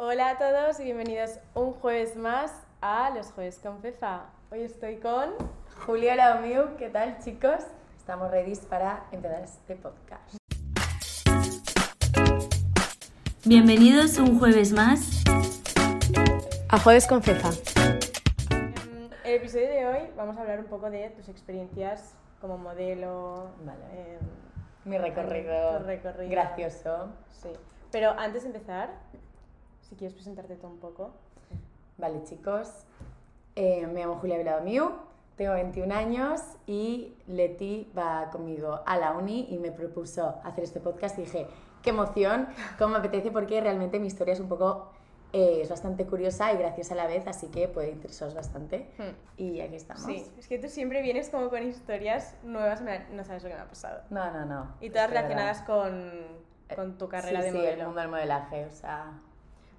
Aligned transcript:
Hola 0.00 0.30
a 0.30 0.38
todos 0.38 0.78
y 0.78 0.84
bienvenidos 0.84 1.40
un 1.54 1.72
jueves 1.72 2.14
más 2.16 2.52
a 2.80 3.10
los 3.10 3.32
Jueves 3.32 3.58
con 3.60 3.80
Fefa. 3.80 4.26
Hoy 4.52 4.62
estoy 4.62 4.96
con 4.98 5.30
Julia 5.86 6.14
Laumiu. 6.14 6.76
¿Qué 6.76 6.88
tal, 6.88 7.18
chicos? 7.18 7.64
Estamos 7.98 8.30
ready 8.30 8.54
para 8.70 9.04
empezar 9.10 9.42
este 9.42 9.74
podcast. 9.74 10.36
Bienvenidos 13.44 14.18
un 14.18 14.38
jueves 14.38 14.72
más 14.72 15.24
a 16.68 16.78
Jueves 16.78 17.06
con 17.08 17.20
Fefa. 17.22 17.50
En 18.50 19.10
el 19.24 19.34
episodio 19.34 19.68
de 19.68 19.86
hoy 19.86 19.98
vamos 20.16 20.36
a 20.38 20.42
hablar 20.42 20.60
un 20.60 20.66
poco 20.66 20.90
de 20.90 21.10
tus 21.10 21.28
experiencias 21.28 22.14
como 22.40 22.56
modelo. 22.56 23.50
Vale. 23.64 23.80
eh, 23.94 24.18
Mi 24.84 24.96
recorrido. 24.96 25.82
gracioso. 26.28 27.08
Sí. 27.42 27.48
Pero 27.90 28.10
antes 28.18 28.42
de 28.42 28.48
empezar, 28.50 28.90
si 29.88 29.96
quieres 29.96 30.14
presentarte 30.14 30.56
tú 30.56 30.66
un 30.66 30.78
poco. 30.78 31.10
Vale, 31.96 32.22
chicos. 32.24 32.84
Eh, 33.56 33.86
me 33.86 34.00
llamo 34.00 34.16
Julia 34.16 34.38
Vilaumiu, 34.38 34.92
tengo 35.36 35.54
21 35.54 35.92
años 35.92 36.40
y 36.66 37.16
Leti 37.26 37.90
va 37.96 38.30
conmigo 38.30 38.80
a 38.86 38.96
la 38.96 39.12
uni 39.12 39.48
y 39.50 39.58
me 39.58 39.72
propuso 39.72 40.40
hacer 40.44 40.64
este 40.64 40.78
podcast 40.78 41.18
y 41.18 41.22
dije, 41.22 41.48
qué 41.82 41.90
emoción, 41.90 42.48
cómo 42.78 42.92
me 42.92 42.98
apetece 42.98 43.32
porque 43.32 43.60
realmente 43.60 43.98
mi 43.98 44.06
historia 44.06 44.34
es 44.34 44.40
un 44.40 44.48
poco, 44.48 44.92
eh, 45.32 45.60
es 45.62 45.68
bastante 45.68 46.06
curiosa 46.06 46.52
y 46.52 46.58
graciosa 46.58 46.94
a 46.94 46.98
la 46.98 47.06
vez, 47.08 47.26
así 47.26 47.48
que 47.48 47.66
puede 47.66 47.90
interesaros 47.90 48.34
bastante. 48.34 48.86
Y 49.36 49.60
aquí 49.60 49.74
estamos. 49.74 50.04
Hmm. 50.04 50.10
Sí, 50.10 50.26
es 50.38 50.46
que 50.46 50.58
tú 50.58 50.68
siempre 50.68 51.02
vienes 51.02 51.30
como 51.30 51.50
con 51.50 51.64
historias 51.64 52.36
nuevas, 52.44 52.80
no 52.82 53.24
sabes 53.24 53.42
lo 53.42 53.48
que 53.48 53.56
me 53.56 53.62
ha 53.62 53.68
pasado. 53.68 54.02
No, 54.10 54.30
no, 54.30 54.44
no. 54.44 54.76
Y 54.80 54.90
todas 54.90 55.10
relacionadas 55.10 55.62
con, 55.62 56.12
con 56.76 56.96
tu 56.96 57.08
carrera 57.08 57.40
sí, 57.40 57.46
de 57.46 57.52
sí, 57.52 57.56
modelo. 57.56 57.80
el 57.80 57.86
mundo 57.86 58.00
del 58.00 58.10
modelaje, 58.10 58.66
o 58.66 58.70
sea... 58.70 59.20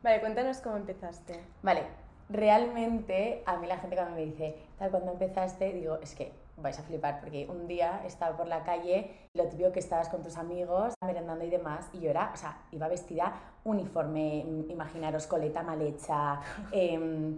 Vale, 0.01 0.21
cuéntanos 0.21 0.59
cómo 0.59 0.77
empezaste. 0.77 1.39
Vale, 1.61 1.83
realmente 2.29 3.43
a 3.45 3.57
mí 3.57 3.67
la 3.67 3.77
gente 3.79 3.95
cuando 3.95 4.15
me 4.15 4.25
dice, 4.25 4.55
tal, 4.77 4.91
cuando 4.91 5.11
empezaste, 5.11 5.73
digo, 5.73 5.97
es 6.01 6.15
que 6.15 6.31
vais 6.61 6.77
a 6.79 6.83
flipar, 6.83 7.19
porque 7.19 7.47
un 7.49 7.67
día 7.67 8.01
estaba 8.05 8.35
por 8.37 8.47
la 8.47 8.63
calle, 8.63 9.11
lo 9.33 9.45
típico 9.45 9.71
que 9.71 9.79
estabas 9.79 10.09
con 10.09 10.21
tus 10.21 10.37
amigos, 10.37 10.93
merendando 11.05 11.43
y 11.45 11.49
demás, 11.49 11.89
y 11.93 11.99
yo 12.01 12.09
era, 12.09 12.31
o 12.33 12.37
sea, 12.37 12.57
iba 12.71 12.87
vestida 12.87 13.33
uniforme, 13.63 14.39
imaginaros, 14.69 15.27
coleta 15.27 15.61
mal 15.63 15.81
hecha, 15.81 16.39
em, 16.71 17.37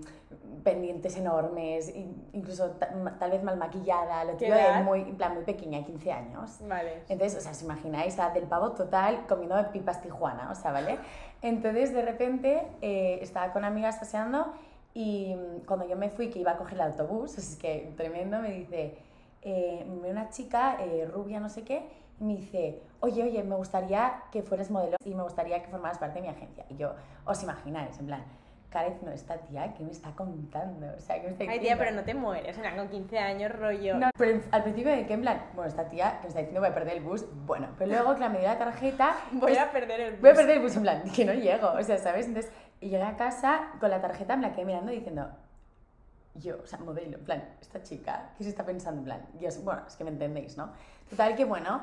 pendientes 0.64 1.16
enormes, 1.18 1.94
in- 1.96 2.30
incluso 2.34 2.72
tal 3.20 3.32
vez 3.32 3.44
mal 3.44 3.58
maquillada, 3.58 4.24
lo 4.24 4.38
¿Qué 4.38 4.46
típico 4.46 4.58
de 4.58 4.84
muy, 4.84 5.02
en 5.02 5.16
plan, 5.18 5.34
muy 5.34 5.44
pequeña, 5.44 5.84
15 5.84 6.12
años. 6.12 6.58
Vale. 6.68 7.04
Entonces, 7.10 7.38
o 7.40 7.42
sea, 7.42 7.52
os 7.52 7.62
imagináis, 7.64 8.16
del 8.34 8.44
pavo 8.46 8.72
total 8.72 9.26
comiendo 9.28 9.56
de 9.56 9.66
pipas 9.66 10.02
Tijuana, 10.02 10.50
o 10.52 10.56
sea, 10.56 10.72
¿vale? 10.72 10.98
Entonces, 11.42 11.94
de 11.94 12.02
repente, 12.04 12.68
eh, 12.82 13.20
estaba 13.22 13.52
con 13.52 13.66
amigas 13.66 13.98
paseando 13.98 14.54
y 14.94 15.34
mm, 15.36 15.66
cuando 15.66 15.88
yo 15.88 15.96
me 15.98 16.10
fui, 16.10 16.30
que 16.30 16.40
iba 16.40 16.52
a 16.52 16.58
coger 16.58 16.76
el 16.76 16.82
autobús, 16.82 17.38
es 17.38 17.56
que 17.58 17.92
tremendo, 17.98 18.40
me 18.40 18.52
dice, 18.52 18.96
eh, 19.42 19.86
me 19.88 20.02
ve 20.02 20.12
una 20.12 20.30
chica 20.30 20.78
eh, 20.80 21.06
rubia, 21.12 21.40
no 21.40 21.50
sé 21.50 21.64
qué, 21.64 21.88
y 22.20 22.24
me 22.24 22.36
dice, 22.36 22.82
oye, 23.00 23.24
oye, 23.24 23.44
me 23.44 23.56
gustaría 23.56 24.24
que 24.32 24.44
fueras 24.44 24.70
modelo 24.70 24.98
y 25.04 25.16
me 25.16 25.24
gustaría 25.24 25.62
que 25.62 25.70
formaras 25.70 25.98
parte 25.98 26.16
de 26.16 26.22
mi 26.22 26.28
agencia. 26.30 26.66
Y 26.70 26.76
yo, 26.78 26.94
os 27.26 27.42
imagináis, 27.42 27.98
en 28.00 28.06
plan, 28.06 28.24
cara 28.70 28.90
diciendo, 28.90 29.12
esta 29.12 29.38
tía, 29.38 29.74
¿qué 29.74 29.84
me 29.84 29.92
está 29.92 30.12
contando? 30.12 30.86
O 30.96 31.00
sea, 31.00 31.16
¿qué 31.20 31.24
me 31.24 31.32
está 31.32 31.44
Ay, 31.44 31.60
diciendo? 31.60 31.68
tía, 31.68 31.78
pero 31.78 31.92
no 31.92 32.04
te 32.04 32.14
mueres, 32.14 32.58
o 32.58 32.62
sea, 32.62 32.76
con 32.76 32.88
15 32.88 33.20
años, 33.20 33.52
rollo. 33.52 33.98
No, 33.98 34.10
pero 34.18 34.40
al 34.52 34.64
principio 34.64 34.92
de 34.92 35.06
que 35.08 35.14
en 35.14 35.22
plan, 35.22 35.44
bueno, 35.56 35.68
esta 35.70 35.90
tía 35.90 36.18
que 36.18 36.24
me 36.24 36.28
está 36.28 36.40
diciendo 36.40 36.62
voy 36.62 36.70
a 36.70 36.74
perder 36.74 36.98
el 36.98 37.04
bus, 37.04 37.26
bueno, 37.48 37.68
pero 37.78 37.92
luego, 37.92 38.16
claro, 38.16 38.32
me 38.34 38.40
dio 38.40 38.48
la 38.48 38.58
tarjeta, 38.60 39.16
Voy 39.34 39.58
a 39.58 39.72
perder 39.72 40.00
el 40.00 40.12
bus. 40.14 40.22
voy 40.22 40.30
a 40.30 40.34
perder 40.36 40.58
el 40.58 40.62
bus, 40.64 40.76
en 40.78 40.82
plan, 40.84 41.04
que 41.16 41.26
no 41.26 41.34
llego, 41.34 41.72
o 41.72 41.84
sea, 41.84 41.98
¿sabes? 41.98 42.28
Entonces, 42.28 42.52
llegué 42.80 43.02
a 43.02 43.18
casa 43.18 43.72
con 43.80 43.90
la 43.90 44.00
tarjeta, 44.00 44.36
me 44.38 44.44
la 44.44 44.54
quedé 44.54 44.66
mirando 44.66 44.92
diciendo, 44.92 45.28
yo, 46.36 46.58
o 46.64 46.68
sea, 46.68 46.80
modelo, 46.80 47.18
en 47.18 47.24
plan, 47.24 47.44
esta 47.62 47.82
chica, 47.84 48.32
¿qué 48.38 48.44
se 48.44 48.50
está 48.50 48.66
pensando? 48.66 49.00
En 49.00 49.06
plan, 49.06 49.28
Dios, 49.34 49.64
bueno, 49.64 49.84
es 49.88 49.96
que 49.96 50.04
me 50.04 50.12
entendéis, 50.12 50.58
¿no? 50.58 50.72
Total, 51.10 51.36
que 51.36 51.46
bueno, 51.46 51.82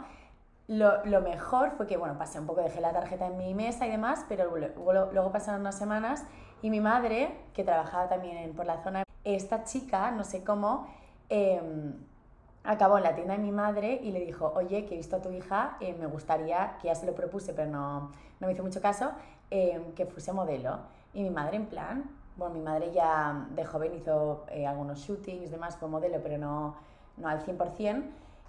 lo, 0.68 1.04
lo 1.06 1.20
mejor 1.22 1.72
fue 1.72 1.86
que, 1.86 1.96
bueno, 1.96 2.18
pasé 2.18 2.38
un 2.38 2.46
poco, 2.46 2.62
dejé 2.62 2.80
la 2.80 2.92
tarjeta 2.92 3.26
en 3.26 3.38
mi 3.38 3.54
mesa 3.54 3.86
y 3.86 3.90
demás, 3.90 4.24
pero 4.28 4.54
luego, 4.56 5.32
pasaron 5.32 5.62
unas 5.62 5.78
semanas 5.78 6.24
y 6.62 6.70
mi 6.70 6.80
madre, 6.80 7.34
que 7.54 7.64
trabajaba 7.64 8.08
también 8.08 8.52
por 8.54 8.66
la 8.66 8.82
zona, 8.82 9.02
esta 9.24 9.64
chica, 9.64 10.10
no 10.10 10.24
sé 10.24 10.44
cómo, 10.44 10.86
em, 11.28 11.94
acabó 12.64 12.98
en 12.98 13.04
la 13.04 13.14
tienda 13.14 13.34
de 13.34 13.42
mi 13.42 13.52
madre 13.52 14.00
y 14.02 14.12
le 14.12 14.20
dijo, 14.20 14.52
oye, 14.54 14.84
que 14.84 14.94
he 14.94 14.96
visto 14.98 15.16
a 15.16 15.22
tu 15.22 15.30
hija, 15.30 15.76
eh, 15.80 15.94
me 15.98 16.06
gustaría, 16.06 16.76
que 16.80 16.88
ya 16.88 16.94
se 16.94 17.06
lo 17.06 17.14
propuse, 17.14 17.54
pero 17.54 17.70
no, 17.70 18.12
no 18.40 18.46
me 18.46 18.52
hizo 18.52 18.62
mucho 18.62 18.80
caso, 18.82 19.12
em, 19.50 19.92
que 19.94 20.04
fuese 20.06 20.32
modelo. 20.32 20.80
Y 21.14 21.22
mi 21.22 21.30
madre 21.30 21.56
en 21.56 21.66
plan, 21.66 22.10
bueno, 22.38 22.54
mi 22.54 22.60
madre 22.60 22.92
ya 22.92 23.46
de 23.50 23.64
joven 23.64 23.94
hizo 23.94 24.46
eh, 24.48 24.66
algunos 24.66 25.00
shootings, 25.00 25.50
demás, 25.50 25.76
fue 25.76 25.88
modelo, 25.88 26.20
pero 26.22 26.38
no, 26.38 26.76
no 27.16 27.28
al 27.28 27.44
100%. 27.44 28.04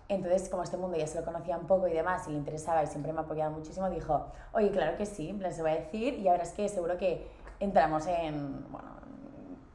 Entonces, 0.08 0.50
como 0.50 0.64
este 0.64 0.78
mundo 0.78 0.98
ya 0.98 1.08
se 1.08 1.20
lo 1.20 1.26
conocía 1.26 1.58
un 1.58 1.68
poco 1.68 1.88
y 1.88 1.94
demás, 1.94 2.28
y 2.28 2.32
le 2.32 2.38
interesaba 2.38 2.84
y 2.84 2.88
siempre 2.88 3.14
me 3.14 3.20
ha 3.20 3.24
apoyado 3.24 3.52
muchísimo, 3.52 3.90
dijo, 3.90 4.28
oye, 4.54 4.72
claro 4.72 4.98
que 4.98 5.06
sí, 5.06 5.38
se 5.52 5.62
va 5.62 5.72
a 5.72 5.76
decir, 5.76 6.16
y 6.16 6.28
ahora 6.28 6.44
es 6.44 6.52
que 6.54 6.68
seguro 6.70 6.98
que 6.98 7.28
entramos 7.60 8.08
en, 8.08 8.66
bueno, 8.72 8.90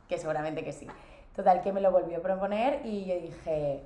que 0.09 0.19
seguramente 0.19 0.65
que 0.65 0.73
sí. 0.73 0.87
Total, 1.35 1.63
que 1.63 1.73
me 1.73 1.81
lo 1.81 1.91
volvió 1.91 2.19
a 2.19 2.21
proponer 2.21 2.85
y 2.85 3.05
yo 3.07 3.15
dije, 3.17 3.83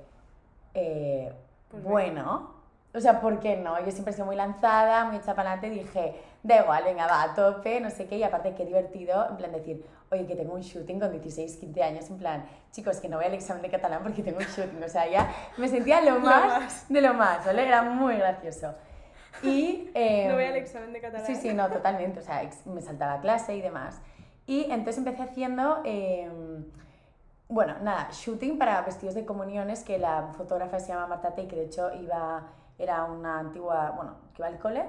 eh, 0.73 1.33
Pues 1.69 1.83
bueno, 1.83 2.51
o 2.93 2.99
sea, 2.99 3.21
¿por 3.21 3.39
qué 3.39 3.57
no? 3.57 3.79
Yo 3.85 3.91
siempre 3.91 4.11
he 4.11 4.13
sido 4.15 4.25
muy 4.25 4.35
lanzada, 4.35 5.05
muy 5.05 5.17
hecha 5.17 5.35
para 5.35 5.53
adelante, 5.53 5.69
dije, 5.81 6.19
da 6.43 6.61
igual, 6.61 6.83
venga, 6.83 7.05
va, 7.07 7.23
a 7.23 7.33
tope, 7.35 7.79
no 7.81 7.89
sé 7.89 8.07
qué, 8.07 8.17
y 8.17 8.23
aparte 8.23 8.55
qué 8.55 8.65
divertido, 8.65 9.27
en 9.29 9.37
plan 9.37 9.51
decir, 9.51 9.85
oye, 10.11 10.25
que 10.25 10.35
tengo 10.35 10.53
un 10.53 10.61
shooting 10.61 10.99
con 10.99 11.11
16, 11.11 11.57
15 11.57 11.83
años, 11.83 12.09
en 12.09 12.17
plan, 12.17 12.45
chicos, 12.71 12.99
que 12.99 13.09
no 13.09 13.17
voy 13.17 13.25
al 13.25 13.33
examen 13.33 13.61
de 13.61 13.69
catalán 13.69 14.01
porque 14.03 14.23
tengo 14.23 14.39
un 14.39 14.45
shooting, 14.45 14.83
o 14.83 14.89
sea, 14.89 15.07
ya 15.07 15.29
me 15.57 15.67
sentía 15.67 16.01
lo 16.01 16.19
más, 16.19 16.47
más. 16.47 16.89
de 16.89 17.01
lo 17.01 17.13
más, 17.13 17.45
¿vale? 17.45 17.67
Era 17.67 17.83
muy 17.83 18.15
gracioso. 18.15 18.73
Y... 19.43 19.89
No 19.93 20.35
voy 20.35 20.43
em, 20.43 20.51
al 20.51 20.57
examen 20.57 20.93
de 20.93 21.01
catalán. 21.01 21.25
Sí, 21.25 21.35
sí, 21.35 21.53
no, 21.53 21.69
totalmente. 21.69 22.19
O 22.19 22.23
sea, 22.23 22.47
me 22.65 22.81
saltaba 22.81 23.19
clase 23.21 23.55
y 23.55 23.61
demás. 23.61 23.99
Y 24.45 24.63
entonces 24.63 24.97
empecé 24.97 25.23
haciendo, 25.23 25.81
eh, 25.85 26.29
bueno, 27.47 27.75
nada, 27.81 28.09
shooting 28.11 28.57
para 28.57 28.81
vestidos 28.81 29.15
de 29.15 29.25
comuniones, 29.25 29.83
que 29.83 29.97
la 29.97 30.29
fotógrafa 30.37 30.79
se 30.79 30.87
llama 30.87 31.07
Marta 31.07 31.35
Tey, 31.35 31.47
que 31.47 31.55
de 31.55 31.65
hecho 31.65 31.93
iba, 31.93 32.47
era 32.77 33.03
una 33.03 33.39
antigua, 33.39 33.93
bueno, 33.95 34.15
que 34.33 34.41
iba 34.41 34.47
al 34.47 34.57
cole. 34.57 34.85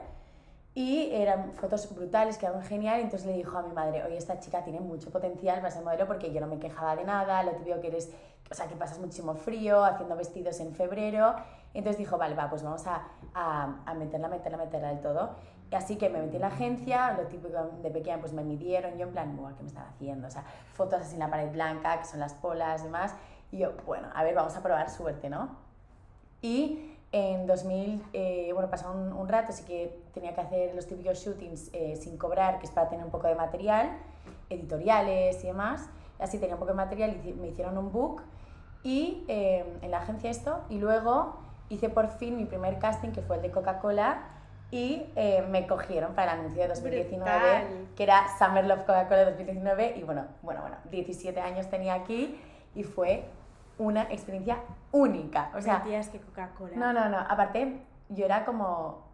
Y 0.75 1.11
eran 1.13 1.53
fotos 1.53 1.93
brutales, 1.95 2.39
quedaban 2.39 2.63
genial. 2.63 3.01
Entonces 3.01 3.27
le 3.27 3.35
dijo 3.35 3.59
a 3.59 3.63
mi 3.63 3.73
madre, 3.73 4.05
oye, 4.05 4.17
esta 4.17 4.39
chica 4.39 4.63
tiene 4.63 4.81
mucho 4.81 5.11
potencial 5.11 5.59
para 5.61 5.71
ser 5.71 5.83
modelo 5.83 6.07
porque 6.07 6.33
yo 6.33 6.41
no 6.41 6.47
me 6.47 6.59
quejaba 6.59 6.97
de 6.97 7.05
nada, 7.05 7.43
lo 7.43 7.53
típico 7.53 7.81
que 7.81 7.89
eres, 7.89 8.11
o 8.51 8.55
sea, 8.55 8.69
que 8.69 8.77
pasas 8.77 8.99
muchísimo 8.99 9.35
frío 9.35 9.85
haciendo 9.85 10.17
vestidos 10.17 10.61
en 10.61 10.73
febrero. 10.75 11.35
Entonces 11.75 11.99
dijo, 11.99 12.19
vale, 12.19 12.35
va, 12.35 12.49
pues 12.49 12.63
vamos 12.63 12.87
a, 12.87 13.03
a, 13.35 13.83
a 13.85 13.95
meterla, 13.95 14.29
meterla, 14.29 14.59
meterla 14.59 14.89
del 14.89 15.01
todo. 15.01 15.31
Y 15.71 15.75
así 15.77 15.97
que 15.97 16.09
me 16.09 16.21
metí 16.21 16.37
en 16.37 16.43
la 16.43 16.49
agencia, 16.49 17.13
lo 17.13 17.29
típico 17.29 17.57
de 17.83 17.91
pequeña, 17.91 18.19
pues 18.19 18.33
me 18.33 18.43
midieron, 18.43 18.97
yo 18.99 19.07
en 19.07 19.13
plan, 19.13 19.37
Buah, 19.37 19.55
¿qué 19.55 19.63
me 19.63 19.69
estaba 19.69 19.89
haciendo? 19.89 20.27
O 20.27 20.31
sea, 20.31 20.45
fotos 20.73 21.01
así 21.01 21.15
en 21.15 21.21
la 21.21 21.31
pared 21.31 21.51
blanca, 21.53 21.99
que 21.99 22.07
son 22.07 22.19
las 22.19 22.35
polas 22.35 22.81
y 22.81 22.85
demás. 22.85 23.15
Y 23.53 23.59
yo, 23.59 23.73
bueno, 23.87 24.09
a 24.13 24.23
ver, 24.25 24.35
vamos 24.35 24.57
a 24.57 24.63
probar 24.63 24.91
suerte, 24.91 25.31
¿no? 25.31 25.49
Y 26.43 26.90
en 27.13 27.47
2000, 27.47 28.05
eh, 28.13 28.51
bueno, 28.53 28.71
pasó 28.71 28.91
un, 28.93 29.13
un 29.13 29.29
rato, 29.29 29.49
así 29.49 29.65
que 29.65 30.01
tenía 30.15 30.35
que 30.35 30.41
hacer 30.41 30.75
los 30.75 30.87
típicos 30.87 31.19
shootings 31.19 31.71
eh, 31.73 31.97
sin 31.97 32.17
cobrar, 32.17 32.59
que 32.59 32.67
es 32.67 32.73
para 32.73 32.89
tener 32.89 33.05
un 33.05 33.11
poco 33.11 33.27
de 33.27 33.35
material, 33.35 33.99
editoriales 34.49 35.43
y 35.43 35.47
demás. 35.49 35.89
Así 36.19 36.39
tenía 36.39 36.55
un 36.55 36.61
poco 36.61 36.73
de 36.73 36.77
material 36.77 37.21
y 37.25 37.33
me 37.33 37.49
hicieron 37.49 37.79
un 37.79 37.91
book 37.91 38.23
y 38.83 39.25
eh, 39.29 39.65
en 39.83 39.91
la 39.91 39.99
agencia 39.99 40.31
esto. 40.31 40.61
Y 40.69 40.79
luego 40.79 41.37
hice 41.69 41.89
por 41.89 42.09
fin 42.09 42.37
mi 42.37 42.45
primer 42.45 42.79
casting, 42.79 43.11
que 43.11 43.23
fue 43.23 43.37
el 43.37 43.43
de 43.43 43.51
Coca-Cola, 43.51 44.23
y 44.71 45.05
eh, 45.17 45.45
me 45.51 45.67
cogieron 45.67 46.15
para 46.15 46.35
el 46.35 46.41
anuncio 46.41 46.63
de 46.63 46.69
2019, 46.69 47.19
Brutal. 47.19 47.89
que 47.97 48.03
era 48.05 48.27
Summer 48.39 48.65
Love 48.65 48.81
Coca-Cola 48.81 49.25
2019. 49.25 49.95
Y 49.97 50.03
bueno, 50.05 50.27
bueno, 50.43 50.61
bueno, 50.61 50.77
17 50.91 51.41
años 51.41 51.69
tenía 51.69 51.95
aquí 51.95 52.41
y 52.75 52.85
fue 52.85 53.25
una 53.81 54.03
experiencia 54.03 54.59
única. 54.93 55.51
O 55.57 55.61
sea, 55.61 55.83
tía, 55.83 55.99
es 55.99 56.11
que 56.11 56.21
Coca-Cola. 56.21 56.77
no, 56.77 56.93
no, 56.93 57.09
no. 57.09 57.19
Aparte, 57.19 57.83
yo 58.11 58.25
era 58.27 58.45
como. 58.45 59.09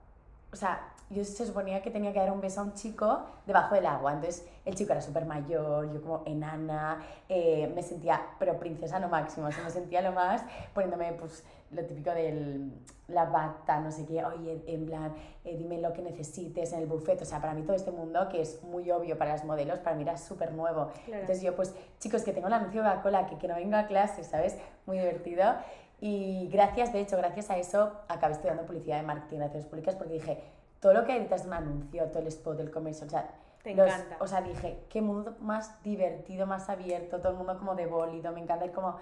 O 0.53 0.57
sea, 0.57 0.81
yo 1.09 1.25
se 1.25 1.47
suponía 1.47 1.83
que 1.83 1.91
tenía 1.91 2.13
que 2.13 2.19
dar 2.19 2.33
un 2.33 2.41
beso 2.41 2.61
a 2.61 2.65
un 2.65 2.75
chico 2.75 3.25
debajo 3.47 3.75
del 3.75 3.87
agua. 3.87 4.15
Entonces, 4.15 4.45
el 4.65 4.75
chico 4.75 4.93
era 4.93 5.01
súper 5.01 5.25
mayor, 5.25 5.93
yo 5.93 6.03
como 6.03 6.23
enana. 6.27 7.01
eh, 7.29 7.71
me 7.75 7.83
sentía, 7.83 8.21
pero 8.39 8.59
princesa 8.59 8.99
no 8.99 9.09
máximo. 9.09 9.47
O 9.47 9.53
sea, 9.53 9.63
me 9.63 9.71
sentía 9.71 10.01
lo 10.03 10.13
más 10.13 10.43
poniéndome, 10.75 11.13
pues, 11.13 11.45
lo 11.71 11.85
típico 11.85 12.11
de 12.11 12.71
la 13.09 13.25
bata, 13.27 13.81
no 13.81 13.93
sé 13.93 14.05
qué. 14.05 14.25
Oye, 14.25 14.63
en 14.67 14.87
plan, 14.87 15.15
eh, 15.45 15.57
dime 15.57 15.79
lo 15.79 15.93
que 15.93 16.03
necesites 16.03 16.73
en 16.73 16.81
el 16.81 16.87
buffet. 16.87 17.23
O 17.23 17.25
sea, 17.25 17.41
para 17.41 17.55
mí 17.55 17.63
todo 17.63 17.77
este 17.77 17.93
mundo, 17.93 18.29
que 18.29 18.41
es 18.43 18.63
muy 18.65 18.91
obvio 18.91 19.17
para 19.17 19.33
las 19.33 19.45
modelos, 19.45 19.79
para 19.79 19.95
mí 19.95 20.03
era 20.03 20.17
súper 20.17 20.53
nuevo. 20.53 20.89
Claro. 21.05 21.21
Entonces, 21.21 21.43
yo, 21.43 21.55
pues, 21.55 21.73
chicos, 22.01 22.25
que 22.25 22.33
tengo 22.33 22.49
el 22.49 22.55
anuncio 22.55 22.83
de 22.83 22.89
Coca-Cola, 22.89 23.27
que, 23.27 23.39
que 23.39 23.47
no 23.47 23.55
vengo 23.55 23.77
a 23.77 23.87
clase, 23.87 24.25
¿sabes? 24.25 24.57
Muy 24.87 24.99
divertido. 24.99 25.55
Y 26.01 26.49
gracias, 26.53 26.93
de 26.93 27.01
hecho, 27.01 27.17
gracias 27.17 27.49
a 27.49 27.57
eso, 27.57 27.93
acabé 28.09 28.35
estudiando 28.35 28.67
publicidad 28.67 29.01
y 29.01 29.07
marketing 29.07 29.39
de 29.39 29.43
relaciones 29.45 29.67
públicas 29.67 29.95
porque 29.95 30.13
dije, 30.15 30.43
todo 30.87 30.95
lo 30.95 31.05
que 31.05 31.15
hay 31.15 31.19
detrás 31.19 31.43
de 31.43 31.49
un 31.49 31.55
anuncio, 31.55 32.05
todo 32.13 32.21
el 32.21 32.29
spot, 32.29 32.61
el 32.61 32.71
comercio, 32.71 33.09
o 33.09 33.11
sea, 33.11 33.29
Te 33.65 33.75
Los- 33.75 33.89
encanta. 33.89 34.17
O 34.21 34.27
sea, 34.29 34.41
dije, 34.41 34.85
qué 34.89 35.03
mundo 35.03 35.35
más 35.41 35.83
divertido, 35.83 36.47
más 36.47 36.69
abierto, 36.69 37.19
todo 37.19 37.33
el 37.33 37.39
mundo 37.39 37.59
como 37.59 37.75
de 37.75 37.87
bólido, 37.87 38.31
me 38.31 38.41
encanta 38.41 38.67
ir 38.67 38.71
como 38.71 38.95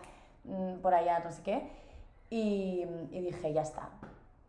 mm, 0.44 0.76
por 0.76 0.94
allá, 0.94 1.18
no 1.18 1.30
sé 1.30 1.42
qué. 1.42 1.70
Y, 2.30 2.86
y 3.10 3.20
dije, 3.20 3.52
ya 3.52 3.60
está. 3.60 3.90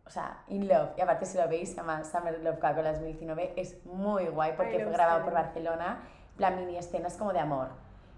O 0.06 0.08
sea, 0.08 0.42
In 0.48 0.66
Love. 0.66 0.96
Y 0.96 1.02
aparte, 1.02 1.26
si 1.26 1.36
lo 1.36 1.46
veis, 1.46 1.68
se 1.68 1.74
llama 1.76 2.02
Summer 2.04 2.40
Love 2.42 2.54
Coca-Cola 2.54 2.92
2019. 2.92 3.52
Es 3.56 3.84
muy 3.84 4.24
guay 4.28 4.54
porque 4.56 4.76
Ay, 4.78 4.84
fue 4.84 4.92
grabado 4.92 5.22
por. 5.24 5.34
Barcelona. 5.34 5.98
La 6.38 6.50
mini 6.50 6.78
escena 6.78 7.08
es 7.08 7.16
como 7.18 7.34
de 7.34 7.40
amor. 7.40 7.68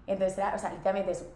Entonces 0.07 0.37
era, 0.37 0.55
o 0.55 0.57
sea, 0.57 0.69
literalmente 0.69 1.11
es, 1.11 1.27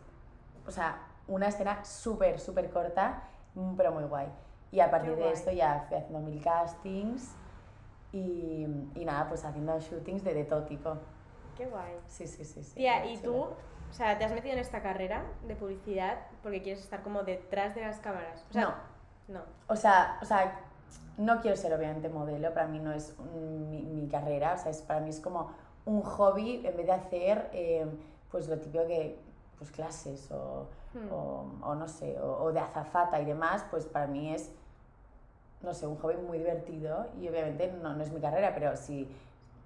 o 0.65 0.71
sea, 0.71 1.01
una 1.27 1.49
escena 1.49 1.83
súper, 1.83 2.39
súper 2.39 2.69
corta, 2.69 3.23
mm, 3.55 3.75
pero 3.75 3.91
muy 3.91 4.05
guay. 4.05 4.29
Y 4.71 4.79
a 4.79 4.89
partir 4.89 5.17
de 5.17 5.29
esto 5.33 5.51
ya 5.51 5.83
fui 5.89 5.97
haciendo 5.97 6.19
mil 6.21 6.41
castings 6.41 7.35
y, 8.13 8.65
y 8.95 9.05
nada, 9.05 9.27
pues 9.27 9.43
haciendo 9.43 9.77
shootings 9.79 10.23
de, 10.23 10.33
de 10.33 10.45
todo 10.45 10.63
tipo. 10.63 10.97
Qué 11.57 11.65
guay. 11.67 11.93
Sí, 12.07 12.27
sí, 12.27 12.45
sí. 12.45 12.63
sí 12.63 12.75
Tía, 12.75 13.05
¿y 13.05 13.17
chulo. 13.21 13.33
tú? 13.33 13.39
O 13.91 13.93
sea, 13.93 14.17
¿te 14.17 14.25
has 14.25 14.31
metido 14.31 14.53
en 14.53 14.59
esta 14.59 14.81
carrera 14.81 15.23
de 15.47 15.55
publicidad 15.55 16.17
porque 16.41 16.61
quieres 16.63 16.81
estar 16.83 17.03
como 17.03 17.23
detrás 17.23 17.75
de 17.75 17.81
las 17.81 17.99
cámaras? 17.99 18.43
O 18.49 18.53
sea, 18.53 18.63
no, 18.63 18.73
no. 19.27 19.41
o 19.67 19.75
sea, 19.75 20.17
o 20.21 20.25
sea, 20.25 20.59
no 21.17 21.41
quiero 21.41 21.55
ser 21.57 21.73
obviamente 21.73 22.09
modelo, 22.09 22.53
para 22.53 22.67
mí 22.67 22.79
no 22.79 22.91
es 22.91 23.13
un- 23.19 23.69
mi, 23.69 23.83
mi 23.83 24.07
carrera, 24.07 24.53
o 24.55 24.57
sea, 24.57 24.71
es, 24.71 24.81
para 24.81 24.99
mí 24.99 25.09
es 25.09 25.19
como 25.19 25.51
un 25.85 26.01
hobby 26.01 26.65
en 26.65 26.75
vez 26.77 26.85
de 26.87 26.91
hacer 26.91 27.49
eh, 27.53 27.85
pues 28.31 28.47
lo 28.47 28.57
típico 28.59 28.87
que, 28.87 29.19
pues 29.57 29.69
clases 29.71 30.31
o, 30.31 30.67
Hmm. 30.93 31.11
o, 31.11 31.45
o 31.63 31.75
no 31.75 31.87
sé, 31.87 32.19
o, 32.19 32.43
o 32.43 32.51
de 32.51 32.59
azafata 32.59 33.19
y 33.21 33.25
demás, 33.25 33.65
pues 33.71 33.85
para 33.85 34.07
mí 34.07 34.33
es, 34.33 34.51
no 35.63 35.73
sé, 35.73 35.87
un 35.87 35.97
hobby 35.97 36.17
muy 36.17 36.37
divertido 36.37 37.07
y 37.19 37.27
obviamente 37.29 37.71
no, 37.81 37.93
no 37.95 38.03
es 38.03 38.11
mi 38.11 38.19
carrera, 38.19 38.51
pero 38.53 38.75
si, 38.77 39.09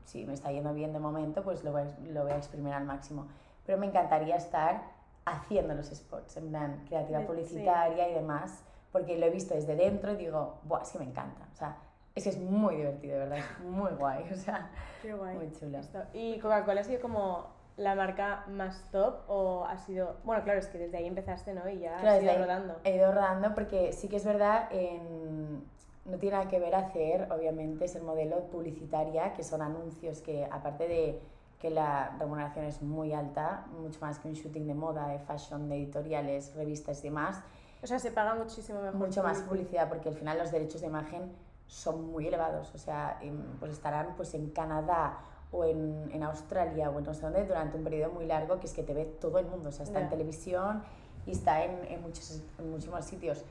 si 0.05 0.25
me 0.25 0.33
está 0.33 0.51
yendo 0.51 0.73
bien 0.73 0.93
de 0.93 0.99
momento, 0.99 1.43
pues 1.43 1.63
lo 1.63 1.71
voy, 1.71 1.81
a- 1.81 2.11
lo 2.11 2.23
voy 2.23 2.31
a 2.31 2.37
exprimir 2.37 2.73
al 2.73 2.85
máximo. 2.85 3.27
Pero 3.65 3.77
me 3.77 3.87
encantaría 3.87 4.35
estar 4.35 4.81
haciendo 5.25 5.73
los 5.73 5.87
spots, 5.87 6.37
en 6.37 6.49
plan, 6.49 6.85
creativa 6.87 7.19
De- 7.19 7.25
sí. 7.25 7.31
publicitaria 7.31 8.09
y 8.09 8.13
demás, 8.13 8.63
porque 8.91 9.17
lo 9.17 9.25
he 9.25 9.29
visto 9.29 9.53
desde 9.55 9.75
dentro 9.75 10.13
y 10.13 10.15
digo, 10.17 10.59
Buah, 10.63 10.83
es 10.83 10.91
que 10.91 10.99
me 10.99 11.05
encanta, 11.05 11.45
o 11.51 11.55
sea, 11.55 11.75
es 12.15 12.23
que 12.23 12.29
es 12.29 12.39
muy 12.39 12.77
divertido, 12.77 13.13
de 13.15 13.19
verdad, 13.19 13.39
es 13.39 13.59
muy 13.65 13.91
guay, 13.91 14.23
o 14.31 14.35
sea, 14.35 14.69
Qué 15.01 15.13
guay. 15.13 15.35
muy 15.35 15.51
chulo. 15.51 15.79
Esto. 15.79 15.99
¿Y 16.13 16.39
Coca-Cola 16.39 16.81
ha 16.81 16.83
sido 16.83 17.01
como 17.01 17.47
la 17.75 17.93
marca 17.93 18.45
más 18.47 18.89
top 18.91 19.19
o 19.27 19.65
ha 19.65 19.77
sido... 19.77 20.15
Bueno, 20.23 20.43
claro, 20.43 20.57
es 20.59 20.65
que 20.67 20.79
desde 20.79 20.97
ahí 20.97 21.05
empezaste, 21.05 21.53
¿no? 21.53 21.69
Y 21.69 21.79
ya 21.79 21.97
Claro, 21.97 22.17
has 22.17 22.23
ido 22.23 22.37
rodando. 22.39 22.75
He 22.83 22.95
ido 22.95 23.11
rodando 23.11 23.53
porque 23.53 23.93
sí 23.93 24.07
que 24.09 24.15
es 24.15 24.25
verdad, 24.25 24.67
en- 24.71 25.63
no 26.07 26.17
tiene 26.17 26.37
nada 26.37 26.47
que 26.49 26.59
ver 26.59 26.73
hacer, 26.75 27.31
obviamente, 27.31 27.87
ser 27.87 28.01
modelo 28.03 28.41
publicitaria, 28.49 29.33
que 29.33 29.43
son 29.43 29.61
anuncios 29.61 30.21
que, 30.21 30.45
aparte 30.45 30.87
de 30.87 31.19
que 31.59 31.69
la 31.69 32.15
remuneración 32.19 32.65
es 32.65 32.81
muy 32.81 33.13
alta, 33.13 33.65
mucho 33.81 33.99
más 34.01 34.19
que 34.19 34.27
un 34.27 34.33
shooting 34.35 34.67
de 34.67 34.73
moda, 34.75 35.07
de 35.07 35.19
fashion, 35.19 35.67
de 35.69 35.75
editoriales, 35.75 36.53
revistas 36.55 36.99
y 36.99 37.03
demás, 37.09 37.41
O 37.83 37.87
sea, 37.87 37.99
se 37.99 38.11
paga 38.11 38.33
muchísimo 38.35 38.79
mejor. 38.81 38.95
mucho 38.95 39.21
más 39.23 39.39
publici- 39.39 39.47
publicidad 39.49 39.87
porque 39.89 40.09
al 40.09 40.15
final 40.15 40.37
los 40.39 40.51
derechos 40.51 40.81
de 40.81 40.87
imagen 40.87 41.31
son 41.67 42.11
muy 42.11 42.27
elevados, 42.27 42.73
o 42.73 42.77
sea, 42.77 43.19
em, 43.21 43.37
pues 43.59 43.71
estarán 43.73 44.15
pues 44.15 44.33
en 44.33 44.49
Canadá 44.51 45.19
o 45.51 45.63
en, 45.65 46.09
en 46.11 46.23
Australia 46.23 46.89
o 46.89 46.97
en 46.99 47.05
no 47.05 47.13
sé 47.13 47.21
dónde 47.21 47.45
durante 47.45 47.77
un 47.77 47.83
periodo 47.83 48.11
muy 48.11 48.25
largo 48.25 48.59
que 48.59 48.65
es 48.67 48.73
que 48.73 48.83
te 48.83 48.93
ve 48.93 49.05
todo 49.05 49.37
el 49.39 49.45
mundo, 49.47 49.69
o 49.69 49.71
sea, 49.71 49.83
está 49.83 49.99
en 49.99 50.09
televisión 50.09 50.81
y 51.25 51.31
está 51.31 51.63
en, 51.63 51.71
en, 51.91 52.01
muchos, 52.01 52.41
en 52.57 52.71
muchísimos 52.71 53.03
sitios. 53.05 53.43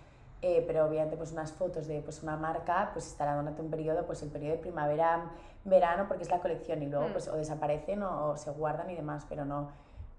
Eh, 0.42 0.62
pero 0.66 0.84
obviamente 0.84 1.16
pues 1.16 1.32
unas 1.32 1.50
fotos 1.52 1.86
de 1.86 2.02
pues 2.02 2.22
una 2.22 2.36
marca 2.36 2.90
pues 2.92 3.06
estará 3.06 3.36
durante 3.36 3.62
un 3.62 3.70
periodo, 3.70 4.04
pues 4.06 4.22
el 4.22 4.28
periodo 4.28 4.56
de 4.56 4.58
primavera, 4.62 5.30
verano, 5.64 6.04
porque 6.08 6.24
es 6.24 6.30
la 6.30 6.40
colección 6.40 6.82
y 6.82 6.86
luego 6.86 7.08
Mm. 7.08 7.12
pues 7.12 7.28
o 7.28 7.36
desaparecen 7.36 8.02
o, 8.02 8.28
o 8.30 8.36
se 8.36 8.50
guardan 8.50 8.90
y 8.90 8.94
demás, 8.94 9.24
pero 9.28 9.44
no, 9.44 9.70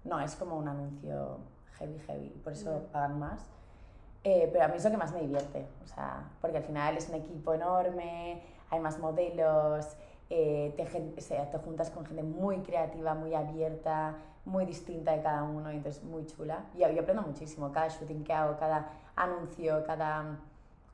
no 0.04 0.20
es 0.20 0.34
como 0.36 0.56
un 0.56 0.68
anuncio 0.68 1.38
heavy, 1.78 1.98
heavy, 2.00 2.28
por 2.42 2.52
eso 2.52 2.72
Ya. 2.82 2.92
pagan 2.92 3.18
más. 3.18 3.48
Eh, 4.24 4.50
pero 4.52 4.64
a 4.64 4.68
mí 4.68 4.76
es 4.76 4.84
lo 4.84 4.90
que 4.90 4.96
más 4.96 5.12
me 5.12 5.20
divierte, 5.20 5.64
o 5.84 5.86
sea, 5.86 6.24
porque 6.40 6.56
al 6.58 6.64
final 6.64 6.96
es 6.96 7.08
un 7.08 7.14
equipo 7.14 7.54
enorme, 7.54 8.42
hay 8.68 8.80
más 8.80 8.98
modelos, 8.98 9.96
eh, 10.28 10.74
te, 10.76 11.14
o 11.16 11.20
sea, 11.22 11.48
te 11.50 11.58
juntas 11.58 11.90
con 11.90 12.04
gente 12.04 12.24
muy 12.24 12.58
creativa, 12.58 13.14
muy 13.14 13.34
abierta, 13.34 14.16
muy 14.48 14.64
distinta 14.66 15.12
de 15.12 15.22
cada 15.22 15.42
uno, 15.42 15.70
y 15.72 15.76
entonces 15.76 16.02
muy 16.02 16.26
chula. 16.26 16.64
Y 16.74 16.78
yo, 16.80 16.86
aprendo 17.00 17.22
muchísimo, 17.22 17.70
cada 17.72 17.88
shooting 17.88 18.24
que 18.24 18.32
hago, 18.32 18.56
cada 18.58 18.90
anuncio, 19.16 19.84
cada 19.84 20.22
mm, 20.22 20.38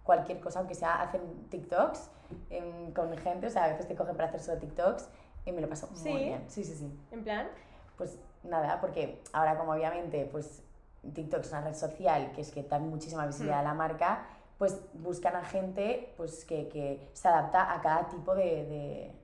cualquier 0.02 0.40
cosa, 0.40 0.58
aunque 0.58 0.74
sea 0.74 1.00
hacen 1.02 1.20
TikToks 1.50 2.10
em, 2.50 2.92
con 2.92 3.16
gente, 3.18 3.46
o 3.46 3.50
sea, 3.50 3.64
a 3.64 3.68
veces 3.68 3.86
te 3.88 3.94
cogen 3.94 4.16
para 4.16 4.28
hacer 4.28 4.40
solo 4.40 4.58
TikToks 4.58 5.08
y 5.46 5.52
me 5.52 5.60
lo 5.60 5.68
paso 5.68 5.88
¿Sí? 5.94 6.08
muy 6.08 6.24
bien. 6.24 6.44
Sí, 6.48 6.64
sí, 6.64 6.74
sí. 6.74 6.92
En 7.10 7.22
plan, 7.22 7.48
Pues 7.96 8.18
nada, 8.42 8.80
porque 8.80 9.22
ahora 9.32 9.56
como 9.56 9.72
obviamente 9.72 10.28
pues 10.30 10.62
TikTok 11.14 11.40
es 11.40 11.50
una 11.52 11.60
red 11.62 11.74
social 11.74 12.32
que 12.32 12.40
es 12.40 12.50
que 12.50 12.62
da 12.64 12.78
muchísima 12.78 13.24
visibilidad 13.26 13.60
a 13.60 13.62
la 13.62 13.74
marca, 13.74 14.26
pues 14.58 14.80
buscan 14.94 15.36
a 15.36 15.44
gente 15.44 16.12
pues 16.16 16.44
que, 16.44 16.68
que 16.68 17.08
se 17.12 17.28
adapta 17.28 17.72
a 17.72 17.80
cada 17.80 18.08
tipo 18.08 18.34
de, 18.34 18.42
de, 18.66 19.14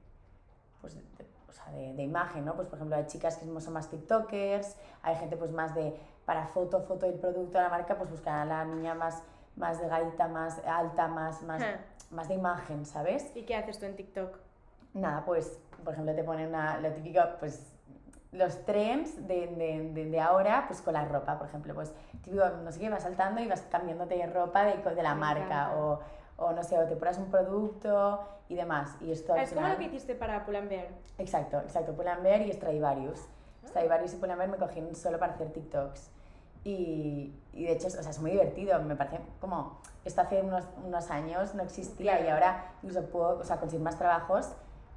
pues, 0.81 0.95
de- 0.95 1.03
o 1.51 1.53
sea, 1.53 1.71
de, 1.73 1.93
de 1.95 2.03
imagen, 2.03 2.45
¿no? 2.45 2.55
Pues 2.55 2.69
por 2.69 2.79
ejemplo 2.79 2.97
hay 2.97 3.07
chicas 3.07 3.37
que 3.37 3.45
son 3.61 3.73
más 3.73 3.91
tiktokers, 3.91 4.77
hay 5.03 5.17
gente 5.17 5.37
pues 5.37 5.51
más 5.51 5.75
de 5.75 5.95
para 6.25 6.47
foto, 6.47 6.81
foto 6.83 7.07
del 7.07 7.17
producto 7.17 7.59
de 7.59 7.65
la 7.65 7.71
marca, 7.71 7.97
pues 7.99 8.09
buscan 8.11 8.35
a 8.37 8.45
la 8.45 8.65
niña 8.65 8.95
más, 8.95 9.23
más 9.57 9.81
delgadita, 9.81 10.29
más 10.29 10.61
alta, 10.65 11.09
más, 11.09 11.43
más, 11.43 11.61
Ja. 11.61 11.81
más 12.13 12.29
de 12.29 12.35
imagen, 12.35 12.87
¿sabes? 12.87 13.33
¿y 13.37 13.43
qué 13.43 13.57
haces 13.57 13.79
tú 13.81 13.87
en 13.87 13.97
TikTok? 13.97 14.39
Nada, 14.95 15.25
pues, 15.25 15.59
por 15.85 15.93
ejemplo, 15.93 16.15
te 16.15 16.23
ponen 16.25 16.49
una, 16.49 16.79
lo 16.79 16.91
típico, 16.93 17.21
pues, 17.41 17.73
los 18.33 18.65
trends 18.65 19.27
de, 19.27 19.49
de, 19.49 19.91
de, 19.93 20.05
de 20.11 20.21
ahora, 20.21 20.65
pues 20.69 20.81
con 20.83 20.95
la 20.95 21.05
ropa, 21.05 21.37
por 21.37 21.49
ejemplo, 21.49 21.75
pues, 21.75 21.93
típico, 22.23 22.45
no 22.63 22.71
sé 22.71 22.79
qué, 22.79 22.89
vas 22.91 23.03
saltando 23.03 23.41
y 23.41 23.49
vas 23.49 23.63
cambiándote 23.63 24.17
de 24.17 24.27
ropa 24.27 24.65
de, 24.65 24.77
de 24.77 25.03
la 25.03 25.15
Me 25.15 25.21
marca, 25.21 25.45
encanta. 25.45 25.77
o, 25.77 26.01
o 26.41 26.53
no 26.53 26.63
sé, 26.65 26.77
o 26.79 26.87
te 26.87 26.97
pones 26.97 27.19
un 27.19 27.27
producto 27.31 28.21
y 28.49 28.57
demás, 28.57 28.97
y 29.01 29.13
esto 29.13 29.35
es 29.37 29.53
como 29.53 29.69
lo 29.69 29.77
que 29.77 29.85
hiciste 29.85 30.15
para 30.15 30.45
Pull&Bear. 30.45 30.89
Exacto, 31.19 31.59
exacto, 31.61 31.93
Pull&Bear 31.95 32.43
y 32.43 32.53
Stradivarius. 32.53 33.21
Ah. 33.63 33.69
Stradivarius 33.69 34.15
y 34.15 34.17
Pull&Bear 34.17 34.49
me 34.49 34.57
cogieron 34.57 34.95
solo 34.95 35.19
para 35.19 35.35
hacer 35.35 35.53
TikToks. 35.53 36.11
Y, 36.65 37.35
y 37.53 37.65
de 37.65 37.73
hecho, 37.73 37.87
o 37.87 37.91
sea, 37.91 38.11
es 38.11 38.21
muy 38.21 38.33
divertido, 38.33 38.81
me 38.83 38.97
parece 38.97 39.21
como, 39.41 39.79
esto 40.05 40.21
hace 40.23 40.43
unos, 40.43 40.65
unos 40.85 41.11
años 41.11 41.55
no 41.55 41.63
existía 41.63 42.21
y 42.21 42.25
Claro. 42.25 42.35
ahora 42.35 42.73
incluso 42.83 43.07
puedo, 43.07 43.39
o 43.39 43.45
sea, 43.45 43.59
conseguir 43.59 43.83
más 43.85 43.97
trabajos 43.99 44.53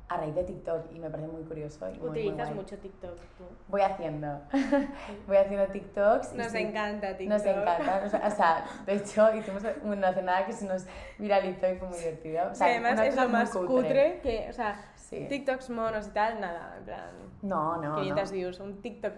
a 0.10 0.18
raíz 0.18 0.36
de 0.36 0.44
TikTok 0.44 0.92
y 0.94 1.00
me 1.00 1.10
parece 1.10 1.28
muy 1.30 1.44
curioso 1.44 1.88
y 1.88 1.92
muy, 1.94 2.00
muy 2.02 2.10
Utilizas 2.10 2.48
guay. 2.50 2.54
mucho 2.54 2.78
TikTok 2.78 3.16
tú. 3.38 3.44
Voy 3.70 3.82
haciendo, 3.82 4.42
voy 5.28 5.38
haciendo 5.38 5.66
TikToks. 5.68 6.34
Nos 6.34 6.48
sí, 6.52 6.58
encanta 6.58 7.18
TikTok. 7.18 7.38
Nos 7.38 7.46
encanta, 7.46 8.02
nos- 8.02 8.14
o 8.14 8.36
sea, 8.36 8.66
de 8.86 8.96
hecho 8.96 9.34
hicimos 9.36 9.64
una 9.84 10.10
hace 10.10 10.22
nada 10.22 10.46
que 10.46 10.54
se 10.54 10.66
nos 10.66 10.86
viralizó 11.18 11.70
y 11.72 11.76
fue 11.78 11.88
muy 11.88 11.98
divertido. 11.98 12.50
O 12.52 12.56
sea, 12.56 12.68
además 12.68 13.00
es 13.02 13.16
lo 13.16 13.24
muy 13.24 13.32
más 13.32 13.52
cutre. 13.52 14.20
que, 14.22 14.48
o 14.50 14.54
sea, 14.54 14.80
Sí. 14.96 15.26
TikToks 15.30 15.70
monos 15.70 16.08
y 16.08 16.12
tal, 16.12 16.40
nada, 16.42 16.76
en 16.78 16.84
plan, 16.86 17.10
No, 17.42 17.78
no, 17.78 17.96
500 17.96 18.30
no. 18.30 18.36
views, 18.36 18.60
un 18.60 18.82
TikTok 18.82 19.14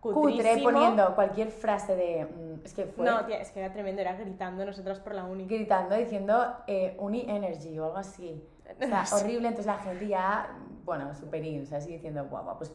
Cutre 0.00 0.20
cutrísimo. 0.36 0.70
poniendo 0.70 1.14
cualquier 1.14 1.50
frase 1.50 1.94
de... 1.94 2.24
mm, 2.24 2.64
Es 2.64 2.72
que 2.74 2.86
fue 2.86 3.04
No, 3.04 3.24
tía, 3.26 3.38
es 3.40 3.50
que 3.50 3.60
era 3.60 3.70
tremendo, 3.72 4.00
era 4.00 4.14
gritando 4.14 4.64
nosotras 4.64 4.98
por 5.00 5.14
la 5.14 5.24
uni. 5.24 5.44
gritando 5.46 5.94
diciendo 5.94 6.56
eh, 6.66 6.96
Uni 6.98 7.26
Energy 7.28 7.78
o 7.78 7.84
algo 7.86 7.98
así. 7.98 8.42
O 8.78 8.86
sea, 8.86 9.04
horrible. 9.16 9.48
Entonces 9.48 9.66
la 9.66 9.78
gente 9.78 10.06
ya, 10.08 10.48
bueno, 10.84 11.14
super 11.14 11.44
in, 11.44 11.62
o 11.62 11.66
sea, 11.66 11.78
así 11.78 11.92
diciendo, 11.92 12.24
guau, 12.26 12.44
guau, 12.44 12.58
pues, 12.58 12.72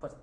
pues 0.00 0.14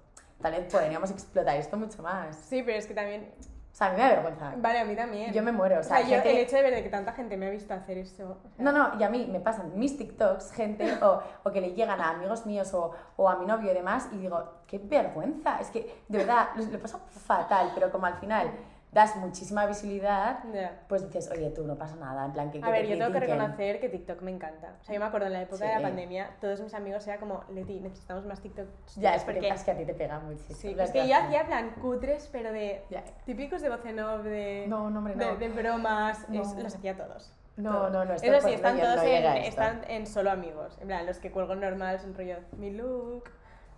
tal 0.42 0.51
vez 0.53 0.72
podríamos 0.72 1.12
explotar 1.12 1.56
esto 1.58 1.77
mucho 1.77 2.01
más. 2.01 2.36
Sí, 2.36 2.62
pero 2.63 2.77
es 2.77 2.86
que 2.88 2.94
también, 2.94 3.34
O 3.72 3.75
sea, 3.75 3.88
a 3.88 3.89
mí 3.92 3.96
me 3.98 4.03
da 4.03 4.10
vergüenza. 4.10 4.53
vale, 4.58 4.80
a 4.80 4.86
mí 4.86 4.96
también. 4.96 5.34
Yo 5.34 5.42
me 5.42 5.51
muero, 5.51 5.77
o 5.77 5.80
o 5.80 5.84
sea, 5.84 5.98
sea, 5.98 6.01
yo, 6.08 6.13
gente- 6.15 6.32
el 6.32 6.38
hecho 6.38 6.56
de 6.58 6.62
ver 6.63 6.84
que 6.84 6.89
tanta 6.89 7.12
gente 7.13 7.38
me 7.38 7.48
ha 7.48 7.50
visto 7.50 7.74
hacer 7.74 7.98
eso. 7.98 8.38
o 8.44 8.50
sea, 8.56 8.63
No, 8.65 8.72
no, 8.72 9.00
y 9.00 9.03
a 9.03 9.10
mí 9.10 9.27
me 9.32 9.39
pasan 9.39 9.72
mis 9.80 9.98
TikToks, 9.98 10.51
gente, 10.51 10.94
o, 11.01 11.22
o 11.44 11.51
que 11.51 11.60
le 11.62 11.72
llegan 11.74 12.00
a 12.00 12.10
amigos 12.12 12.46
míos 12.46 12.72
o, 12.74 12.92
o 13.18 13.30
a 13.30 13.38
mi 13.38 13.46
novio 13.46 13.72
y 13.72 13.74
demás, 13.74 14.10
y 14.12 14.18
digo, 14.18 14.62
qué 14.68 14.77
vergüenza, 14.77 15.60
es 15.60 15.70
que 15.72 16.03
de 16.08 16.18
verdad 16.20 16.50
lo, 16.56 16.63
lo 16.65 16.80
paso 16.80 17.00
fatal, 17.08 17.72
pero 17.74 17.92
como 17.92 18.06
al 18.06 18.15
final 18.20 18.51
das 18.94 19.16
muchísima 19.16 19.66
visibilidad, 19.66 20.40
ya. 20.54 20.84
pues 20.88 21.02
dices, 21.04 21.30
oye, 21.32 21.50
tú 21.50 21.66
no 21.66 21.76
pasa 21.78 21.96
nada, 21.96 22.26
en 22.26 22.32
plan 22.34 22.52
que, 22.52 22.60
que 22.60 22.66
A 22.66 22.70
ver, 22.70 22.84
te 22.84 22.90
yo 22.90 22.98
tengo 22.98 23.12
que 23.12 23.20
reconocer 23.20 23.80
que 23.80 23.90
TikTok 23.90 24.22
me 24.22 24.32
encanta. 24.32 24.76
O 24.82 24.84
sea, 24.84 24.94
yo 24.94 25.00
me 25.00 25.08
acuerdo 25.08 25.28
en 25.28 25.34
la 25.34 25.42
época 25.42 25.66
de 25.66 25.72
Sí. 25.72 25.82
la 25.82 25.88
pandemia, 25.88 26.30
todos 26.40 26.62
mis 26.62 26.74
amigos 26.74 27.08
era 27.08 27.18
como, 27.20 27.44
Leti, 27.50 27.80
necesitamos 27.80 28.26
más 28.26 28.40
TikToks. 28.42 28.96
Ya, 28.96 29.10
tuyos", 29.12 29.16
es 29.16 29.24
porque 29.24 29.50
es 29.50 29.64
que 29.64 29.72
a 29.72 29.78
ti 29.78 29.86
te 29.86 29.94
pega 29.96 30.20
muchísimo. 30.20 30.58
Sí, 30.60 30.76
es 30.80 30.92
que 30.92 31.08
yo 31.08 31.16
hacía 31.18 31.46
plan 31.46 31.72
cutres, 31.82 32.30
pero 32.32 32.52
de 32.52 32.84
Ya. 32.92 33.04
típicos 33.26 33.62
de 33.62 33.70
voz 33.70 33.84
en 33.86 34.00
off, 34.00 34.24
de, 34.24 34.66
No, 34.68 34.90
no, 34.90 35.00
hombre, 35.00 35.16
de, 35.16 35.26
no. 35.26 35.36
de 35.38 35.50
bromas, 35.50 36.30
No. 36.30 36.42
es- 36.42 36.56
los 36.56 36.76
hacía 36.76 36.96
todos. 36.96 37.34
No, 37.56 37.90
no, 37.90 38.04
no, 38.04 38.14
esto, 38.14 38.26
Eso 38.28 38.36
sí, 38.38 38.42
pues, 38.42 38.56
están 38.56 38.78
no, 38.78 38.84
todos 38.84 38.96
no 38.98 39.04
en, 39.04 39.26
están 39.44 39.82
en 39.88 40.08
solo 40.08 40.32
amigos. 40.32 40.76
En 40.82 40.88
plan, 40.88 41.06
los 41.06 41.20
que 41.20 41.32
cuelgo 41.32 41.54
normal 41.56 42.00
son 42.00 42.16
rollo, 42.16 42.38
mi 42.58 42.72
look, 42.72 43.26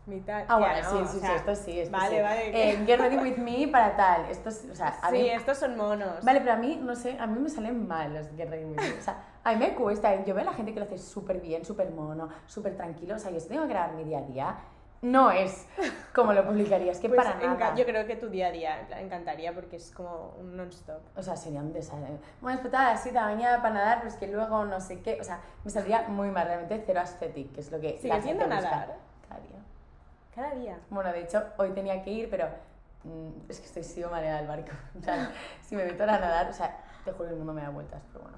mi 0.06 0.22
tal. 0.22 0.46
Ah, 0.48 0.58
bueno, 0.58 0.82
no, 0.84 0.90
sí, 0.90 0.98
sí, 1.06 1.14
sí, 1.14 1.20
sea, 1.20 1.36
esto 1.36 1.56
sí, 1.56 1.80
esto 1.80 1.98
Vale, 1.98 2.18
sí. 2.18 2.22
vale. 2.22 2.72
Eh, 2.72 2.84
get 2.86 3.00
ready 3.00 3.18
with 3.18 3.38
me 3.38 3.68
para 3.68 3.96
tal, 3.96 4.26
esto 4.30 4.50
es, 4.50 4.68
o 4.72 4.76
sea, 4.76 4.90
a 5.02 5.10
sí, 5.10 5.18
mí... 5.18 5.30
estos 5.30 5.58
son 5.58 5.76
monos. 5.76 6.24
Vale, 6.24 6.40
pero 6.42 6.54
a 6.54 6.58
mí, 6.58 6.80
no 6.82 6.96
sé, 6.96 7.18
a 7.20 7.28
mí 7.28 7.40
me 7.40 7.50
salen 7.50 7.88
mal 7.88 8.14
los 8.14 8.28
get 8.38 8.50
ready 8.50 8.66
with 8.66 8.78
me. 8.78 9.00
O 9.00 9.02
sea, 9.02 9.24
a 9.44 9.52
mí 9.54 9.58
me 9.58 9.74
cuesta, 9.74 10.24
yo 10.24 10.36
veo 10.36 10.44
a 10.44 10.52
la 10.52 10.54
gente 10.54 10.74
que 10.74 10.80
lo 10.80 10.86
hace 10.86 10.98
súper 10.98 11.42
bien, 11.42 11.66
súper 11.66 11.92
mono, 11.92 12.30
súper 12.46 12.76
tranquilo, 12.76 13.16
o 13.16 13.20
sea, 13.20 13.32
yo 13.32 13.44
tengo 13.46 13.64
que 13.64 13.70
grabar 13.70 13.94
mi 13.94 14.04
día 14.04 14.20
a 14.20 14.22
día, 14.22 14.56
no 15.02 15.30
es 15.30 15.68
como 16.14 16.34
lo 16.34 16.46
publicarías, 16.46 17.00
que 17.00 17.10
Pues 17.10 17.24
para 17.24 17.36
nada. 17.36 17.76
Yo 17.76 17.86
creo 17.86 18.08
que 18.08 18.16
tu 18.16 18.30
día 18.30 18.48
a 18.48 18.52
día 18.52 18.88
encantaría 19.00 19.54
porque 19.54 19.76
es 19.76 19.92
como 19.92 20.34
un 20.40 20.58
non-stop. 20.58 21.00
O 21.16 21.22
sea, 21.22 21.36
sería 21.36 21.60
un 21.60 21.74
desastre. 21.74 22.18
Bueno, 22.42 22.58
despertar 22.58 22.88
a 22.88 22.92
las 22.94 23.04
7 23.04 23.18
de 23.18 23.24
mañana 23.24 23.62
para 23.62 23.76
nadar, 23.76 23.98
pero 24.00 24.10
es 24.10 24.16
que 24.16 24.28
luego 24.28 24.66
no 24.66 24.80
sé 24.82 25.02
qué. 25.02 25.20
O 25.22 25.24
sea, 25.24 25.42
me 25.64 25.70
saldría 25.70 26.04
muy 26.08 26.32
mal, 26.32 26.48
realmente 26.48 26.82
cero 26.86 27.02
aesthetic, 27.02 27.54
que 27.54 27.62
es 27.62 27.72
lo 27.72 27.80
que. 27.80 27.94
la 27.94 28.00
¿Sigues 28.00 28.24
gente 28.24 28.44
yendo 28.46 28.56
a 28.56 28.60
busca. 28.60 28.88
Cada 30.36 30.54
día. 30.56 30.78
Bueno, 30.90 31.12
de 31.12 31.22
hecho, 31.22 31.44
hoy 31.58 31.72
tenía 31.72 32.04
que 32.04 32.12
ir, 32.12 32.30
pero 32.30 32.48
mm, 33.04 33.50
es 33.50 33.60
que 33.60 33.66
estoy 33.68 33.84
sido 33.84 34.10
mareada 34.10 34.40
del 34.40 34.48
barco. 34.48 34.72
O 35.00 35.02
sea, 35.02 35.32
si 35.62 35.76
me 35.76 35.86
meto 35.86 36.04
a 36.04 36.08
nadar, 36.08 36.50
o 36.50 36.54
sea, 36.54 36.78
te 37.06 37.12
juro 37.12 37.26
que 37.26 37.32
el 37.34 37.38
mundo 37.38 37.54
me 37.54 37.62
da 37.62 37.70
vueltas, 37.70 38.02
pero 38.12 38.26
bueno. 38.26 38.38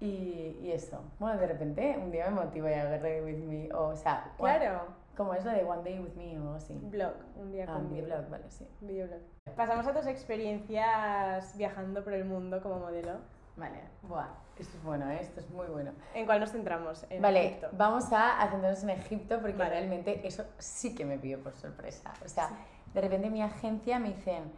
Y, 0.00 0.58
y 0.60 0.72
eso. 0.72 1.00
Bueno, 1.18 1.38
de 1.40 1.46
repente, 1.46 1.96
un 1.98 2.10
día 2.10 2.28
me 2.28 2.42
motivo 2.44 2.68
y 2.68 2.74
agarré 2.74 3.22
with 3.22 3.38
me, 3.38 3.72
o, 3.72 3.88
o 3.88 3.96
sea, 3.96 4.32
one- 4.38 4.58
Claro. 4.58 4.82
como 5.16 5.32
es 5.34 5.44
lo 5.44 5.52
de 5.52 5.64
one 5.64 5.82
day 5.82 5.98
with 6.00 6.12
me 6.14 6.36
o 6.38 6.42
algo 6.42 6.54
así. 6.56 6.74
Blog, 6.74 7.14
un 7.36 7.52
día 7.52 7.64
Ah, 7.68 7.72
con 7.74 7.86
un 7.86 7.90
videoblog, 7.90 8.28
vale, 8.28 8.50
sí. 8.50 8.68
Videoblog. 8.82 9.20
Pasamos 9.56 9.86
a 9.86 9.94
tus 9.94 10.06
experiencias 10.06 11.56
viajando 11.56 12.02
por 12.04 12.12
el 12.12 12.24
mundo 12.24 12.60
como 12.62 12.80
modelo. 12.80 13.12
Vale, 13.56 13.78
buah, 14.02 14.26
esto 14.58 14.76
es 14.76 14.82
bueno, 14.82 15.08
¿eh? 15.10 15.18
esto 15.20 15.38
es 15.40 15.48
muy 15.50 15.66
bueno. 15.66 15.92
¿En 16.14 16.26
cuál 16.26 16.40
nos 16.40 16.50
centramos? 16.50 17.06
En 17.08 17.22
Vale, 17.22 17.46
Egipto. 17.46 17.68
vamos 17.72 18.04
a 18.12 18.40
centrarnos 18.50 18.82
en 18.82 18.90
Egipto 18.90 19.38
porque 19.40 19.56
Vale. 19.56 19.70
realmente 19.70 20.26
eso 20.26 20.44
sí 20.58 20.94
que 20.94 21.04
me 21.04 21.18
pilló 21.18 21.40
por 21.40 21.54
sorpresa. 21.56 22.12
O 22.24 22.28
sea, 22.28 22.50
de 22.92 23.00
repente 23.00 23.30
mi 23.30 23.42
agencia 23.42 24.00
me 24.00 24.08
dicen, 24.08 24.50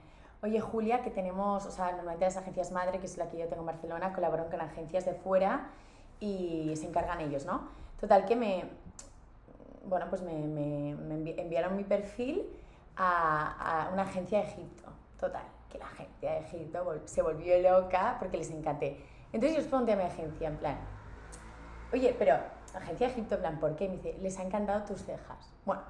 oye 0.42 0.60
Julia, 0.60 1.02
que 1.02 1.10
tenemos, 1.10 1.66
o 1.66 1.70
sea, 1.70 1.92
normalmente 1.92 2.24
las 2.24 2.36
agencias 2.38 2.72
madre, 2.72 2.98
que 2.98 3.06
es 3.06 3.18
la 3.18 3.28
que 3.28 3.36
yo 3.36 3.46
tengo 3.48 3.60
en 3.62 3.66
Barcelona, 3.66 4.12
colaboran 4.14 4.48
con 4.50 4.60
agencias 4.62 5.04
de 5.04 5.12
fuera 5.14 5.68
y 6.18 6.72
se 6.76 6.86
encargan 6.86 7.20
ellos, 7.20 7.44
¿no? 7.44 7.68
Total, 8.00 8.24
que 8.24 8.34
me, 8.36 8.64
bueno, 9.84 10.06
pues 10.08 10.22
me, 10.22 10.32
me- 10.32 10.94
me 10.94 11.14
envi- 11.16 11.34
enviaron 11.38 11.76
mi 11.76 11.84
perfil 11.84 12.46
a, 12.96 13.86
a 13.88 13.92
una 13.92 14.02
agencia 14.02 14.38
de 14.38 14.44
Egipto. 14.46 14.90
Total, 15.20 15.42
que 15.68 15.78
la 15.78 15.86
agencia 15.86 16.32
de 16.32 16.38
Egipto 16.40 17.02
se 17.06 17.22
volvió 17.22 17.58
loca 17.60 18.16
porque 18.18 18.36
les 18.38 18.50
encanté. 18.50 19.04
Entonces 19.32 19.52
yo 19.56 19.58
les 19.60 19.68
pregunté 19.68 19.92
a 19.92 19.96
mi 19.96 20.02
agencia, 20.04 20.48
en 20.48 20.58
plan, 20.58 20.78
oye, 21.92 22.14
pero 22.18 22.36
agencia 22.74 23.06
de 23.06 23.12
Egipto, 23.12 23.34
en 23.36 23.40
plan, 23.40 23.60
¿por 23.60 23.76
qué? 23.76 23.88
Me 23.88 23.96
dice, 23.96 24.16
les 24.20 24.38
han 24.38 24.46
encantado 24.46 24.84
tus 24.84 25.02
cejas. 25.04 25.54
Bueno, 25.64 25.82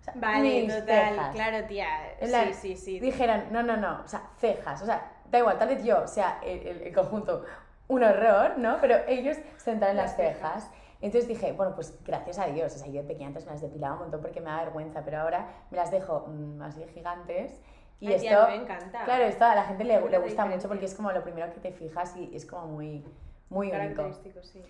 o 0.00 0.02
sea, 0.04 0.14
Vale, 0.14 0.64
mis 0.64 0.72
total, 0.80 0.86
cejas. 0.86 1.30
claro, 1.30 1.66
tía. 1.66 1.88
Plan, 2.18 2.48
Sí, 2.48 2.52
sí, 2.54 2.76
sí. 2.76 3.00
Dijeron, 3.00 3.44
no, 3.52 3.62
no, 3.62 3.76
no, 3.76 4.02
o 4.04 4.08
sea, 4.08 4.30
cejas, 4.38 4.82
o 4.82 4.86
sea, 4.86 5.12
da 5.30 5.38
igual, 5.38 5.58
tal 5.58 5.68
vez 5.68 5.84
yo 5.84 6.06
sea 6.08 6.40
el, 6.42 6.66
el- 6.66 6.82
el 6.82 6.94
conjunto 6.94 7.44
un 7.88 8.02
horror, 8.04 8.58
¿no? 8.58 8.78
Pero 8.80 8.96
ellos 9.08 9.36
se 9.58 9.72
en 9.72 9.80
las 9.80 9.94
Las 9.96 10.16
cejas. 10.16 10.64
cejas. 10.64 10.70
Entonces 11.00 11.28
dije, 11.28 11.52
bueno, 11.52 11.74
pues 11.76 11.96
gracias 12.04 12.38
a 12.40 12.46
Dios, 12.46 12.74
o 12.74 12.78
sea, 12.78 12.88
yo 12.88 13.02
de 13.02 13.08
pequeña 13.08 13.28
antes 13.28 13.46
me 13.46 13.52
las 13.52 13.60
depilaba 13.62 13.94
un 13.94 14.00
montón 14.00 14.20
porque 14.20 14.40
me 14.40 14.50
da 14.50 14.64
vergüenza, 14.64 15.04
pero 15.04 15.20
ahora 15.20 15.48
me 15.70 15.76
las 15.78 15.90
dejo 15.92 16.26
mm, 16.28 16.62
así 16.62 16.84
gigantes. 16.94 17.60
Y 18.00 18.08
Ay, 18.08 18.14
esto, 18.14 18.28
tía, 18.28 18.46
me 18.46 18.54
encanta. 18.56 19.04
claro, 19.04 19.24
esto 19.24 19.44
a 19.44 19.54
la 19.54 19.64
gente 19.64 19.84
le, 19.84 20.00
le 20.08 20.18
gusta 20.18 20.44
mucho 20.46 20.68
porque 20.68 20.84
es 20.84 20.94
como 20.94 21.10
lo 21.12 21.22
primero 21.22 21.52
que 21.52 21.60
te 21.60 21.72
fijas 21.72 22.16
y 22.16 22.30
es 22.34 22.46
como 22.46 22.66
muy, 22.66 23.04
muy 23.50 23.72
único. 23.72 24.12
Sí. 24.42 24.62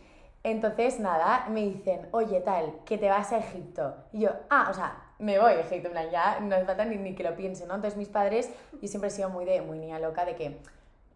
Entonces, 0.44 1.00
nada, 1.00 1.46
me 1.50 1.60
dicen, 1.62 2.08
oye, 2.12 2.40
tal, 2.40 2.72
que 2.84 2.96
te 2.96 3.08
vas 3.08 3.32
a 3.32 3.38
Egipto. 3.38 3.94
Y 4.12 4.20
yo, 4.20 4.30
ah, 4.50 4.68
o 4.70 4.74
sea, 4.74 4.96
me 5.18 5.38
voy 5.38 5.52
a 5.52 5.60
Egipto, 5.60 5.88
en 5.88 5.92
plan, 5.92 6.10
ya 6.10 6.38
no 6.40 6.54
hace 6.54 6.64
falta 6.64 6.84
ni, 6.84 6.96
ni 6.96 7.14
que 7.14 7.24
lo 7.24 7.34
piense, 7.34 7.66
¿no? 7.66 7.74
Entonces, 7.74 7.98
mis 7.98 8.08
padres, 8.08 8.50
yo 8.80 8.88
siempre 8.88 9.08
he 9.08 9.10
sido 9.10 9.28
muy 9.30 9.44
de, 9.44 9.60
muy 9.62 9.78
niña 9.78 9.98
loca 9.98 10.24
de 10.24 10.36
que 10.36 10.58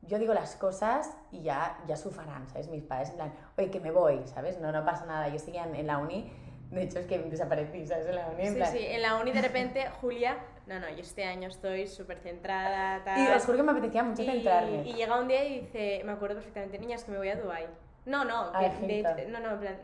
yo 0.03 0.19
digo 0.19 0.35
las 0.35 0.57
cosas 0.57 1.17
y 1.31 1.43
ya, 1.43 1.79
ya 1.87 1.97
sufarán, 1.97 2.49
¿sabes? 2.49 2.69
Mis 2.69 2.83
padres, 2.83 3.11
en 3.11 3.15
plan, 3.17 3.33
oye, 3.57 3.71
que 3.71 3.79
me 3.81 3.93
voy, 3.93 4.21
¿sabes? 4.27 4.59
No, 4.61 4.73
no 4.73 4.85
pasa 4.85 5.07
nada. 5.07 5.29
Yo 5.29 5.39
seguía 5.39 5.65
en, 5.65 5.77
en 5.77 5.87
la 5.87 5.99
uni, 5.99 6.31
de 6.75 6.83
hecho, 6.85 6.99
es 6.99 7.07
que 7.07 7.19
desaparecí, 7.19 7.87
¿sabes? 7.87 8.07
En 8.07 8.15
la 8.17 8.29
uni, 8.29 8.43
en 8.43 8.49
Sí, 8.51 8.55
plan. 8.57 8.73
sí, 8.73 8.79
en 8.81 9.03
la 9.03 9.17
uni 9.17 9.31
de 9.33 9.43
repente, 9.43 9.87
Julia, 10.01 10.37
no, 10.67 10.79
no, 10.81 10.89
yo 10.91 11.01
este 11.01 11.25
año 11.25 11.49
estoy 11.49 11.87
súper 11.87 12.19
centrada, 12.19 13.03
tal. 13.05 13.21
Y 13.21 13.27
os 13.29 13.45
juro 13.45 13.59
que 13.59 13.63
me 13.65 13.73
apetecía 13.73 14.03
mucho 14.03 14.23
Y- 14.23 14.27
centrarme. 14.27 14.83
Y 14.89 14.95
llega 14.95 15.19
un 15.21 15.29
día 15.29 15.45
y 15.45 15.61
dice, 15.61 16.03
me 16.05 16.13
acuerdo 16.13 16.37
perfectamente, 16.37 16.79
niñas, 16.79 17.05
que 17.05 17.11
me 17.13 17.19
voy 17.19 17.29
a 17.29 17.37
Dubai. 17.37 17.67
No, 18.07 18.25
no, 18.25 18.51
A 18.55 18.61
que 18.61 18.87
de- 18.87 19.27
no, 19.29 19.39
no, 19.41 19.51
en 19.53 19.59
plan, 19.61 19.77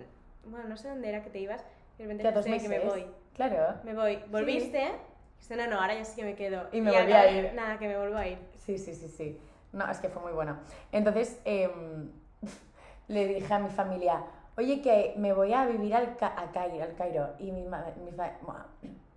bueno, 0.47 0.69
no 0.69 0.77
sé 0.77 0.89
dónde 0.89 1.09
era 1.09 1.23
que 1.23 1.31
te 1.31 1.39
ibas, 1.39 1.63
y 1.99 2.03
de 2.03 2.05
repente 2.05 2.23
Que 2.23 2.29
a 2.29 2.33
dos 2.33 2.47
meses. 2.49 2.69
que 2.69 2.79
me 2.79 2.85
voy. 2.85 3.07
Claro. 3.35 3.75
Me 3.85 3.95
voy. 3.95 4.17
¿Volviste? 4.31 4.91
Dice, 5.39 5.57
no, 5.57 5.67
no, 5.69 5.81
ahora 5.81 5.95
ya 5.95 6.05
sí 6.05 6.17
que 6.17 6.25
me 6.25 6.35
quedo. 6.35 6.69
Y 6.73 6.81
me 6.81 6.91
volví 6.91 7.13
a 7.13 7.21
acá- 7.21 7.31
ir. 7.31 7.53
Nada, 7.55 7.79
que 7.79 7.87
me 7.87 7.97
vuelvo 7.97 8.17
a 8.17 8.27
ir. 8.27 8.39
Sí, 8.57 8.77
sí, 8.79 8.95
sí, 8.95 9.09
sí. 9.09 9.39
No, 9.73 9.89
es 9.91 9.99
que 9.99 10.09
fue 10.09 10.21
muy 10.23 10.33
bueno. 10.33 10.59
Entonces, 10.91 11.39
em, 11.45 12.11
le 13.09 13.27
dije 13.27 13.53
a 13.55 13.59
mi 13.61 13.69
familia, 13.71 14.23
oye, 14.59 14.83
que 14.83 15.15
me 15.17 15.33
voy 15.33 15.53
a 15.55 15.65
vivir 15.67 15.95
al, 15.95 16.17
Ca- 16.17 16.35
a 16.37 16.51
Cairo, 16.53 16.85
al 16.85 16.95
Cairo. 16.95 17.29
Y 17.39 17.51
mi 17.53 17.63
madre, 17.65 17.95
mi 18.05 18.11
fa- 18.13 18.33
"Buah, 18.43 18.65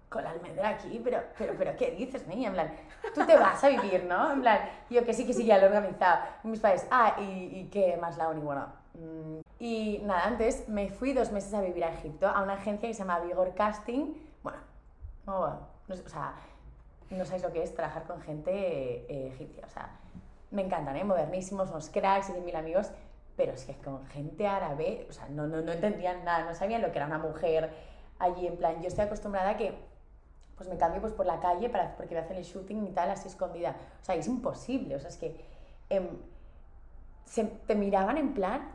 con 0.08 0.24
la 0.24 0.32
almendra 0.32 0.70
aquí, 0.70 1.00
pero, 1.04 1.20
pero, 1.38 1.54
pero, 1.58 1.76
¿qué 1.78 1.92
dices, 1.92 2.28
niña? 2.28 2.48
En 2.50 2.54
plan, 2.54 2.72
tú 3.16 3.26
te 3.26 3.36
vas 3.38 3.64
a 3.64 3.70
vivir, 3.70 4.04
¿no? 4.06 4.32
En 4.34 4.42
plan, 4.42 4.60
yo 4.90 5.04
que 5.06 5.14
sí, 5.14 5.26
que 5.26 5.34
sí, 5.34 5.46
ya 5.46 5.58
lo 5.58 5.64
he 5.66 5.68
organizado. 5.68 6.26
Mis 6.44 6.60
padres, 6.60 6.86
ah, 6.92 7.16
¿y, 7.20 7.24
y 7.62 7.70
qué 7.72 7.98
más 7.98 8.18
la 8.18 8.28
uni? 8.30 8.42
Bueno, 8.42 8.68
mm, 8.94 9.40
y 9.60 10.00
nada, 10.06 10.26
antes 10.26 10.68
me 10.68 10.90
fui 10.90 11.14
dos 11.14 11.32
meses 11.32 11.54
a 11.54 11.62
vivir 11.62 11.84
a 11.86 11.94
Egipto, 11.94 12.28
a 12.28 12.42
una 12.44 12.54
agencia 12.54 12.88
que 12.90 12.94
se 12.94 13.00
llama 13.00 13.20
Vigor 13.20 13.54
Casting. 13.56 14.14
Bueno, 14.44 14.60
no, 15.26 15.48
no 15.88 15.96
o 15.96 16.10
sea, 16.10 16.34
no 17.10 17.24
sabéis 17.26 17.44
lo 17.44 17.52
que 17.54 17.64
es 17.64 17.74
trabajar 17.74 18.04
con 18.04 18.22
gente 18.22 18.52
eh, 18.54 19.28
egipcia. 19.34 19.66
O 19.66 19.70
sea, 19.70 19.90
me 20.52 20.62
encantan, 20.64 20.98
¿eh? 20.98 21.04
Modernísimos, 21.06 21.70
unos 21.70 21.90
cracks 21.90 22.30
y 22.30 22.34
mil 22.42 22.56
amigos, 22.56 22.92
pero 23.36 23.54
es 23.54 23.66
que 23.66 23.76
con 23.76 24.06
gente 24.08 24.48
árabe, 24.48 25.06
o 25.10 25.14
sea, 25.14 25.28
no, 25.30 25.48
no, 25.48 25.62
no 25.62 25.72
entendían 25.72 26.24
nada, 26.26 26.46
no 26.46 26.56
sabían 26.56 26.82
lo 26.82 26.92
que 26.92 26.98
era 27.00 27.08
una 27.08 27.18
mujer 27.20 27.72
allí. 28.20 28.48
En 28.48 28.58
plan, 28.58 28.82
yo 28.82 28.88
estoy 28.88 29.06
acostumbrada 29.06 29.52
a 29.52 29.58
que 29.58 29.74
pues 30.58 30.70
me 30.70 30.78
cambio 30.78 31.02
pues 31.02 31.14
por 31.14 31.26
la 31.26 31.40
calle 31.40 31.70
para, 31.70 31.96
porque 31.98 32.14
me 32.16 32.22
hacen 32.22 32.38
el 32.38 32.44
shooting 32.44 32.86
y 32.88 32.92
tal, 32.92 33.10
así 33.12 33.28
escondida. 33.28 33.76
O 34.02 34.06
sea, 34.06 34.16
es 34.16 34.28
imposible, 34.28 34.96
o 34.96 35.00
sea, 35.00 35.10
es 35.10 35.18
que 35.18 35.36
em, 35.90 36.08
se, 37.26 37.46
te 37.46 37.76
miraban 37.76 38.18
en 38.18 38.34
plan, 38.34 38.70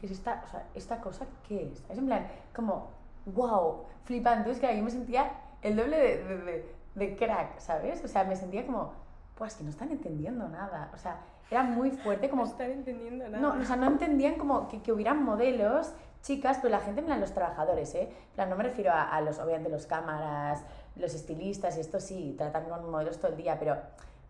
¿qué 0.00 0.06
es 0.06 0.12
esta, 0.12 0.42
o 0.46 0.48
sea, 0.50 0.66
esta 0.74 1.00
cosa 1.00 1.26
qué 1.48 1.70
es? 1.72 1.84
Es 1.90 1.98
en 1.98 2.06
plan, 2.06 2.26
como, 2.54 2.90
wow, 3.26 3.84
flipando. 4.04 4.38
Entonces, 4.40 4.60
claro, 4.60 4.76
yo 4.76 4.84
me 4.84 4.90
sentía 4.90 5.32
el 5.62 5.76
doble 5.76 5.98
de, 5.98 6.24
de, 6.24 6.38
de- 6.38 6.80
de 6.94 7.16
crack, 7.16 7.60
¿sabes? 7.60 8.04
O 8.04 8.08
sea, 8.08 8.24
me 8.24 8.34
sentía 8.36 8.66
como, 8.66 8.92
pues 9.36 9.54
que 9.54 9.62
no 9.64 9.70
están 9.70 9.90
entendiendo 9.92 10.48
nada. 10.48 10.90
O 10.94 10.98
sea, 10.98 11.20
era 11.50 11.62
muy 11.62 11.90
fuerte, 11.90 12.30
como 12.30 12.44
No 12.44 12.50
están 12.50 12.70
entendiendo 12.70 13.28
nada. 13.28 13.38
no, 13.38 13.60
o 13.60 13.64
sea, 13.64 13.76
no 13.76 13.86
entendían 13.86 14.36
como 14.36 14.68
que, 14.68 14.82
que 14.82 14.92
hubieran 14.92 15.24
modelos, 15.24 15.92
chicas, 16.22 16.58
pero 16.60 16.70
la 16.70 16.80
gente, 16.80 17.00
en 17.00 17.06
plan, 17.06 17.20
los 17.20 17.32
trabajadores, 17.32 17.94
¿eh? 17.94 18.08
En 18.10 18.34
plan, 18.34 18.50
no 18.50 18.56
me 18.56 18.62
refiero 18.62 18.92
a, 18.92 19.02
a 19.02 19.20
los, 19.20 19.38
obviamente, 19.38 19.68
los 19.70 19.86
cámaras, 19.86 20.62
los 20.96 21.14
estilistas, 21.14 21.76
y 21.76 21.80
esto 21.80 21.98
sí, 21.98 22.34
tratan 22.36 22.68
con 22.68 22.90
modelos 22.90 23.18
todo 23.18 23.30
el 23.32 23.36
día, 23.36 23.58
pero 23.58 23.76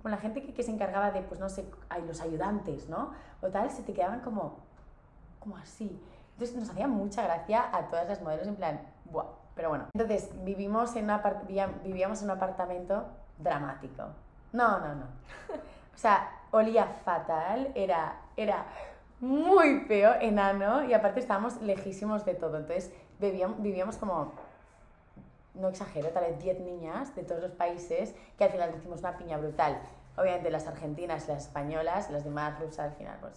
con 0.03 0.11
la 0.11 0.17
gente 0.17 0.43
que, 0.43 0.55
que 0.55 0.63
se 0.63 0.71
encargaba 0.71 1.11
de, 1.11 1.21
pues 1.23 1.41
no 1.41 1.49
sé, 1.49 1.65
ay, 1.89 2.03
los 2.07 2.21
ayudantes, 2.21 2.89
¿no? 2.89 3.11
O 3.43 3.49
tal, 3.49 3.71
se 3.71 3.83
te 3.83 3.93
quedaban 3.93 4.21
como, 4.21 4.57
como 5.39 5.57
así. 5.57 6.01
Entonces 6.33 6.57
nos 6.57 6.71
hacía 6.71 6.89
mucha 6.89 7.23
gracia 7.23 7.69
a 7.71 7.89
todas 7.89 8.09
las 8.09 8.23
modelos, 8.23 8.47
en 8.47 8.57
plan, 8.57 8.81
¡buah! 9.05 9.27
Pero 9.55 9.69
bueno, 9.69 9.85
entonces 9.93 10.31
vivimos 10.43 10.97
en 10.97 11.05
una 11.05 11.19
vivíamos 11.85 12.23
en 12.23 12.31
un 12.31 12.37
apartamento 12.37 13.05
dramático. 13.39 14.05
No, 14.53 14.79
no, 14.79 14.95
no. 14.95 15.05
O 16.01 16.03
sea, 16.03 16.31
olía 16.51 16.87
fatal, 16.87 17.73
era, 17.75 18.23
era 18.35 18.65
muy 19.21 19.81
feo, 19.81 20.15
enano, 20.19 20.83
y 20.83 20.95
aparte 20.95 21.21
estábamos 21.21 21.61
lejísimos 21.61 22.25
de 22.25 22.33
todo. 22.33 22.57
Entonces 22.57 22.91
vivíamos, 23.19 23.61
vivíamos 23.61 23.99
como, 23.99 24.33
no 25.53 25.69
exagero, 25.69 26.09
tal 26.09 26.25
vez 26.25 26.39
10 26.39 26.61
niñas 26.61 27.15
de 27.15 27.23
todos 27.23 27.43
los 27.43 27.51
países, 27.51 28.15
que 28.39 28.45
al 28.45 28.51
final 28.51 28.75
hicimos 28.75 29.01
una 29.01 29.19
piña 29.19 29.37
brutal. 29.37 29.79
Obviamente 30.17 30.49
las 30.51 30.67
argentinas, 30.67 31.29
las 31.29 31.49
españolas, 31.49 32.11
las 32.11 32.25
demás 32.25 32.59
rusas 32.59 32.79
al 32.79 32.93
final 32.93 33.19
pues 33.21 33.35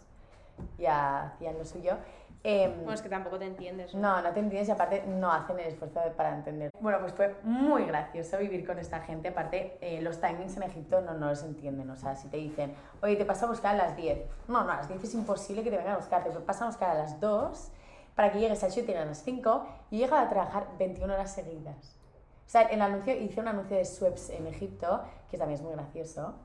ya 0.78 1.34
hacían 1.34 1.58
lo 1.58 1.66
suyo. 1.66 1.98
Em, 2.46 2.76
Bueno, 2.76 2.92
es 2.94 3.02
que 3.02 3.08
tampoco 3.08 3.40
te 3.40 3.46
entiendes. 3.46 3.94
no, 3.96 4.22
no 4.22 4.32
te 4.34 4.40
entiendes 4.42 4.68
y 4.68 4.72
aparte 4.72 5.04
no 5.08 5.32
hacen 5.32 5.58
el 5.60 5.68
esfuerzo 5.68 6.02
de- 6.02 6.12
para 6.12 6.36
entender. 6.36 6.72
Bueno, 6.82 7.00
pues 7.00 7.14
fue 7.14 7.36
muy 7.44 7.86
gracioso 7.86 8.38
vivir 8.38 8.66
con 8.68 8.78
esta 8.80 9.00
gente. 9.00 9.30
Aparte, 9.30 9.78
eh, 9.80 10.02
los 10.02 10.20
timings 10.20 10.58
en 10.58 10.64
Egipto 10.64 11.00
no, 11.02 11.14
no 11.14 11.30
los 11.30 11.42
entienden. 11.44 11.90
O 11.90 11.96
sea, 11.96 12.16
si 12.18 12.28
te 12.28 12.36
dicen, 12.38 12.74
oye, 13.02 13.16
te 13.16 13.24
paso 13.24 13.46
a 13.46 13.50
buscar 13.50 13.76
a 13.76 13.78
las 13.78 13.96
10. 13.96 14.20
No, 14.50 14.64
no, 14.66 14.72
a 14.74 14.76
las 14.78 14.90
10 14.90 15.02
es 15.04 15.14
imposible 15.14 15.64
que 15.64 15.70
te 15.72 15.78
vengan 15.78 15.94
a 15.94 15.98
buscar. 15.98 16.22
Te 16.24 16.32
pasan 16.32 16.64
a 16.64 16.72
buscar 16.72 16.90
a 16.90 16.96
las 16.96 17.20
2 17.22 17.72
para 18.14 18.32
que 18.34 18.40
llegues 18.40 18.62
al 18.64 18.72
shooting 18.72 18.98
a 18.98 19.06
las 19.06 19.20
5 19.24 19.66
y 19.90 20.00
llega 20.00 20.20
a 20.22 20.28
trabajar 20.30 20.68
21 20.78 21.14
horas 21.14 21.32
seguidas. 21.34 21.98
O 22.46 22.50
sea, 22.50 22.64
el 22.64 22.82
anuncio, 22.82 23.16
hice 23.16 23.40
un 23.40 23.48
anuncio 23.48 23.78
de 23.78 23.86
Sweps 23.86 24.32
en 24.32 24.48
Egipto, 24.48 25.02
que 25.32 25.38
también 25.38 25.60
es 25.60 25.64
muy 25.66 25.72
gracioso, 25.74 26.36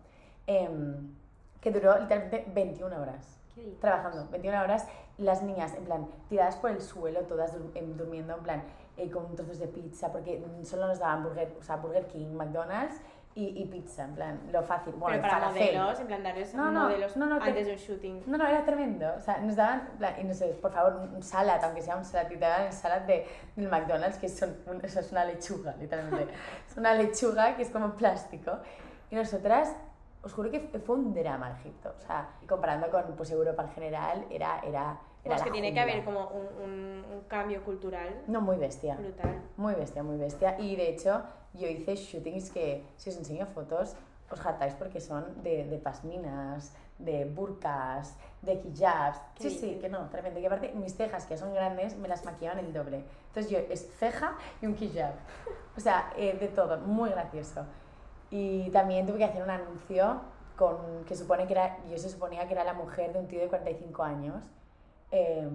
em, 0.46 1.12
que 1.60 1.70
duró 1.72 1.98
literalmente 1.98 2.44
21 2.54 2.92
horas 3.02 3.34
trabajando 3.80 4.28
21 4.30 4.62
horas, 4.62 4.86
las 5.18 5.42
niñas 5.42 5.74
en 5.74 5.84
plan 5.84 6.08
tiradas 6.28 6.56
por 6.56 6.70
el 6.70 6.80
suelo, 6.80 7.20
todas 7.22 7.56
dur- 7.58 7.70
em, 7.74 7.96
durmiendo 7.96 8.34
en 8.36 8.42
plan 8.42 8.62
eh, 8.96 9.10
con 9.10 9.34
trozos 9.36 9.58
de 9.58 9.66
pizza, 9.68 10.10
porque 10.10 10.42
solo 10.64 10.86
nos 10.88 10.98
daban 10.98 11.22
Burger, 11.22 11.56
o 11.58 11.62
sea, 11.62 11.76
Burger 11.76 12.06
King, 12.06 12.34
McDonald's 12.34 13.00
y, 13.34 13.62
y 13.62 13.66
pizza, 13.66 14.04
en 14.04 14.14
plan, 14.16 14.40
lo 14.50 14.62
fácil. 14.64 14.94
Bueno, 14.94 15.18
Pero 15.20 15.22
para 15.22 15.48
falafel. 15.48 15.76
modelos, 15.78 16.00
en 16.00 16.06
plan 16.08 16.22
darles 16.24 16.54
No, 16.54 16.70
no, 16.72 16.80
modelos 16.84 17.16
no, 17.16 17.26
no, 17.26 17.38
te- 17.38 17.44
antes 17.50 17.66
de 17.66 17.72
un 17.74 17.78
shooting. 17.78 18.22
No, 18.26 18.36
no, 18.38 18.46
era 18.46 18.64
tremendo. 18.64 19.06
O 19.16 19.20
sea, 19.20 19.38
nos 19.38 19.54
daban, 19.54 19.88
en 19.92 19.98
plan, 19.98 20.14
y 20.20 20.24
no 20.24 20.34
sé, 20.34 20.46
por 20.60 20.72
favor, 20.72 20.96
un 20.96 21.14
un 21.14 21.22
salad, 21.22 21.62
aunque 21.62 21.80
sea 21.82 21.96
un 21.96 22.04
salad, 22.04 22.28
y 22.30 22.34
te 22.34 22.40
daban 22.40 22.66
el 22.66 22.72
salad 22.72 23.02
de, 23.02 23.26
del 23.54 23.68
McDonald's, 23.68 24.18
que 24.18 24.28
son, 24.28 24.56
un- 24.66 24.84
eso 24.84 24.98
es 24.98 25.12
una 25.12 25.24
lechuga, 25.24 25.76
literalmente. 25.78 26.32
es 26.68 26.76
una 26.76 26.94
lechuga 26.94 27.54
que 27.56 27.62
es 27.62 27.70
como 27.70 27.92
plástico. 27.94 28.52
Y 29.10 29.14
nosotras, 29.14 29.72
os 30.22 30.32
juro 30.32 30.50
que 30.50 30.58
fue 30.84 30.96
un 30.96 31.14
drama 31.14 31.52
Egipto. 31.60 31.94
O 31.96 32.00
sea, 32.00 32.28
comparando 32.48 32.90
con 32.90 33.04
pues, 33.16 33.30
Europa 33.30 33.62
en 33.62 33.70
general, 33.70 34.26
era, 34.30 34.58
era, 34.66 34.98
era 35.28 35.36
Pues 35.36 35.42
que 35.46 35.50
tiene 35.50 35.72
que 35.72 35.80
haber 35.80 36.04
como 36.04 36.28
un, 36.28 36.46
un, 36.62 37.04
un 37.12 37.20
cambio 37.28 37.62
cultural 37.64 38.22
No, 38.26 38.40
muy 38.40 38.56
bestia. 38.56 38.96
brutal. 38.96 39.40
Muy 39.56 39.74
bestia, 39.74 40.02
muy 40.02 40.16
bestia. 40.16 40.58
Y 40.58 40.76
de 40.76 40.88
hecho, 40.90 41.22
yo 41.54 41.66
hice 41.68 41.94
shootings 41.96 42.50
que, 42.50 42.84
si 42.96 43.10
os 43.10 43.16
enseño 43.16 43.46
fotos, 43.46 43.94
os 44.30 44.44
hartáis 44.44 44.74
porque 44.74 45.00
son 45.00 45.42
de, 45.42 45.64
de 45.64 45.78
pasminas, 45.78 46.74
de 46.98 47.24
burkas, 47.24 48.16
de 48.42 48.54
hijabs. 48.54 49.20
¿Qué 49.34 49.44
Sí, 49.44 49.50
sí, 49.58 49.78
que 49.80 49.88
no, 49.88 50.08
tremendo. 50.10 50.40
Y 50.40 50.46
aparte, 50.46 50.72
mis 50.74 50.94
cejas, 50.96 51.26
que 51.26 51.36
son 51.36 51.54
grandes, 51.54 51.96
me 51.96 52.08
las 52.08 52.24
maquillaban 52.24 52.58
el 52.58 52.72
doble. 52.72 53.04
Entonces 53.28 53.50
yo, 53.50 53.58
es 53.58 53.88
ceja 53.98 54.36
y 54.60 54.66
un 54.66 54.76
hijab. 54.78 55.12
O 55.76 55.80
sea, 55.80 56.10
eh, 56.16 56.36
de 56.38 56.48
todo, 56.48 56.78
muy 56.78 57.10
gracioso. 57.10 57.64
Y 58.30 58.68
también 58.70 59.06
tuve 59.06 59.18
que 59.18 59.24
hacer 59.24 59.42
un 59.42 59.50
anuncio 59.50 60.20
con, 60.56 61.04
que 61.06 61.14
supone 61.14 61.46
que 61.46 61.52
era, 61.52 61.78
yo 61.88 61.96
se 61.98 62.10
suponía 62.10 62.46
que 62.46 62.52
era 62.52 62.64
la 62.64 62.74
mujer 62.74 63.12
de 63.12 63.20
un 63.20 63.28
tío 63.28 63.40
de 63.40 63.48
45 63.48 64.02
años. 64.02 64.42
Eh, 65.10 65.48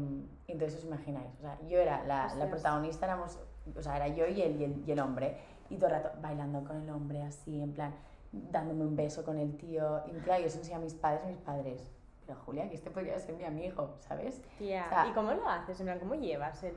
entonces 0.47 0.79
os 0.79 0.85
imagináis, 0.85 1.29
o 1.39 1.41
sea, 1.41 1.57
yo 1.67 1.79
era 1.79 2.03
la, 2.05 2.33
la 2.35 2.49
protagonista, 2.49 3.05
éramos, 3.05 3.37
o 3.75 3.81
sea, 3.81 3.95
era 3.97 4.07
yo 4.07 4.25
y 4.27 4.41
el, 4.41 4.59
y, 4.59 4.63
el, 4.63 4.83
y 4.87 4.91
el 4.91 4.99
hombre, 4.99 5.37
y 5.69 5.75
todo 5.77 5.87
el 5.87 5.93
rato 5.93 6.09
bailando 6.21 6.63
con 6.63 6.81
el 6.81 6.89
hombre 6.89 7.21
así, 7.21 7.61
en 7.61 7.71
plan, 7.73 7.93
dándome 8.31 8.83
un 8.83 8.95
beso 8.95 9.23
con 9.23 9.37
el 9.37 9.55
tío, 9.57 10.01
y 10.07 10.11
claro, 10.21 10.43
yo 10.43 10.49
se 10.49 10.55
lo 10.55 10.61
enseñé 10.61 10.75
a 10.77 10.79
mis 10.79 10.93
padres, 10.95 11.25
mis 11.27 11.37
padres, 11.37 11.91
pero 12.25 12.39
Julia, 12.45 12.67
que 12.67 12.75
este 12.75 12.89
podría 12.89 13.19
ser 13.19 13.35
mi 13.35 13.43
amigo, 13.45 13.95
¿sabes? 13.99 14.41
Tía, 14.57 14.85
O 14.87 14.89
sea- 14.89 15.07
¿y 15.07 15.11
cómo 15.11 15.31
lo 15.33 15.47
haces? 15.47 15.79
En 15.79 15.85
plan, 15.85 15.99
¿cómo 15.99 16.15
llevas 16.15 16.63
el 16.63 16.73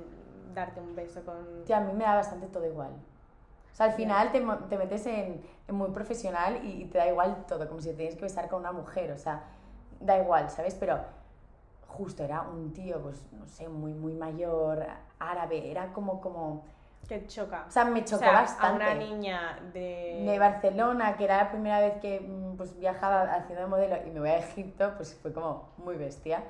darte 0.55 0.81
un 0.81 0.95
beso 0.95 1.25
con...? 1.25 1.65
Tía, 1.65 1.79
a 1.79 1.81
mí 1.81 1.93
me 1.95 2.05
da 2.05 2.17
bastante 2.17 2.47
todo 2.49 2.67
igual. 2.67 2.91
O 3.73 3.75
sea, 3.77 3.87
al 3.87 3.93
final 3.93 4.33
te, 4.33 4.41
te 4.69 4.79
metes 4.79 5.07
en, 5.07 5.41
en 5.69 5.75
muy 5.75 5.91
profesional 5.91 6.65
y, 6.65 6.83
y 6.83 6.85
te 6.87 6.99
da 6.99 7.07
igual 7.09 7.45
todo, 7.47 7.69
como 7.69 7.81
si 7.81 7.91
te 7.91 7.97
tienes 7.97 8.17
que 8.17 8.23
besar 8.23 8.49
con 8.49 8.61
una 8.61 8.73
mujer, 8.73 9.13
o 9.13 9.19
sea, 9.19 9.45
da 10.01 10.19
igual, 10.19 10.51
¿sabes? 10.51 10.75
Pero 10.75 10.99
justo 11.97 12.23
era 12.25 12.43
un 12.43 12.73
tío, 12.73 13.01
pues, 13.03 13.23
no 13.33 13.47
sé, 13.47 13.69
muy, 13.69 13.93
muy 13.93 14.13
mayor, 14.15 14.87
árabe, 15.19 15.71
era 15.71 15.93
como, 15.93 16.21
como, 16.21 16.65
Que 17.09 17.27
choca. 17.27 17.65
o 17.69 17.71
sea, 17.71 17.85
me 17.85 18.01
O 18.01 18.05
chocó 18.05 18.19
sea, 18.21 18.33
bastante. 18.33 18.85
a 18.85 18.91
una 18.91 18.95
niña 18.95 19.59
de... 19.73 20.25
de 20.27 20.39
Barcelona, 20.39 21.17
que 21.17 21.25
era 21.25 21.37
la 21.39 21.51
primera 21.51 21.81
vez 21.81 21.95
que 22.01 22.21
mm, 22.21 22.57
pues, 22.57 22.79
viajaba 22.79 23.23
haciendo 23.35 23.63
de 23.63 23.69
modelo 23.69 23.97
y 24.07 24.11
me 24.11 24.21
voy 24.21 24.31
a 24.31 24.39
Egipto, 24.39 24.93
pues 24.97 25.15
fue 25.15 25.33
como 25.33 25.71
muy 25.79 25.97
bestia. 25.97 26.43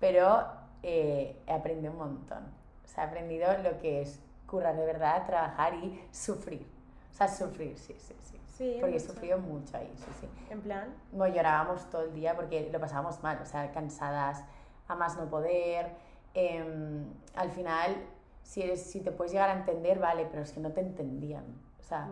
Pero 0.00 0.46
eh, 0.82 1.42
he 1.46 1.52
aprendido 1.52 1.92
un 1.92 1.98
montón. 1.98 2.44
O 2.84 2.88
sea, 2.88 3.04
he 3.04 3.06
aprendido 3.08 3.48
lo 3.62 3.78
que 3.78 4.02
es 4.02 4.20
currar 4.46 4.76
de 4.76 4.86
verdad, 4.86 5.26
trabajar 5.26 5.74
y 5.74 6.00
sufrir. 6.10 6.66
O 7.10 7.14
sea, 7.14 7.28
sufrir, 7.28 7.76
sí, 7.78 7.94
sí, 7.98 8.14
sí. 8.22 8.34
Sí, 8.56 8.78
Porque 8.80 8.96
he 8.96 9.00
sufrido 9.00 9.38
mucho 9.38 9.76
ahí, 9.76 9.92
sí, 9.96 10.06
sí. 10.20 10.28
En 10.50 10.60
plan... 10.62 10.92
Bueno, 11.12 11.32
llorábamos 11.32 11.88
todo 11.90 12.02
el 12.02 12.12
día 12.12 12.34
porque 12.34 12.68
lo 12.72 12.80
pasábamos 12.80 13.22
mal, 13.22 13.38
o 13.40 13.46
sea, 13.46 13.70
cansadas, 13.70 14.42
a 14.88 14.94
más 14.94 15.16
no 15.16 15.28
poder. 15.28 15.92
em, 16.34 17.04
al 17.34 17.50
final, 17.50 17.96
si, 18.42 18.62
eres, 18.62 18.82
si 18.90 19.00
te 19.00 19.10
puedes 19.12 19.32
llegar 19.32 19.50
a 19.50 19.54
entender, 19.54 19.98
vale, 19.98 20.26
pero 20.30 20.42
es 20.42 20.52
que 20.52 20.60
no 20.60 20.70
te 20.72 20.80
entendían. 20.80 21.44
O 21.80 21.82
sea, 21.82 22.08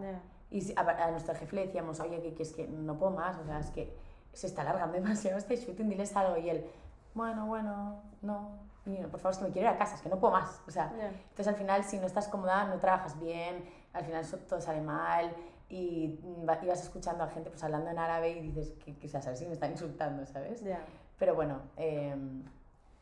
y 0.51 0.73
a, 0.77 0.81
a 0.81 1.11
nuestro 1.11 1.35
jefe 1.35 1.55
le 1.57 1.67
decíamos, 1.67 2.01
oye, 2.01 2.21
que, 2.23 2.35
que 2.35 2.43
es 2.43 2.53
que 2.53 2.67
no 2.67 2.97
puedo 2.99 3.13
más, 3.13 3.37
o 3.39 3.45
sea, 3.45 3.59
es 3.61 3.71
que 3.71 3.95
se 4.33 4.47
está 4.47 4.63
alargando 4.63 4.95
demasiado 5.01 5.39
este 5.39 5.57
shooting, 5.57 5.89
diles 5.89 6.17
algo. 6.17 6.37
Y 6.39 6.51
él, 6.51 6.67
bueno, 7.15 7.47
bueno, 7.47 8.01
no, 8.23 8.51
y, 8.85 8.97
por 9.05 9.21
favor, 9.21 9.33
es 9.33 9.39
que 9.39 9.45
me 9.45 9.51
quiero 9.53 9.69
ir 9.69 9.75
a 9.75 9.79
casa, 9.79 9.95
es 9.97 10.01
que 10.03 10.09
no 10.09 10.19
puedo 10.19 10.33
más. 10.33 10.61
O 10.67 10.71
sea, 10.71 10.93
Ya. 10.97 11.09
entonces 11.09 11.49
al 11.49 11.57
final, 11.57 11.85
si 11.85 11.99
no 11.99 12.07
estás 12.07 12.29
cómoda, 12.29 12.65
no 12.65 12.79
trabajas 12.79 13.19
bien, 13.21 13.65
al 13.93 14.05
final 14.05 14.25
todo 14.49 14.61
sale 14.61 14.81
mal. 14.81 15.33
Y 15.69 16.19
mm, 16.23 16.49
va- 16.49 16.59
ibas 16.63 16.81
escuchando 16.83 17.25
a 17.25 17.29
gente 17.29 17.51
pues 17.51 17.63
hablando 17.65 17.91
en 17.91 17.99
árabe 17.99 18.31
y 18.31 18.41
dices 18.41 18.73
que, 18.85 18.97
que 18.97 19.07
o 19.07 19.11
sea, 19.11 19.21
sabes 19.23 19.39
si 19.41 19.47
me 19.47 19.53
están 19.55 19.73
insultando, 19.73 20.25
¿sabes? 20.27 20.63
Pero 21.19 21.35
bueno, 21.35 21.61
em, 21.77 22.45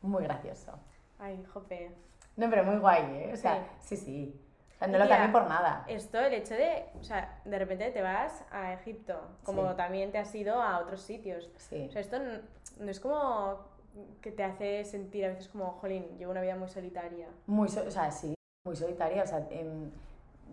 muy 0.05 0.23
gracioso. 0.23 0.73
Ay, 1.19 1.43
jope. 1.53 1.91
No, 2.35 2.49
pero 2.49 2.63
muy 2.63 2.77
guay, 2.77 3.03
¿eh? 3.03 3.31
O 3.33 3.37
sea, 3.37 3.67
sí, 3.79 3.95
sí. 3.95 4.41
O 4.75 4.77
sea, 4.79 4.87
no 4.89 4.97
lo 4.97 5.07
cambié 5.07 5.29
por 5.29 5.47
nada. 5.47 5.85
Esto, 5.87 6.19
el 6.19 6.33
hecho 6.33 6.53
de, 6.53 6.85
o 6.99 7.03
sea, 7.03 7.39
de 7.45 7.57
repente 7.59 7.91
te 7.91 8.01
vas 8.01 8.43
a 8.51 8.73
Egipto, 8.73 9.19
como 9.43 9.69
Sí. 9.71 9.77
también 9.77 10.11
te 10.11 10.17
has 10.17 10.35
ido 10.35 10.61
a 10.61 10.79
otros 10.79 11.01
sitios. 11.01 11.49
Sí. 11.57 11.85
O 11.87 11.91
sea, 11.91 12.01
esto 12.01 12.17
n- 12.17 12.41
no 12.79 12.91
es 12.91 12.99
como 12.99 13.59
que 14.21 14.31
te 14.31 14.43
hace 14.43 14.83
sentir 14.83 15.23
a 15.25 15.29
veces 15.29 15.47
como, 15.47 15.71
jolín, 15.79 16.17
llevo 16.17 16.31
una 16.31 16.41
vida 16.41 16.57
muy 16.57 16.67
solitaria. 16.67 17.27
Muy, 17.47 17.69
so- 17.69 17.85
o 17.87 17.91
sea, 17.91 18.11
sí, 18.11 18.35
muy 18.65 18.75
solitaria. 18.75 19.23
O 19.23 19.27
sea, 19.27 19.47
em, 19.49 19.89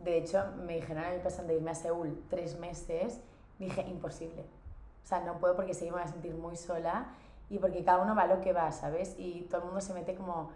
de 0.04 0.18
hecho, 0.18 0.44
me 0.64 0.74
dijeron 0.76 1.02
a 1.04 1.10
mí 1.10 1.16
pasando 1.22 1.52
de 1.52 1.58
irme 1.58 1.72
a 1.72 1.74
Seúl 1.74 2.22
tres 2.30 2.56
meses, 2.60 3.20
dije, 3.58 3.82
imposible. 3.82 4.42
O 5.02 5.06
sea, 5.06 5.18
no 5.20 5.38
puedo 5.40 5.56
porque 5.56 5.74
sí 5.74 5.86
me 5.86 5.92
voy 5.92 6.02
a 6.02 6.06
sentir 6.06 6.34
muy 6.36 6.54
sola 6.54 7.06
y 7.52 7.58
porque 7.58 7.84
cada 7.84 7.98
uno 8.02 8.14
va 8.14 8.22
a 8.22 8.26
lo 8.26 8.40
que 8.40 8.52
va, 8.54 8.72
¿sabes? 8.72 9.14
Y 9.18 9.42
todo 9.42 9.58
el 9.60 9.64
mundo 9.66 9.80
se 9.82 9.92
mete 9.92 10.14
como... 10.14 10.50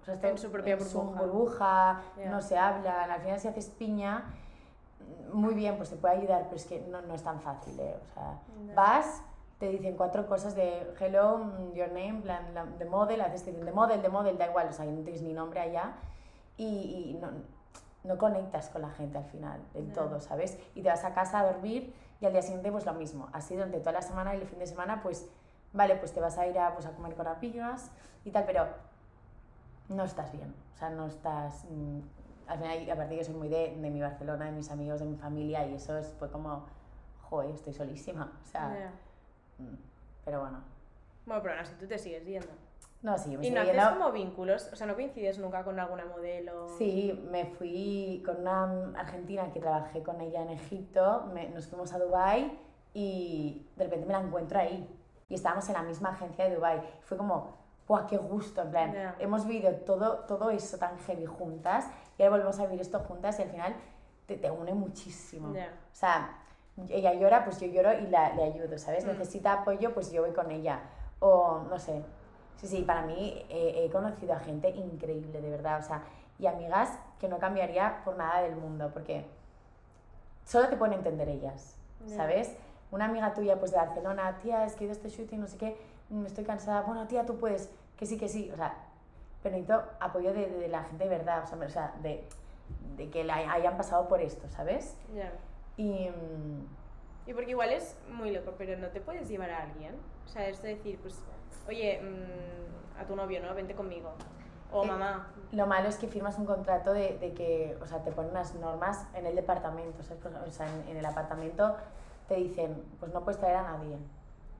o 0.00 0.04
sea, 0.04 0.14
está 0.14 0.28
En 0.28 0.38
su 0.38 0.50
propia 0.50 0.74
en 0.74 0.80
su 0.80 1.00
burbuja. 1.02 1.20
burbuja, 1.20 2.00
Ya. 2.16 2.30
no 2.30 2.40
se 2.40 2.56
hablan, 2.56 3.10
al 3.10 3.20
final 3.20 3.40
si 3.40 3.48
haces 3.48 3.68
piña, 3.70 4.24
muy 5.32 5.54
bien, 5.54 5.76
pues 5.76 5.90
te 5.90 5.96
puede 5.96 6.14
ayudar, 6.16 6.44
pero 6.44 6.56
es 6.56 6.64
que 6.64 6.80
no, 6.80 7.02
no 7.02 7.14
es 7.14 7.22
tan 7.22 7.40
fácil, 7.40 7.78
¿eh? 7.80 7.96
O 8.10 8.14
sea, 8.14 8.38
Ya. 8.68 8.74
vas, 8.74 9.20
te 9.58 9.68
dicen 9.68 9.96
cuatro 9.96 10.26
cosas 10.28 10.54
de 10.54 10.94
hello, 11.00 11.40
your 11.74 11.88
name, 11.88 12.20
plan, 12.22 12.54
la- 12.54 12.66
de 12.66 12.84
model, 12.84 13.20
haces 13.20 13.42
te 13.44 13.50
dicen 13.50 13.66
de 13.66 13.72
model, 13.72 14.00
de 14.00 14.08
model, 14.08 14.38
da 14.38 14.46
igual, 14.46 14.68
o 14.68 14.72
sea, 14.72 14.84
no 14.84 15.02
tienes 15.02 15.22
ni 15.22 15.32
nombre 15.32 15.58
allá 15.60 15.92
y, 16.56 16.66
y 17.16 17.18
no, 17.20 17.30
no 18.04 18.16
conectas 18.16 18.68
con 18.68 18.82
la 18.82 18.90
gente 18.90 19.18
al 19.18 19.24
final, 19.24 19.60
del 19.74 19.88
Ya. 19.88 19.94
todo, 19.94 20.20
¿sabes? 20.20 20.56
Y 20.76 20.82
te 20.82 20.88
vas 20.88 21.04
a 21.04 21.12
casa 21.14 21.40
a 21.40 21.46
dormir 21.52 21.92
y 22.20 22.26
al 22.26 22.32
día 22.32 22.42
siguiente 22.42 22.70
pues 22.70 22.86
lo 22.86 22.94
mismo, 22.94 23.28
así 23.32 23.54
durante 23.56 23.80
toda 23.80 23.92
la 23.92 24.02
semana 24.02 24.36
y 24.36 24.40
el 24.40 24.46
fin 24.46 24.60
de 24.60 24.66
semana 24.68 25.02
pues, 25.02 25.28
vale, 25.72 25.96
pues 25.96 26.12
te 26.12 26.20
vas 26.20 26.38
a 26.38 26.46
ir 26.46 26.58
a, 26.58 26.72
pues, 26.74 26.86
a 26.86 26.92
comer 26.92 27.14
con 27.14 27.26
amigas 27.26 27.90
y 28.24 28.30
tal, 28.30 28.44
pero 28.44 28.66
no 29.88 30.04
estás 30.04 30.32
bien, 30.32 30.54
o 30.74 30.78
sea, 30.78 30.90
no 30.90 31.06
estás... 31.06 31.64
mm, 31.70 32.00
al 32.46 32.58
final, 32.58 32.90
aparte 32.90 33.16
yo 33.16 33.24
soy 33.24 33.34
muy 33.34 33.48
de, 33.48 33.76
de 33.76 33.90
mi 33.90 34.00
Barcelona, 34.00 34.46
de 34.46 34.52
mis 34.52 34.70
amigos, 34.70 35.00
de 35.00 35.06
mi 35.06 35.16
familia 35.16 35.66
y 35.66 35.74
eso 35.74 35.96
es, 35.98 36.14
fue 36.18 36.30
como, 36.30 36.64
joder, 37.22 37.50
estoy 37.54 37.72
solísima, 37.74 38.32
o 38.42 38.46
sea... 38.46 38.74
Ya. 38.78 39.64
Mm, 39.64 39.76
Pero 40.24 40.40
bueno. 40.40 40.58
Bueno, 41.26 41.42
pero 41.42 41.54
aún 41.54 41.62
así 41.62 41.74
tú 41.78 41.86
te 41.86 41.98
sigues 41.98 42.24
yendo. 42.24 42.48
No, 43.02 43.16
sí, 43.18 43.36
me 43.36 43.46
Y 43.46 43.50
no 43.50 43.60
haces 43.60 43.74
yendo- 43.74 43.90
como 43.98 44.12
vínculos, 44.12 44.70
o 44.72 44.76
sea, 44.76 44.86
no 44.86 44.94
coincides 44.94 45.38
nunca 45.38 45.62
con 45.62 45.78
alguna 45.78 46.06
modelo. 46.06 46.68
Sí, 46.78 47.22
me 47.30 47.44
fui 47.44 48.22
con 48.24 48.38
una 48.40 48.92
argentina 48.98 49.52
que 49.52 49.60
trabajé 49.60 50.02
con 50.02 50.20
ella 50.22 50.40
en 50.42 50.48
Egipto, 50.50 51.28
me- 51.34 51.50
nos 51.50 51.66
fuimos 51.66 51.92
a 51.92 51.98
Dubai 51.98 52.58
y 52.94 53.66
de 53.76 53.84
repente 53.84 54.06
me 54.06 54.14
la 54.14 54.20
encuentro 54.20 54.58
ahí. 54.58 54.88
Y 55.28 55.34
estábamos 55.34 55.68
en 55.68 55.74
la 55.74 55.82
misma 55.82 56.10
agencia 56.10 56.44
de 56.48 56.54
Dubai. 56.56 56.80
Fue 57.02 57.16
como, 57.16 57.54
¡guau, 57.86 58.06
qué 58.06 58.16
gusto! 58.16 58.62
En 58.62 58.70
plan, 58.70 58.92
Ya. 58.92 59.16
hemos 59.18 59.46
vivido 59.46 59.72
todo, 59.76 60.20
todo 60.20 60.50
eso 60.50 60.78
tan 60.78 60.98
heavy 61.00 61.26
juntas 61.26 61.86
y 62.16 62.22
ahora 62.22 62.36
volvemos 62.36 62.58
a 62.60 62.64
vivir 62.64 62.80
esto 62.80 62.98
juntas 63.00 63.38
y 63.38 63.42
al 63.42 63.50
final 63.50 63.74
te, 64.26 64.36
te 64.36 64.50
une 64.50 64.72
muchísimo. 64.74 65.52
Ya. 65.54 65.66
O 65.92 65.94
sea, 65.94 66.38
ella 66.88 67.12
llora, 67.14 67.44
pues 67.44 67.60
yo 67.60 67.66
lloro 67.66 67.92
y 67.92 68.06
la, 68.06 68.32
le 68.34 68.44
ayudo, 68.44 68.78
¿sabes? 68.78 69.04
Mm. 69.04 69.08
Necesita 69.08 69.52
apoyo, 69.52 69.92
pues 69.94 70.10
yo 70.12 70.22
voy 70.22 70.32
con 70.32 70.50
ella. 70.50 70.80
O 71.20 71.64
no 71.68 71.78
sé. 71.78 72.02
Sí, 72.56 72.66
sí, 72.66 72.82
para 72.82 73.02
mí 73.02 73.44
eh, 73.48 73.84
he 73.84 73.90
conocido 73.90 74.32
a 74.34 74.38
gente 74.40 74.70
increíble, 74.70 75.40
de 75.40 75.50
verdad. 75.50 75.80
O 75.80 75.82
sea, 75.82 76.02
y 76.38 76.46
amigas 76.46 76.90
que 77.20 77.28
no 77.28 77.38
cambiaría 77.38 78.02
por 78.04 78.16
nada 78.16 78.40
del 78.42 78.56
mundo, 78.56 78.90
porque 78.92 79.26
solo 80.44 80.68
te 80.68 80.76
pueden 80.76 80.94
entender 80.94 81.28
ellas, 81.28 81.76
Ya. 82.06 82.16
¿sabes? 82.16 82.56
Una 82.90 83.04
amiga 83.06 83.34
tuya, 83.34 83.58
pues 83.58 83.70
de 83.70 83.76
Barcelona, 83.76 84.38
tía, 84.42 84.64
es 84.64 84.74
que 84.74 84.84
he 84.84 84.86
ido 84.86 84.92
a 84.92 84.96
este 84.96 85.08
shooting, 85.08 85.40
no 85.40 85.46
sé 85.46 85.58
qué, 85.58 85.76
mm, 86.10 86.26
estoy 86.26 86.44
cansada. 86.44 86.82
Bueno, 86.82 87.06
tía, 87.06 87.26
tú 87.26 87.36
puedes, 87.38 87.70
que 87.96 88.06
sí, 88.06 88.16
que 88.18 88.28
sí. 88.28 88.50
O 88.52 88.56
sea, 88.56 88.74
pero 89.42 89.56
necesito 89.56 89.82
apoyo 90.00 90.32
de, 90.32 90.48
de 90.48 90.68
la 90.68 90.84
gente 90.84 91.04
de 91.04 91.10
verdad, 91.10 91.44
o 91.44 91.46
sea, 91.46 91.58
o 91.58 91.68
sea, 91.68 91.94
de, 92.02 92.24
de 92.96 93.10
que 93.10 93.24
la 93.24 93.36
hayan 93.52 93.76
pasado 93.76 94.08
por 94.08 94.20
esto, 94.20 94.48
¿sabes? 94.48 94.96
Ya. 95.14 95.32
Y. 95.76 96.10
Y 97.26 97.34
porque 97.34 97.50
igual 97.50 97.70
es 97.72 97.94
muy 98.10 98.30
loco, 98.30 98.54
pero 98.56 98.78
no 98.78 98.88
te 98.88 99.02
puedes 99.02 99.28
llevar 99.28 99.50
a 99.50 99.62
alguien. 99.64 99.94
O 100.24 100.28
sea, 100.28 100.48
es 100.48 100.62
decir, 100.62 100.98
pues, 100.98 101.20
oye, 101.68 102.00
mm, 102.00 103.00
a 103.00 103.04
tu 103.04 103.14
novio, 103.14 103.42
¿no? 103.42 103.54
Vente 103.54 103.74
conmigo. 103.74 104.14
O 104.72 104.82
Eh, 104.82 104.86
mamá. 104.86 105.28
Lo 105.52 105.66
malo 105.66 105.90
es 105.90 105.96
que 105.98 106.08
firmas 106.08 106.38
un 106.38 106.46
contrato 106.46 106.94
de, 106.94 107.18
de 107.18 107.34
que, 107.34 107.76
o 107.82 107.86
sea, 107.86 108.02
te 108.02 108.12
ponen 108.12 108.30
unas 108.30 108.54
normas 108.54 109.06
en 109.14 109.26
el 109.26 109.34
departamento, 109.36 110.02
¿sabes? 110.02 110.24
O 110.24 110.50
sea, 110.50 110.66
en, 110.68 110.88
en 110.88 110.96
el 110.96 111.04
apartamento 111.04 111.76
te 112.28 112.34
dicen, 112.36 112.82
pues 113.00 113.12
no 113.12 113.22
puedes 113.24 113.40
traer 113.40 113.56
a 113.56 113.62
nadie. 113.62 113.96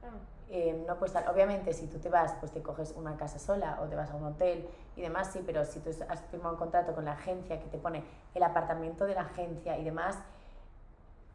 Ah, 0.02 0.08
eh, 0.50 0.82
no 0.86 0.96
puedes 0.98 1.14
estar, 1.14 1.30
obviamente 1.32 1.72
si 1.74 1.86
tú 1.88 1.98
te 1.98 2.08
vas, 2.08 2.32
pues 2.40 2.50
te 2.52 2.62
coges 2.62 2.92
una 2.96 3.16
casa 3.16 3.38
sola 3.38 3.78
o 3.82 3.86
te 3.86 3.94
vas 3.96 4.10
a 4.10 4.14
un 4.16 4.24
hotel 4.24 4.66
y 4.96 5.02
demás, 5.02 5.30
sí, 5.32 5.42
pero 5.44 5.64
si 5.66 5.80
tú 5.80 5.90
has 6.08 6.20
firmado 6.30 6.52
un 6.54 6.58
contrato 6.58 6.94
con 6.94 7.04
la 7.04 7.12
agencia 7.12 7.60
que 7.60 7.66
te 7.68 7.76
pone 7.78 8.02
el 8.34 8.42
apartamento 8.42 9.04
de 9.04 9.14
la 9.14 9.22
agencia 9.22 9.76
y 9.76 9.84
demás, 9.84 10.18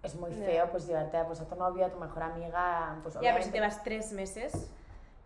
es 0.01 0.15
muy 0.15 0.31
Ya. 0.31 0.45
feo 0.45 0.71
pues 0.71 0.87
llevarte 0.87 1.15
a, 1.17 1.27
pues, 1.27 1.39
a 1.39 1.45
tu 1.47 1.55
novio, 1.55 1.85
a 1.85 1.89
tu 1.89 1.99
mejor 1.99 2.23
amiga, 2.23 2.97
pues 3.03 3.13
Ya, 3.21 3.31
pero 3.33 3.43
si 3.43 3.51
te 3.51 3.59
vas 3.61 3.83
tres 3.83 4.11
meses, 4.11 4.69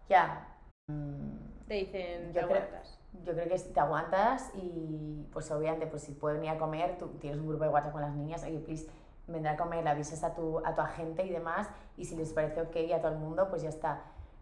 Ya. 0.10 0.48
Mm, 0.88 1.66
te 1.68 1.74
dicen, 1.74 2.28
Yo 2.34 2.42
te 2.42 2.48
creo- 2.48 2.58
aguantas. 2.58 3.00
Yo 3.26 3.34
creo 3.34 3.50
que 3.50 3.58
si 3.58 3.70
te 3.74 3.80
aguantas 3.80 4.52
y 4.54 5.26
pues 5.34 5.50
obviamente 5.52 5.88
pues 5.88 6.04
si 6.04 6.12
pueden 6.14 6.44
ir 6.44 6.52
a 6.52 6.58
comer, 6.58 6.98
tú 6.98 7.08
tienes 7.20 7.40
un 7.40 7.48
grupo 7.48 7.64
de 7.64 7.70
WhatsApp 7.70 7.92
con 7.94 8.02
las 8.02 8.14
niñas, 8.14 8.44
oye, 8.44 8.60
please, 8.60 8.88
vendrá 9.28 9.52
a 9.52 9.58
comer, 9.58 9.84
le 9.84 9.90
avisas 9.90 10.24
a 10.24 10.34
tu, 10.34 10.60
a 10.66 10.74
tu 10.74 10.82
agente 10.82 11.24
y 11.26 11.30
demás, 11.30 11.68
y 11.98 12.06
si 12.06 12.16
les 12.16 12.32
parece 12.34 12.62
ok 12.62 12.76
a 12.96 13.02
todo 13.02 13.12
el 13.12 13.18
mundo, 13.20 13.48
pues 13.50 13.62
ya 13.62 13.70
está. 13.70 14.02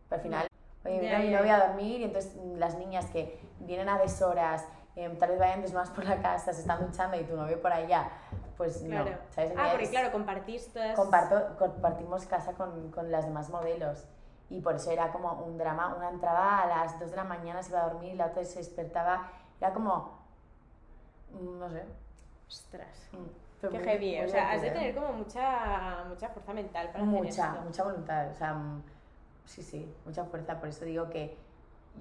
Pero 0.09 0.19
al 0.19 0.23
final, 0.23 0.47
oye, 0.85 0.99
mira, 0.99 1.19
mi 1.19 1.29
ya, 1.31 1.39
novia 1.39 1.57
ya. 1.57 1.63
a 1.63 1.67
dormir 1.67 2.01
y 2.01 2.03
entonces 2.05 2.35
mm, 2.35 2.57
las 2.57 2.77
niñas 2.77 3.05
que 3.07 3.39
vienen 3.59 3.89
a 3.89 3.97
deshoras, 3.97 4.65
em, 4.95 5.17
tal 5.17 5.29
vez 5.31 5.39
vayan 5.39 5.61
desnudas 5.61 5.89
por 5.89 6.05
la 6.05 6.21
casa, 6.21 6.53
se 6.53 6.61
están 6.61 6.85
duchando 6.85 7.17
y 7.17 7.23
tu 7.23 7.35
novio 7.35 7.61
por 7.61 7.73
allá, 7.73 8.09
pues 8.57 8.77
Claro. 8.83 9.11
no, 9.11 9.17
¿sabes? 9.31 9.51
Ah, 9.57 9.67
porque 9.71 9.85
es- 9.85 9.89
claro, 9.89 10.11
compartís 10.11 10.71
todas... 10.71 10.95
comparto, 10.95 11.57
compartimos 11.57 12.25
casa 12.25 12.53
con, 12.53 12.91
con 12.91 13.11
las 13.11 13.25
demás 13.25 13.49
modelos. 13.49 14.05
Y 14.47 14.61
por 14.61 14.75
eso 14.75 14.91
era 14.91 15.11
como 15.11 15.33
un 15.43 15.57
drama. 15.57 15.95
Una 15.97 16.09
entraba 16.09 16.61
a 16.61 16.67
las 16.67 16.99
2 16.99 17.09
de 17.09 17.15
la 17.17 17.23
mañana, 17.23 17.63
se 17.63 17.71
iba 17.71 17.81
a 17.81 17.89
dormir, 17.89 18.15
la 18.15 18.27
otra 18.27 18.43
se 18.45 18.59
despertaba. 18.59 19.27
Era 19.59 19.73
como. 19.73 20.19
mm, 21.31 21.59
No 21.59 21.69
sé. 21.71 21.83
Ostras. 22.47 23.09
mm, 23.13 23.44
Qué 23.69 23.77
muy- 23.79 23.87
heavy, 23.87 24.19
o 24.21 24.27
sea, 24.27 24.51
has 24.51 24.61
de 24.61 24.71
tener 24.71 24.95
como 24.95 25.13
mucha, 25.13 26.03
mucha 26.07 26.29
fuerza 26.29 26.53
mental 26.53 26.87
para 26.91 27.03
hacer 27.03 27.21
Mucha, 27.23 27.47
esto. 27.51 27.61
mucha 27.61 27.83
voluntad. 27.83 28.29
O 28.31 28.35
sea, 28.35 28.53
mm, 28.53 28.83
sí, 29.45 29.61
sí, 29.63 29.95
mucha 30.05 30.23
fuerza. 30.25 30.59
Por 30.59 30.69
eso 30.69 30.85
digo 30.85 31.09
que 31.09 31.37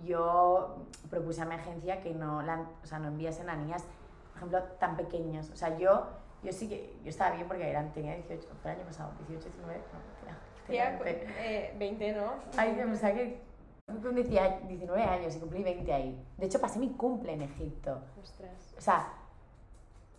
yo 0.05 0.77
propuse 1.11 1.43
a 1.43 1.45
mi 1.45 1.55
agencia 1.55 2.01
que 2.01 2.13
no, 2.15 2.43
la, 2.43 2.67
o 2.83 2.87
sea, 2.87 2.99
no 2.99 3.09
enviasen 3.09 3.49
a 3.49 3.57
niñas, 3.57 3.85
por 4.31 4.37
ejemplo, 4.39 4.63
tan 4.79 4.97
pequeñas. 4.97 5.51
O 5.51 5.57
sea, 5.57 5.77
yo, 5.79 6.09
yo 6.43 6.53
sí 6.53 6.69
que. 6.69 6.97
Yo 7.05 7.11
estaba 7.11 7.35
bien 7.37 7.47
porque 7.47 7.69
eran, 7.69 7.93
tenía 7.93 8.15
18, 8.15 8.49
fue 8.63 8.73
el 8.73 8.79
año 8.79 8.87
pasado, 8.87 9.11
18, 9.29 9.45
19. 9.49 9.79
No, 9.79 9.99
tenía- 10.21 10.39
Tía, 10.67 10.99
tenía 10.99 11.03
20. 11.05 11.35
eh, 11.41 11.75
20, 11.79 12.13
¿no? 12.15 12.33
Ay, 12.57 12.75
que 12.75 12.83
pensaba 12.85 13.13
que 13.15 13.43
con 13.87 14.15
10 14.15 14.29
19 14.67 15.03
años 15.05 15.37
y 15.37 15.41
cumplí 15.41 15.63
20 15.63 15.93
ahí. 15.93 16.27
De 16.39 16.47
hecho, 16.47 16.59
pasé 16.61 16.79
mi 16.79 16.91
cumple 16.95 17.35
en 17.35 17.43
Egipto. 17.43 18.01
Ostras. 18.21 18.75
O 18.77 18.81
sea, 18.81 19.13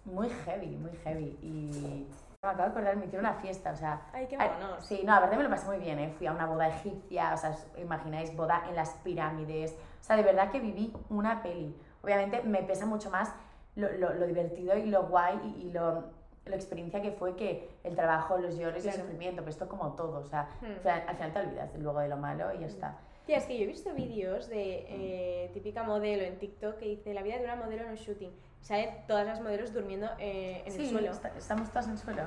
muy 0.06 0.30
heavy, 0.30 0.78
muy 0.78 0.91
heavy. 1.04 1.38
Y 1.41 2.08
me 2.44 2.50
acabo 2.50 2.63
de 2.63 2.70
acordar, 2.70 2.96
me 2.98 3.06
hicieron 3.06 3.26
una 3.26 3.36
fiesta, 3.36 3.72
o 3.72 3.76
sea... 3.76 4.02
Ay, 4.13 4.28
qué 4.28 4.38
monos. 4.38 4.86
Sí, 4.86 5.02
no, 5.06 5.13
a 5.13 5.20
verdad 5.20 5.38
me 5.38 5.44
lo 5.44 5.50
pasé 5.50 5.65
muy 5.68 5.78
bien, 5.78 6.00
¿eh? 6.00 6.13
Fui 6.18 6.28
a 6.28 6.32
una 6.32 6.46
boda 6.46 6.68
egipcia, 6.70 7.34
o 7.34 7.38
sea, 7.38 7.50
os 7.52 7.68
imagináis, 7.78 8.36
boda 8.36 8.63
en 8.70 8.76
las 8.76 8.91
pirámides. 9.04 9.72
O 9.74 10.04
sea, 10.04 10.15
de 10.15 10.24
verdad 10.24 10.52
que 10.52 10.60
viví 10.60 10.94
una 11.10 11.41
peli. 11.41 11.76
Obviamente 12.04 12.44
me 12.44 12.62
pesa 12.63 12.86
mucho 12.86 13.10
más 13.10 13.34
lo, 13.76 13.91
lo, 13.94 14.13
lo 14.13 14.28
divertido 14.28 14.78
y 14.78 14.86
lo 14.86 15.04
guay 15.08 15.39
y, 15.58 15.68
y 15.68 15.72
lo, 15.72 16.04
la 16.46 16.56
experiencia 16.56 17.02
que 17.02 17.12
fue 17.12 17.36
que 17.36 17.76
el 17.84 17.96
trabajo, 17.96 18.38
los 18.38 18.56
lloros 18.58 18.86
y 18.86 18.88
el 18.88 18.94
Claro. 18.94 19.00
sufrimiento, 19.10 19.41
pero 19.41 19.50
esto 19.50 19.68
como 19.68 19.94
todo, 19.94 20.20
o 20.20 20.26
sea, 20.28 20.48
Hmm. 20.62 20.65
al 20.65 20.76
final- 20.80 21.04
al 21.08 21.15
final 21.15 21.34
te 21.34 21.39
olvidas 21.39 21.76
luego 21.80 22.00
de 22.00 22.08
lo 22.10 22.18
malo 22.18 22.54
y 22.54 22.60
ya 22.60 22.68
está. 22.68 22.98
Tía, 23.26 23.38
es 23.38 23.46
que 23.46 23.58
yo 23.58 23.64
he 23.64 23.68
visto 23.68 23.92
vídeos 23.94 24.48
de 24.50 24.86
eh, 24.88 25.50
típica 25.54 25.82
modelo 25.84 26.24
en 26.24 26.38
TikTok 26.38 26.78
que 26.78 26.86
dice 26.86 27.14
la 27.14 27.24
vida 27.24 27.38
de 27.40 27.46
una 27.46 27.56
modelo 27.56 27.84
en 27.84 27.90
un 27.90 27.96
shooting. 27.96 28.32
Salen 28.62 28.90
todas 29.08 29.26
las 29.26 29.42
modelos 29.42 29.74
durmiendo 29.74 30.08
eh, 30.20 30.62
en 30.66 30.74
el 30.74 30.80
Sí, 30.80 30.90
suelo. 30.92 31.12
esta- 31.12 31.36
estamos 31.36 31.70
todas 31.70 31.86
en 31.88 31.94
el 31.94 31.98
suelo, 31.98 32.22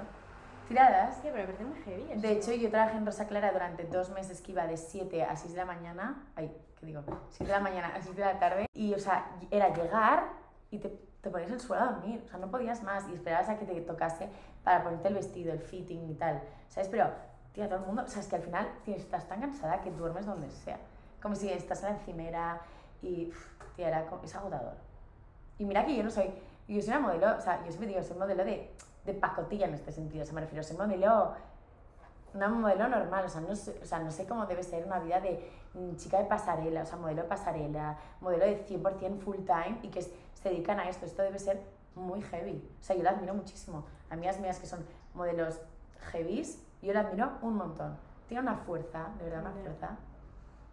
tiradas. 0.67 1.17
Hostia, 1.17 1.31
pero 1.33 1.47
me 1.47 1.53
parece 1.55 1.65
muy 1.65 1.79
heavy 1.83 2.13
eso. 2.13 2.21
De 2.21 2.33
hecho, 2.33 2.53
yo 2.53 2.69
trabajé 2.71 2.97
en 2.97 3.07
Rosa 3.07 3.29
Clara 3.29 3.53
durante 3.53 3.85
dos 3.85 4.11
meses 4.11 4.41
que 4.41 4.51
iba 4.53 4.67
de 4.67 4.77
7 4.77 5.23
a 5.23 5.37
6 5.37 5.53
de 5.53 5.59
la 5.59 5.65
mañana. 5.67 6.27
Ay, 6.35 6.51
¿qué 6.81 6.87
digo? 6.87 7.03
7 7.31 7.45
de 7.45 7.53
la 7.59 7.61
mañana 7.63 7.89
a 7.95 8.03
6 8.03 8.17
de 8.17 8.25
la 8.25 8.39
tarde. 8.41 8.67
Y, 8.75 8.93
o 8.95 8.99
sea, 8.99 9.31
era 9.53 9.73
llegar 9.73 10.25
y 10.73 10.79
te, 10.79 10.89
te 11.21 11.31
ponías 11.31 11.49
en 11.49 11.55
el 11.55 11.61
suelo 11.61 11.85
a 11.85 11.87
dormir. 11.93 12.23
O 12.25 12.29
sea, 12.29 12.39
no 12.41 12.51
podías 12.51 12.83
más. 12.83 13.09
Y 13.09 13.15
esperabas 13.15 13.49
a 13.49 13.57
que 13.57 13.67
te 13.67 13.81
tocase 13.83 14.29
para 14.65 14.83
ponerte 14.83 15.09
el 15.09 15.15
vestido, 15.15 15.53
el 15.53 15.61
fitting 15.61 16.11
y 16.11 16.15
tal. 16.15 16.43
¿Sabes? 16.69 16.89
Pero, 16.89 17.09
tía, 17.59 17.69
todo 17.69 17.81
el 17.81 17.87
mundo... 17.87 18.05
O 18.07 18.09
sea, 18.09 18.23
es 18.23 18.29
que 18.29 18.37
al 18.37 18.43
final 18.43 18.69
estás 18.87 19.27
tan 19.27 19.41
cansada 19.41 19.81
que 19.81 19.91
duermes 19.91 20.27
donde 20.27 20.49
sea. 20.51 20.79
Como 21.21 21.35
si 21.35 21.51
estás 21.51 21.83
en 21.83 21.91
la 21.91 21.99
encimera 21.99 22.61
y... 23.03 23.33
tía, 23.75 23.89
era, 23.89 24.07
es 24.23 24.35
agotador. 24.37 24.75
Y 25.59 25.65
mira 25.65 25.85
que 25.85 25.97
yo 25.97 26.05
no 26.05 26.11
soy... 26.11 26.33
Yo 26.69 26.81
soy 26.81 26.91
una 26.91 27.01
modelo... 27.01 27.37
O 27.37 27.41
sea, 27.41 27.59
yo 27.65 27.73
siempre 27.73 27.89
digo, 27.89 28.03
soy 28.05 28.17
modelo 28.17 28.45
de, 28.45 28.71
de 29.05 29.15
pacotilla 29.15 29.67
en 29.67 29.75
este 29.75 29.91
sentido. 29.91 30.23
O 30.23 30.27
sea, 30.27 30.35
me 30.35 30.43
refiero, 30.43 30.63
soy 30.63 30.77
modelo 30.77 31.35
una 32.35 32.49
modelo 32.49 32.89
normal, 32.89 33.25
o 33.25 33.29
sea, 33.29 33.41
no 33.41 33.49
o 33.49 33.57
sea, 33.57 33.99
no 34.01 34.11
sé 34.11 34.27
cómo 34.27 34.45
debe 34.45 34.63
ser 34.63 34.85
una 34.85 34.99
vida 34.99 35.19
de 35.19 35.51
chica 35.97 36.19
de 36.19 36.27
pasarela, 36.27 36.83
o 36.83 36.87
sea, 36.87 36.97
modelo 36.97 37.23
de 37.23 37.29
pasarela, 37.29 37.99
modelo 38.21 38.45
de 38.45 38.67
100% 38.67 39.19
full 39.19 39.37
time 39.39 39.79
y 39.83 39.89
que 39.89 40.03
se 40.03 40.13
dedican 40.45 40.79
a 40.79 40.89
esto. 40.89 41.07
Esto 41.07 41.23
debe 41.23 41.39
ser 41.39 41.61
muy 41.95 42.21
heavy. 42.21 42.63
O 42.81 42.85
sea, 42.85 42.95
yo 42.95 43.03
la 43.03 43.11
admiro 43.11 43.35
muchísimo. 43.35 43.85
Amigas 44.11 44.39
mías 44.41 44.59
que 44.59 44.67
son 44.67 44.85
modelos 45.15 45.59
heavies, 46.13 46.63
yo 46.83 46.93
la 46.93 47.01
admiro 47.01 47.33
un 47.43 47.55
montón. 47.57 47.97
Tiene 48.29 48.43
una 48.43 48.57
fuerza, 48.57 49.09
de 49.19 49.25
verdad, 49.25 49.41
una 49.41 49.55
Ya. 49.55 49.63
fuerza. 49.63 49.97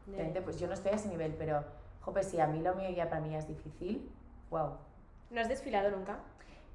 Obviamente, 0.07 0.41
pues 0.41 0.59
yo 0.59 0.67
no 0.67 0.73
estoy 0.73 0.91
a 0.91 0.95
ese 0.95 1.07
nivel, 1.09 1.33
pero, 1.37 1.63
jope, 2.01 2.23
si 2.23 2.39
a 2.39 2.47
mí 2.47 2.61
lo 2.61 2.75
mío 2.75 2.89
ya 2.91 3.09
para 3.09 3.21
mí 3.21 3.35
es 3.35 3.47
difícil, 3.47 4.11
wow. 4.51 4.77
¿No 5.31 5.41
has 5.41 5.49
desfilado 5.49 5.89
nunca? 5.89 6.17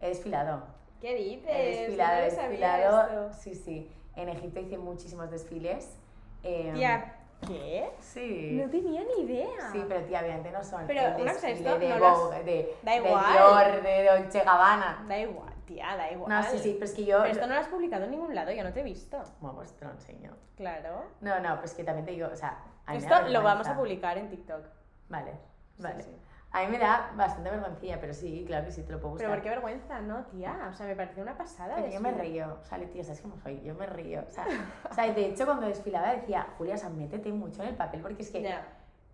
He 0.01 0.09
desfilado. 0.09 0.63
¿Qué 1.01 1.15
dices? 1.15 1.49
He 1.49 1.63
desfilado, 1.83 2.13
No 2.17 2.19
he 2.19 2.25
desfilado. 2.31 3.01
esto. 3.29 3.33
Sí, 3.41 3.55
sí. 3.55 3.91
En 4.17 4.29
Egipto 4.29 4.61
hice 4.61 4.77
muchísimos 4.79 5.31
desfiles. 5.31 5.97
em, 6.43 6.75
Tía, 6.75 7.17
¿qué? 7.47 7.91
Sí. 8.01 8.59
No 8.63 8.69
tenía 8.71 9.03
ni 9.05 9.25
idea. 9.25 9.71
Sí, 9.73 9.85
pero 9.87 10.01
tía, 10.07 10.21
obviamente 10.21 10.51
no 10.51 10.65
son 10.65 10.87
Pero 10.87 11.03
una 11.03 11.33
cosa, 11.35 11.51
esto 11.51 11.79
de 11.79 11.89
no 11.91 12.07
has- 12.07 12.45
de, 12.47 12.75
Da 12.83 12.93
de 12.93 12.97
igual. 12.99 13.25
Dior, 13.33 13.83
de 13.83 14.05
Dolce 14.11 14.41
Gabbana. 14.41 15.05
Da 15.07 15.19
igual, 15.19 15.50
tía, 15.71 15.97
da 15.97 16.11
igual. 16.11 16.29
No, 16.31 16.43
sí, 16.43 16.59
sí, 16.59 16.73
pero 16.75 16.85
es 16.87 16.95
que 16.95 17.05
yo... 17.05 17.19
Pero 17.19 17.33
esto 17.33 17.47
no 17.47 17.55
lo 17.55 17.61
has 17.61 17.69
publicado 17.69 18.05
en 18.05 18.11
ningún 18.11 18.35
lado, 18.35 18.51
yo 18.51 18.65
no 18.65 18.73
te 18.73 18.81
he 18.81 18.83
visto. 18.83 19.23
Bueno, 19.41 19.57
pues 19.57 19.73
te 19.77 19.85
lo 19.85 19.93
enseño. 19.93 20.33
Claro. 20.57 21.05
No, 21.21 21.39
no, 21.41 21.59
pues 21.61 21.75
que 21.75 21.85
también 21.85 22.05
te 22.07 22.13
digo, 22.13 22.29
o 22.33 22.37
sea... 22.37 22.59
a 22.87 22.93
mí 22.93 22.99
me 22.99 23.05
Esto 23.05 23.15
da 23.15 23.29
lo 23.29 23.43
vamos 23.43 23.69
a 23.69 23.77
publicar 23.77 24.19
en 24.19 24.29
TikTok. 24.29 24.65
Vale, 25.09 25.33
Sí, 25.77 25.83
vale. 25.83 26.03
sí. 26.03 26.17
A 26.53 26.63
mí 26.63 26.67
me 26.67 26.79
da 26.79 27.13
bastante 27.15 27.49
vergüencilla, 27.51 28.01
pero 28.01 28.13
sí, 28.13 28.43
claro 28.45 28.65
que 28.67 28.73
sí, 28.73 28.83
te 28.83 28.91
lo 28.91 29.01
puedo 29.01 29.15
Pero 29.15 29.29
buscar. 29.29 29.39
por 29.39 29.43
qué 29.45 29.51
vergüenza, 29.51 30.01
¿no, 30.01 30.25
tía? 30.27 30.67
O 30.69 30.73
sea, 30.75 30.85
me 30.87 30.97
pareció 30.97 31.23
una 31.23 31.37
pasada. 31.39 31.89
Yo 31.89 32.01
me 32.01 32.11
río, 32.11 32.59
o 32.61 32.65
sea, 32.65 32.79
tía, 32.91 33.05
¿sabes 33.05 33.21
cómo 33.21 33.37
soy? 33.39 33.61
Yo 33.63 33.75
me 33.77 33.87
río, 33.87 34.25
o 34.29 34.31
sea, 34.33 34.47
o 34.91 34.93
sea, 34.93 35.13
de 35.13 35.27
hecho 35.27 35.45
cuando 35.45 35.67
desfilaba 35.69 36.11
decía, 36.13 36.49
Julia, 36.59 36.75
o 36.75 36.79
sea, 36.79 36.89
métete 36.89 37.31
mucho 37.31 37.63
en 37.63 37.69
el 37.69 37.77
papel, 37.77 38.01
porque 38.01 38.23
es 38.23 38.31
que, 38.33 38.43
Ya, 38.43 38.67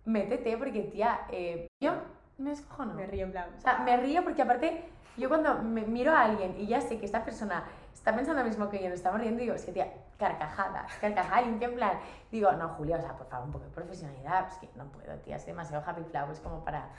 métete, 0.05 0.57
porque 0.57 0.81
tía, 0.85 1.21
eh, 1.29 1.67
yo 1.79 1.91
me 2.39 2.51
escojo, 2.53 2.85
me 2.85 3.05
río 3.05 3.25
en 3.25 3.31
plan. 3.31 3.49
O 3.55 3.61
sea, 3.61 3.79
me 3.79 3.95
río 3.97 4.23
porque 4.23 4.41
aparte, 4.41 4.89
yo 5.17 5.29
cuando 5.29 5.55
me 5.63 5.81
miro 5.81 6.11
a 6.11 6.21
alguien 6.21 6.55
y 6.57 6.67
ya 6.67 6.79
sé 6.79 6.99
que 6.99 7.05
esta 7.05 7.25
persona 7.25 7.65
está 7.93 8.15
pensando 8.15 8.41
lo 8.41 8.47
mismo 8.47 8.69
que 8.69 8.77
yo, 8.81 8.89
nos 8.89 8.99
estamos 8.99 9.19
riendo, 9.19 9.41
digo, 9.41 9.55
es 9.55 9.65
que 9.65 9.71
tía, 9.71 9.91
carcajada, 10.17 10.85
carcajada 11.01 11.41
limpia 11.41 11.67
en 11.67 11.75
plan. 11.75 11.99
Digo, 12.31 12.51
no, 12.53 12.69
Julia, 12.69 12.97
o 12.97 13.01
sea, 13.01 13.17
por 13.17 13.27
favor, 13.27 13.47
un 13.47 13.51
poco 13.51 13.65
de 13.65 13.71
profesionalidad, 13.71 14.47
es 14.47 14.57
que 14.59 14.69
no 14.75 14.85
puedo, 14.85 15.13
tía, 15.19 15.35
es 15.35 15.45
demasiado 15.45 15.83
happy 15.85 16.03
flowers 16.03 16.39
como 16.39 16.63
para. 16.63 16.89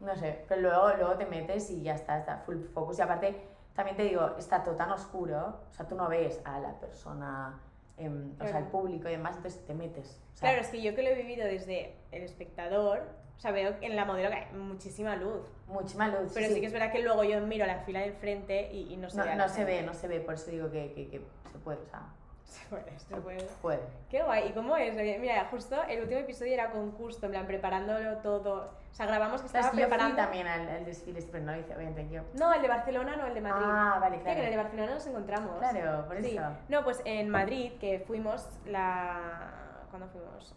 No 0.00 0.14
sé, 0.14 0.44
pero 0.46 0.60
luego, 0.60 0.90
luego 0.98 1.16
te 1.16 1.24
metes 1.24 1.70
y 1.70 1.82
ya 1.82 1.94
está, 1.94 2.18
está 2.18 2.38
full 2.38 2.58
focus. 2.74 2.98
Y 2.98 3.02
aparte, 3.02 3.40
también 3.74 3.96
te 3.96 4.02
digo, 4.02 4.34
está 4.36 4.62
todo 4.62 4.74
tan 4.74 4.90
oscuro, 4.90 5.60
o 5.70 5.72
sea, 5.72 5.86
tú 5.86 5.94
no 5.94 6.08
ves 6.08 6.40
a 6.44 6.58
la 6.58 6.72
persona, 6.80 7.58
em, 7.96 8.34
o 8.38 8.46
sea, 8.46 8.58
al 8.58 8.66
público 8.66 9.08
y 9.08 9.12
demás, 9.12 9.36
entonces 9.36 9.64
te 9.64 9.74
metes. 9.74 10.20
O 10.34 10.36
sea, 10.36 10.50
Claro, 10.50 10.62
es 10.62 10.68
que 10.68 10.82
yo 10.82 10.94
que 10.94 11.02
lo 11.02 11.08
he 11.08 11.14
vivido 11.14 11.46
desde 11.46 11.96
el 12.10 12.22
espectador, 12.22 13.08
o 13.36 13.40
sea, 13.40 13.50
veo 13.52 13.74
en 13.80 13.96
la 13.96 14.04
modelo 14.04 14.30
que 14.30 14.36
hay 14.36 14.52
muchísima 14.54 15.14
luz. 15.16 15.46
muchísima 15.66 16.08
luz. 16.08 16.32
Pero 16.34 16.48
sí, 16.54 16.60
que 16.60 16.66
es 16.66 16.72
verdad 16.72 16.90
que 16.92 17.00
luego 17.02 17.22
yo 17.24 17.40
miro 17.42 17.66
la 17.66 17.80
fila 17.80 18.00
de 18.00 18.06
enfrente 18.06 18.70
y, 18.72 18.92
y 18.92 18.96
no 18.96 19.10
se 19.10 19.18
No, 19.18 19.24
ve. 19.24 19.36
no 19.36 19.48
se 19.48 19.64
ve, 19.64 19.82
no 19.82 19.94
se 19.94 20.08
ve, 20.08 20.20
por 20.20 20.34
eso 20.34 20.50
digo 20.50 20.70
que, 20.70 20.92
que, 20.94 21.08
que 21.08 21.20
se 21.52 21.58
puede, 21.58 21.78
o 21.82 21.86
sea, 21.86 22.02
Se 22.44 22.64
puede, 22.68 22.98
se 22.98 23.16
puede. 23.16 23.42
puede. 23.60 23.80
Qué 24.08 24.22
guay. 24.22 24.48
¿Y 24.48 24.52
cómo 24.52 24.76
es? 24.76 24.94
Mira, 25.20 25.46
justo 25.50 25.76
el 25.88 26.00
último 26.02 26.20
episodio 26.20 26.54
era 26.54 26.70
con 26.70 26.92
Custo, 26.92 27.26
en 27.26 27.32
plan, 27.32 27.46
preparándolo 27.46 28.18
todo. 28.18 28.70
O 28.90 28.94
sea, 28.94 29.04
grabamos 29.06 29.40
que 29.42 29.48
estaba 29.48 29.64
¿Sabes 29.64 29.76
que 29.76 29.82
yo 29.82 29.88
fui 29.88 29.90
preparando. 29.96 30.16
también 30.22 30.46
al, 30.46 30.68
al 30.68 30.84
desfile, 30.86 31.18
este, 31.18 31.32
pero 31.32 31.44
no 31.44 31.52
lo 31.52 31.58
hice, 31.58 31.76
obviamente 31.76 32.08
yo. 32.08 32.22
No, 32.34 32.54
el 32.54 32.62
de 32.62 32.68
Barcelona, 32.68 33.16
no 33.16 33.26
el 33.26 33.34
de 33.34 33.40
Madrid. 33.42 33.66
Ah, 33.68 33.98
vale, 34.00 34.18
Tía, 34.18 34.24
que 34.24 34.30
en 34.32 34.38
el 34.38 34.44
de 34.44 34.50
claro. 34.52 34.62
Barcelona 34.62 34.94
nos 34.94 35.06
encontramos. 35.06 35.58
Claro, 35.58 36.06
por 36.06 36.22
Sí. 36.22 36.36
eso. 36.36 36.42
No, 36.68 36.84
pues 36.84 37.02
en 37.04 37.28
Madrid, 37.28 37.72
que 37.78 37.98
fuimos 38.06 38.48
la... 38.64 39.50
¿Cuándo 39.90 40.08
fuimos? 40.08 40.54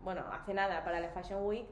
Bueno, 0.00 0.22
hace 0.30 0.52
nada, 0.52 0.84
para 0.84 1.00
la 1.00 1.08
Fashion 1.08 1.46
Week. 1.46 1.66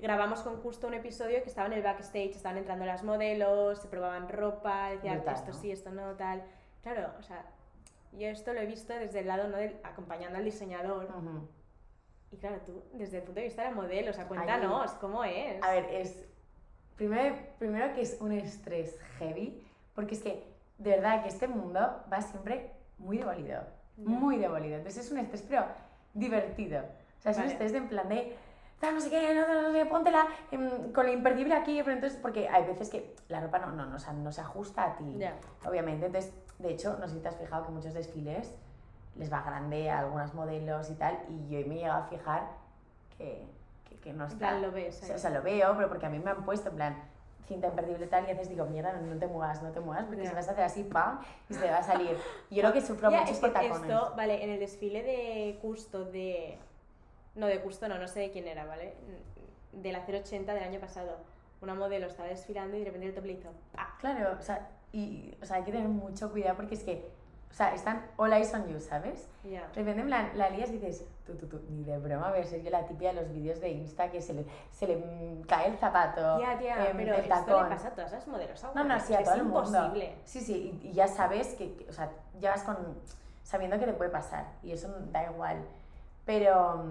Grabamos 0.00 0.40
con 0.40 0.56
Justo 0.62 0.86
un 0.86 0.94
episodio 0.94 1.42
que 1.42 1.48
estaba 1.48 1.66
en 1.66 1.74
el 1.74 1.82
backstage, 1.82 2.30
estaban 2.30 2.58
entrando 2.58 2.84
las 2.84 3.02
modelos, 3.02 3.80
se 3.80 3.88
probaban 3.88 4.28
ropa, 4.28 4.90
decían 4.90 5.16
Brutal, 5.16 5.34
esto 5.34 5.52
¿no? 5.52 5.58
sí, 5.58 5.70
esto 5.70 5.90
no, 5.90 6.12
tal. 6.14 6.42
Claro, 6.82 7.10
o 7.18 7.22
sea, 7.22 7.44
yo 8.12 8.28
esto 8.28 8.52
lo 8.52 8.60
he 8.60 8.66
visto 8.66 8.92
desde 8.94 9.20
el 9.20 9.28
lado, 9.28 9.48
¿no? 9.48 9.56
Del, 9.56 9.76
acompañando 9.84 10.38
al 10.38 10.44
diseñador. 10.44 11.04
Ujú. 11.04 11.48
Y 12.32 12.36
claro, 12.36 12.56
tú, 12.64 12.82
desde 12.94 13.18
el 13.18 13.24
punto 13.24 13.40
de 13.40 13.46
vista 13.46 13.62
de 13.62 13.68
la 13.68 13.74
modelo, 13.74 14.10
o 14.10 14.14
sea, 14.14 14.26
cuéntanos, 14.26 14.92
¿cómo 14.92 15.22
es? 15.24 15.62
A 15.62 15.70
ver, 15.70 15.84
es. 15.90 16.24
Primero, 16.96 17.36
primero 17.58 17.94
que 17.94 18.02
es 18.02 18.18
un 18.20 18.32
estrés 18.32 18.98
heavy, 19.18 19.62
porque 19.94 20.14
es 20.14 20.22
que, 20.22 20.44
de 20.78 20.90
verdad, 20.90 21.22
que 21.22 21.28
este 21.28 21.48
mundo 21.48 22.04
va 22.10 22.22
siempre 22.22 22.70
muy 22.98 23.18
demolido. 23.18 23.62
Muy 23.96 24.38
demolido. 24.38 24.76
Entonces 24.76 25.06
es 25.06 25.12
un 25.12 25.18
estrés, 25.18 25.42
pero 25.42 25.66
divertido. 26.14 26.80
O 27.18 27.22
sea, 27.22 27.32
no 27.32 27.38
Vale. 27.38 27.52
estés 27.52 27.72
en 27.74 27.88
plan 27.88 28.08
de, 28.08 28.36
"Ah, 28.82 28.90
no 28.92 29.00
sé 29.00 29.10
qué, 29.10 29.34
no, 29.34 29.46
no, 29.46 29.62
no 29.62 29.72
sé, 29.72 29.86
póntela 29.86 30.26
em, 30.50 30.92
con 30.92 31.06
la 31.06 31.12
imperdible 31.12 31.54
aquí, 31.54 31.80
pero 31.82 31.92
entonces, 31.94 32.18
porque 32.20 32.48
hay 32.48 32.64
veces 32.64 32.90
que 32.90 33.14
la 33.28 33.40
ropa 33.40 33.58
no, 33.58 33.68
no, 33.72 33.86
no, 33.86 33.96
o 33.96 33.98
sea, 33.98 34.12
no 34.12 34.32
se 34.32 34.40
ajusta 34.40 34.84
a 34.84 34.96
ti, 34.96 35.16
Ya. 35.18 35.34
obviamente. 35.66 36.06
Entonces, 36.06 36.32
de 36.58 36.70
hecho, 36.70 36.96
no 36.98 37.06
sé 37.08 37.14
si 37.14 37.20
te 37.20 37.28
has 37.28 37.36
fijado 37.36 37.64
que 37.66 37.72
muchos 37.72 37.94
desfiles 37.94 38.54
les 39.16 39.32
va 39.32 39.42
grande 39.42 39.90
a 39.90 40.00
algunas 40.00 40.32
modelos 40.34 40.90
y 40.90 40.94
tal, 40.94 41.18
y 41.28 41.48
yo 41.48 41.66
me 41.68 41.74
he 41.74 41.78
llegado 41.78 42.02
a 42.02 42.06
fijar 42.06 42.48
que, 43.18 43.44
que, 43.88 43.96
que 43.98 44.12
no 44.12 44.24
En 44.24 44.30
está. 44.32 44.38
plan, 44.48 44.62
lo 44.62 44.72
ves 44.72 44.96
O 44.96 45.00
sea, 45.00 45.08
ahí. 45.10 45.14
o 45.16 45.18
sea, 45.18 45.30
lo 45.30 45.42
veo, 45.42 45.74
pero 45.76 45.88
porque 45.88 46.06
a 46.06 46.08
mí 46.10 46.18
me 46.18 46.30
han 46.30 46.44
puesto 46.44 46.70
en 46.70 46.76
plan 46.76 46.96
cinta 47.46 47.66
imperdible 47.66 48.06
tal 48.06 48.24
y 48.26 48.30
a 48.30 48.34
veces 48.34 48.48
digo, 48.48 48.64
mierda, 48.66 48.92
no 48.94 49.18
te 49.18 49.26
muevas, 49.26 49.62
no 49.62 49.70
te 49.72 49.80
muevas, 49.80 50.06
porque 50.06 50.22
Ya. 50.22 50.30
si 50.30 50.34
vas 50.34 50.48
a 50.48 50.52
hacer 50.52 50.64
así, 50.64 50.84
pam, 50.84 51.20
y 51.50 51.54
se 51.54 51.60
te 51.60 51.70
va 51.70 51.78
a 51.78 51.82
salir. 51.82 52.16
Yo 52.50 52.62
lo 52.62 52.72
que 52.72 52.80
sufro 52.80 53.10
Ya, 53.10 53.18
mucho 53.20 53.30
es 53.32 53.36
es 53.36 53.40
por 53.40 53.52
que 53.52 53.68
tacones. 53.68 53.90
esto, 53.90 54.14
vale, 54.16 54.42
en 54.44 54.50
el 54.50 54.58
desfile 54.60 55.02
de 55.02 55.58
Custo 55.60 56.04
de... 56.06 56.58
No, 57.34 57.46
de 57.46 57.60
Custo 57.60 57.88
no, 57.88 57.98
no 57.98 58.08
sé 58.08 58.20
de 58.20 58.30
quién 58.30 58.46
era, 58.46 58.64
¿vale? 58.66 58.94
De 59.72 59.92
la 59.92 60.00
080 60.06 60.52
del 60.54 60.62
año 60.64 60.80
pasado. 60.80 61.18
Una 61.60 61.74
modelo 61.74 62.06
estaba 62.08 62.28
desfilando 62.28 62.76
y 62.76 62.80
de 62.80 62.86
repente 62.86 63.06
el 63.06 63.14
top 63.14 63.24
le 63.24 63.32
hizo... 63.34 63.48
¡Ah! 63.76 63.96
Claro, 64.00 64.36
o 64.38 64.42
sea, 64.42 64.68
y, 64.92 65.34
o 65.40 65.46
sea, 65.46 65.56
hay 65.56 65.62
que 65.64 65.72
tener 65.72 65.88
mucho 65.88 66.30
cuidado 66.30 66.56
porque 66.56 66.74
es 66.74 66.82
que, 66.82 67.08
o 67.50 67.54
sea, 67.54 67.72
están 67.74 68.04
all 68.16 68.32
eyes 68.32 68.52
on 68.52 68.66
you, 68.68 68.80
¿sabes? 68.80 69.28
Ya. 69.44 69.60
De 69.68 69.74
repente 69.76 70.00
en 70.00 70.06
plan, 70.08 70.30
la 70.34 70.50
lías 70.50 70.70
y 70.70 70.72
dices, 70.78 71.06
tú, 71.24 71.34
tú, 71.36 71.46
tú, 71.46 71.60
ni 71.70 71.84
de 71.84 71.98
broma 71.98 72.28
a 72.28 72.44
ser 72.44 72.62
yo 72.62 72.70
la 72.70 72.84
típica 72.84 73.12
de 73.14 73.22
los 73.22 73.32
vídeos 73.32 73.60
de 73.60 73.70
Insta 73.70 74.10
que 74.10 74.20
se 74.20 74.34
le, 74.34 74.44
se 74.72 74.86
le 74.88 74.96
mm, 74.96 75.42
cae 75.42 75.68
el 75.68 75.76
zapato, 75.78 76.40
Ya, 76.40 76.58
tía, 76.58 76.90
em, 76.90 76.96
pero 76.96 77.14
el 77.14 77.20
esto 77.20 77.28
tacón. 77.34 77.64
le 77.64 77.74
pasa 77.76 77.88
a 77.88 77.90
todas 77.92 78.12
las 78.12 78.26
modelos 78.26 78.64
No, 78.74 78.84
no, 78.84 78.98
sí, 79.00 79.14
a 79.14 79.20
es 79.20 79.24
todo 79.24 79.34
el 79.36 79.44
mundo. 79.44 79.60
imposible. 79.68 80.16
Sí, 80.24 80.40
sí, 80.40 80.78
y, 80.82 80.88
y 80.88 80.92
ya 80.92 81.06
sabes 81.06 81.54
que, 81.54 81.74
que, 81.76 81.88
o 81.88 81.92
sea, 81.92 82.10
ya 82.40 82.50
vas 82.50 82.64
con, 82.64 82.76
sabiendo 83.44 83.78
que 83.78 83.86
te 83.86 83.92
puede 83.92 84.10
pasar 84.10 84.46
y 84.62 84.72
eso 84.72 84.92
da 85.12 85.24
igual. 85.30 85.64
Pero, 86.24 86.84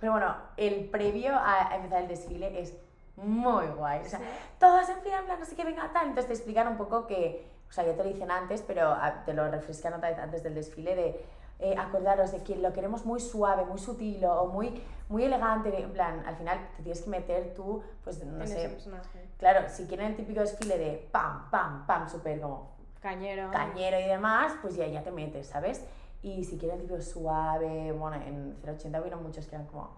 pero 0.00 0.12
bueno, 0.12 0.34
el 0.56 0.86
previo 0.88 1.34
a, 1.34 1.74
empezar 1.76 2.02
el 2.02 2.08
desfile 2.08 2.60
es 2.60 2.74
muy 3.16 3.66
guay. 3.66 4.00
O 4.00 4.08
sea, 4.08 4.18
Sí. 4.18 4.24
todas 4.58 4.88
en 4.88 4.98
fila, 5.02 5.18
en 5.18 5.24
plan, 5.26 5.38
no 5.38 5.44
sé 5.46 5.54
qué, 5.54 5.64
venga, 5.64 5.90
tal. 5.92 6.08
Entonces 6.08 6.26
te 6.28 6.32
explican 6.34 6.68
un 6.68 6.76
poco 6.76 7.06
que, 7.06 7.46
o 7.68 7.72
sea, 7.72 7.84
ya 7.84 7.92
te 7.94 8.02
lo 8.02 8.08
dicen 8.08 8.30
antes, 8.30 8.62
pero 8.62 8.88
ah, 8.90 9.22
te 9.26 9.34
lo 9.34 9.48
refrescan 9.50 9.92
otra 9.94 10.08
vez 10.10 10.18
antes 10.18 10.42
del 10.42 10.54
desfile 10.54 10.94
de 10.96 11.24
eh, 11.58 11.74
acordaros 11.78 12.32
de 12.32 12.42
que 12.42 12.56
lo 12.56 12.72
queremos 12.72 13.04
muy 13.04 13.20
suave, 13.20 13.66
muy 13.66 13.78
sutil 13.78 14.24
o 14.24 14.46
muy, 14.46 14.82
muy 15.10 15.24
elegante. 15.24 15.82
En 15.82 15.92
plan, 15.92 16.22
al 16.26 16.36
final 16.36 16.58
te 16.78 16.82
tienes 16.82 17.02
que 17.02 17.10
meter 17.10 17.52
tú, 17.54 17.82
pues 18.02 18.24
no 18.24 18.40
en 18.40 18.48
sé, 18.48 18.58
ese 18.60 18.68
personaje. 18.70 19.28
Claro, 19.38 19.68
si 19.68 19.86
quieren 19.86 20.06
el 20.06 20.16
típico 20.16 20.40
desfile 20.40 20.78
de 20.78 21.08
pam, 21.12 21.50
pam, 21.50 21.86
pam, 21.86 22.08
súper 22.08 22.40
como 22.40 22.70
Cañero. 23.00 23.50
cañero 23.50 23.98
y 24.00 24.04
demás, 24.04 24.52
pues 24.62 24.76
ya, 24.76 24.86
ya 24.86 25.02
te 25.02 25.10
metes, 25.10 25.46
¿sabes? 25.48 25.84
Y 26.22 26.44
si 26.44 26.58
quieren 26.58 26.80
el 26.80 26.86
típico 26.86 27.00
suave, 27.02 27.92
bueno, 27.92 28.16
en 28.24 28.56
080 28.66 29.00
vino 29.00 29.16
muchos 29.16 29.46
que 29.46 29.54
eran 29.56 29.66
como, 29.68 29.90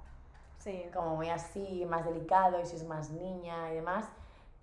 Sí. 0.59 0.85
como 0.95 1.17
muy 1.17 1.29
así, 1.29 1.85
más 1.89 2.05
delicado, 2.05 2.61
y 2.61 2.67
si 2.67 2.77
es 2.77 2.85
más 2.87 3.11
niña 3.11 3.73
y 3.73 3.77
demás. 3.77 4.07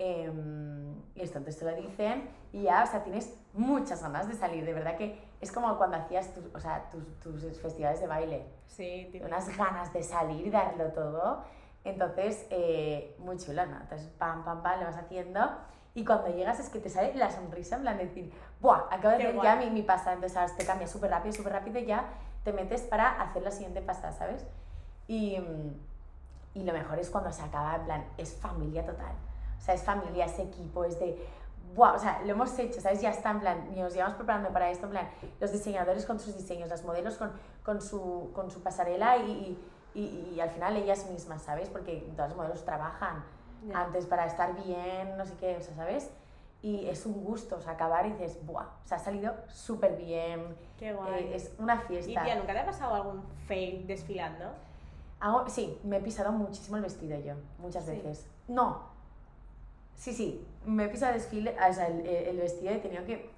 em, 0.02 0.96
y 1.14 1.22
esto, 1.22 1.40
entonces 1.40 1.58
te 1.60 1.66
lo 1.70 1.76
dicen 1.76 2.30
y 2.54 2.62
ya, 2.64 2.84
o 2.84 2.88
sea, 2.88 3.04
tienes 3.04 3.38
muchas 3.52 4.02
ganas 4.02 4.30
de 4.30 4.34
salir, 4.34 4.64
de 4.64 4.74
verdad 4.74 4.96
que 4.96 5.22
es 5.42 5.52
como 5.52 5.78
cuando 5.78 5.98
hacías 5.98 6.34
tus, 6.34 6.46
o 6.56 6.60
sea, 6.62 6.90
tus, 6.90 7.20
tus 7.20 7.60
festivales 7.60 8.00
de 8.00 8.08
baile 8.08 8.46
Sí, 8.68 9.12
unas 9.22 9.58
ganas 9.58 9.92
de 9.92 10.02
salir 10.04 10.48
y 10.48 10.50
darlo 10.50 10.86
todo. 10.94 11.44
Entonces, 11.84 12.46
eh, 12.50 13.14
muy 13.20 13.36
chulo, 13.38 13.66
¿no? 13.66 13.76
Entonces, 13.82 14.08
pam, 14.18 14.46
pam, 14.46 14.64
pam, 14.64 14.80
lo 14.80 14.86
vas 14.86 14.96
haciendo. 14.98 15.42
Y 16.00 16.06
cuando 16.06 16.28
llegas 16.30 16.60
es 16.62 16.70
que 16.70 16.80
te 16.80 16.90
sale 16.90 17.14
la 17.16 17.30
sonrisa, 17.30 17.76
en 17.76 17.82
plan 17.82 17.98
de 17.98 18.06
decir, 18.06 18.32
¡buah! 18.62 18.86
Acabo 18.90 19.10
de 19.18 19.24
hacer 19.28 19.36
ya 19.44 19.56
mi, 19.58 19.70
mi 19.70 19.82
pasta. 19.82 20.14
Entonces, 20.14 20.38
ahora 20.38 20.56
te 20.56 20.66
cambias 20.66 20.90
súper 20.92 21.10
rápido, 21.12 21.34
súper 21.34 21.52
rápido 21.52 21.78
y 21.80 21.86
ya 21.86 22.06
te 22.46 22.54
metes 22.54 22.84
para 22.84 23.22
hacer 23.22 23.44
la 23.44 23.52
siguiente 23.52 23.82
pasta, 23.82 24.12
¿sabes? 24.14 24.46
Y, 25.10 25.38
y 26.54 26.64
lo 26.64 26.72
mejor 26.72 27.00
es 27.00 27.10
cuando 27.10 27.32
se 27.34 27.42
acaba, 27.42 27.76
en 27.76 27.84
plan, 27.84 28.06
es 28.18 28.34
familia 28.34 28.86
total. 28.86 29.12
O 29.58 29.62
sea, 29.62 29.74
es 29.74 29.84
familia, 29.84 30.24
es 30.26 30.40
equipo, 30.40 30.86
es 30.86 30.98
de, 31.02 31.22
¡buah! 31.76 31.96
O 31.96 32.00
sea, 32.00 32.22
lo 32.24 32.32
hemos 32.32 32.58
hecho, 32.60 32.80
¿sabes? 32.80 33.02
Ya 33.02 33.10
está, 33.10 33.32
en 33.32 33.42
plan, 33.42 33.70
y 33.76 33.82
nos 33.82 33.94
llevamos 33.94 34.16
preparando 34.16 34.50
para 34.54 34.70
esto, 34.70 34.86
en 34.86 34.92
plan, 34.92 35.10
los 35.42 35.52
diseñadores 35.52 36.06
con 36.06 36.18
sus 36.20 36.38
diseños, 36.38 36.70
las 36.70 36.86
modelos 36.86 37.18
con, 37.18 37.34
con, 37.64 37.82
su, 37.82 38.32
con 38.34 38.50
su 38.52 38.64
pasarela 38.64 39.18
y, 39.18 39.60
y, 39.94 40.00
y- 40.00 40.34
y 40.36 40.40
al 40.40 40.50
final 40.50 40.78
ellas 40.78 41.06
mismas, 41.12 41.42
¿sabes? 41.42 41.68
Porque 41.70 42.10
todas 42.16 42.30
las 42.30 42.38
modelos 42.38 42.64
trabajan 42.64 43.26
Ya. 43.68 43.82
antes 43.82 44.06
para 44.06 44.26
estar 44.26 44.56
bien, 44.64 45.18
no 45.18 45.26
sé 45.26 45.34
qué, 45.40 45.58
o 45.58 45.62
sea, 45.62 45.76
¿sabes? 45.76 46.10
Y 46.62 46.88
es 46.88 47.06
un 47.06 47.24
gusto, 47.24 47.56
o 47.58 47.62
sea, 47.62 47.74
acabar 47.74 48.06
y 48.06 48.12
dices, 48.12 48.38
¡buah! 48.46 48.64
O 48.84 48.88
sea, 48.88 48.98
ha 48.98 49.00
salido 49.00 49.34
súper 49.48 49.96
bien, 49.96 50.56
Qué 50.78 50.92
guay. 50.94 51.24
eh, 51.26 51.36
es 51.36 51.52
una 51.58 51.76
Y 51.76 51.88
fiesta. 51.88 52.24
tía, 52.24 52.36
¿nunca 52.36 52.54
te 52.54 52.60
ha 52.60 52.66
pasado 52.66 52.96
algún 52.96 53.24
fail 53.48 53.88
desfilando? 53.88 54.46
Hago- 55.22 55.50
sí, 55.50 55.80
me 55.84 55.98
he 55.98 56.02
pisado 56.02 56.32
muchísimo 56.32 56.78
el 56.78 56.84
vestido 56.84 57.18
yo, 57.20 57.34
muchas 57.60 57.86
Sí. 57.86 57.92
veces. 57.92 58.28
No. 58.48 58.84
Sí, 59.96 60.14
sí, 60.14 60.46
me 60.66 60.86
he 60.86 60.90
pisado 60.90 61.14
el 61.14 61.20
desfile, 61.20 61.56
o 61.70 61.74
sea, 61.74 61.88
el, 61.88 62.06
el 62.06 62.38
vestido 62.38 62.72
y 62.72 62.76
he 62.76 62.80
tenido 62.80 63.04
que 63.06 63.30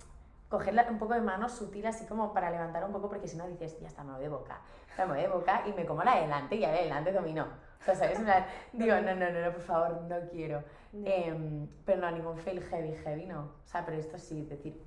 cogerla 0.50 0.86
un 0.90 1.00
poco 1.00 1.14
de 1.14 1.22
mano 1.22 1.48
sutil 1.50 1.86
así 1.88 2.06
como 2.06 2.34
para 2.34 2.52
levantar 2.52 2.84
un 2.84 2.92
poco 2.92 3.10
porque 3.10 3.28
si 3.28 3.38
no 3.38 3.48
dices, 3.48 3.80
ya 3.80 3.88
está, 3.88 4.04
me 4.04 4.12
voy 4.14 4.22
de 4.22 4.30
boca. 4.30 4.60
O 4.92 4.96
sea, 4.96 5.06
me 5.06 5.14
voy 5.14 5.22
de 5.24 5.28
boca 5.30 5.64
y 5.66 5.74
me 5.74 5.86
como 5.86 6.04
la 6.04 6.16
de 6.16 6.22
delante 6.22 6.56
y 6.56 6.60
la 6.60 6.72
de 6.72 6.84
delante 6.84 7.12
dominó. 7.14 7.48
O 7.82 7.84
sea, 7.84 7.96
¿sabes? 7.96 8.20
Plan, 8.20 8.46
digo, 8.74 8.96
no, 8.96 9.16
no, 9.16 9.30
no, 9.32 9.42
no, 9.42 9.52
por 9.52 9.62
favor, 9.62 10.02
no 10.04 10.16
quiero. 10.30 10.64
Ya. 10.94 11.10
Em, 11.16 11.68
pero 11.86 12.02
no, 12.02 12.12
ningún 12.12 12.38
fail 12.38 12.62
heavy, 12.64 12.96
heavy, 13.04 13.26
no. 13.26 13.42
O 13.42 13.68
sea, 13.68 13.84
pero 13.86 13.98
esto 13.98 14.18
sí, 14.20 14.44
decir, 14.46 14.80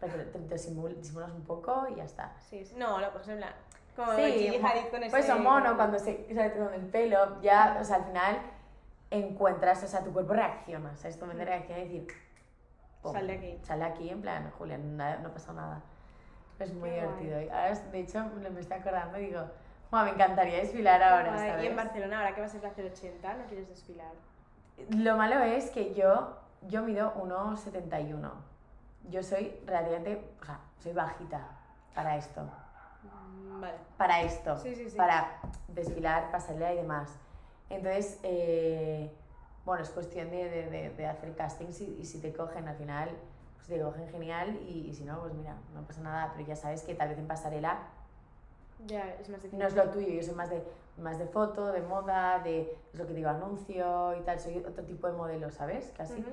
te, 0.00 0.08
te 0.08 0.54
simul- 0.56 0.94
disimulas 0.96 1.30
un 1.32 1.42
poco 1.44 1.86
y 1.90 1.96
ya 1.96 2.04
está. 2.04 2.32
Sí, 2.38 2.64
sí. 2.64 2.74
No, 2.76 2.98
lo 3.00 3.12
pues 3.12 3.28
en 3.28 3.38
plan. 3.38 3.52
Como 3.96 4.12
Sí, 4.12 4.60
con 4.90 5.02
ese. 5.02 5.10
pues 5.10 5.28
o 5.28 5.38
mono, 5.40 5.74
cuando 5.76 5.98
se, 5.98 6.26
o 6.30 6.34
sea, 6.34 6.52
con 6.54 6.72
el 6.72 6.86
pelo, 6.86 7.40
ya, 7.42 7.78
o 7.80 7.84
sea, 7.84 7.96
al 7.96 8.04
final 8.04 8.38
encuentras, 9.10 9.82
o 9.82 9.86
sea, 9.88 10.04
tu 10.04 10.12
cuerpo 10.12 10.34
reacciona, 10.34 10.92
o 10.92 10.96
sea, 10.96 11.10
es 11.10 11.18
tu 11.18 11.26
mente 11.26 11.44
reacciona 11.44 11.80
y 11.80 11.84
decir, 11.84 12.06
pum, 13.02 13.12
Sal 13.12 13.26
de 13.26 13.32
aquí. 13.32 13.58
Sal 13.62 13.78
de 13.80 13.84
aquí, 13.86 14.08
en 14.10 14.20
plan, 14.22 14.50
Julián, 14.56 14.96
nada- 14.96 15.18
no 15.18 15.32
pasa 15.32 15.52
nada. 15.52 15.82
Es 16.60 16.72
muy 16.72 16.90
Qué 16.90 16.94
divertido. 16.96 17.40
Y 17.42 17.48
ahora, 17.48 17.74
de 17.74 18.00
hecho, 18.00 18.24
me 18.52 18.60
estoy 18.60 18.78
acordando 18.78 19.18
y 19.18 19.26
digo, 19.26 19.42
"Buah, 19.90 20.04
me 20.04 20.10
encantaría 20.10 20.58
desfilar 20.58 21.02
ahora. 21.02 21.36
¿sabes? 21.38 21.64
Y 21.64 21.66
en 21.66 21.76
Barcelona, 21.76 22.18
ahora 22.18 22.34
que 22.34 22.40
vas 22.40 22.54
a 22.54 22.58
a 22.58 22.70
080, 22.70 23.34
¿no 23.34 23.44
quieres 23.46 23.68
desfilar? 23.68 24.12
Lo 24.90 25.16
malo 25.16 25.40
es 25.40 25.70
que 25.70 25.94
yo, 25.94 26.36
yo 26.62 26.82
mido 26.82 27.14
1,71. 27.14 28.30
Yo 29.10 29.22
soy 29.22 29.52
relativamente, 29.66 30.22
o 30.40 30.44
sea, 30.44 30.60
soy 30.82 30.92
bajita 30.92 31.40
para 31.94 32.16
esto. 32.16 32.42
Mm, 33.02 33.60
Vale. 33.60 33.74
para 33.96 34.20
esto, 34.22 34.58
Sí, 34.58 34.74
sí, 34.74 34.90
sí. 34.90 34.96
para 34.96 35.38
desfilar, 35.68 36.30
pasarela 36.30 36.72
y 36.74 36.76
demás. 36.76 37.10
Entonces, 37.70 38.18
eh, 38.22 39.12
bueno, 39.64 39.82
es 39.82 39.90
cuestión 39.90 40.30
de, 40.30 40.48
de- 40.48 40.70
de- 40.70 40.90
de 40.90 41.06
hacer 41.06 41.34
castings 41.34 41.80
y, 41.80 41.96
y 42.00 42.04
si 42.04 42.20
te 42.20 42.32
cogen 42.32 42.68
al 42.68 42.76
final, 42.76 43.10
pues 43.56 43.68
te 43.68 43.80
cogen 43.80 44.08
genial 44.10 44.58
y, 44.68 44.86
y 44.88 44.94
si 44.94 45.04
no, 45.04 45.20
pues 45.20 45.32
mira, 45.34 45.54
no 45.74 45.82
pasa 45.82 46.00
nada, 46.02 46.32
pero 46.34 46.46
ya 46.46 46.56
sabes 46.56 46.82
que 46.82 46.94
tal 46.94 47.08
vez 47.08 47.18
en 47.18 47.26
pasarela 47.26 47.78
Ya, 48.86 49.14
es 49.20 49.28
más 49.28 49.42
difícil. 49.42 49.58
no 49.58 49.66
es 49.66 49.74
lo 49.74 49.90
tuyo, 49.90 50.08
yo 50.08 50.22
soy 50.22 50.34
más 50.34 50.50
de, 50.50 50.62
más 50.98 51.18
de 51.18 51.26
foto, 51.26 51.72
de 51.72 51.82
moda, 51.82 52.38
de, 52.40 52.76
es 52.92 52.98
lo 52.98 53.06
que 53.06 53.14
digo, 53.14 53.28
anuncio 53.28 54.16
y 54.16 54.20
tal, 54.22 54.38
soy 54.38 54.58
otro 54.58 54.84
tipo 54.84 55.06
de 55.06 55.12
modelo, 55.14 55.50
¿sabes? 55.50 55.92
Casi. 55.96 56.20
Ujú. 56.20 56.30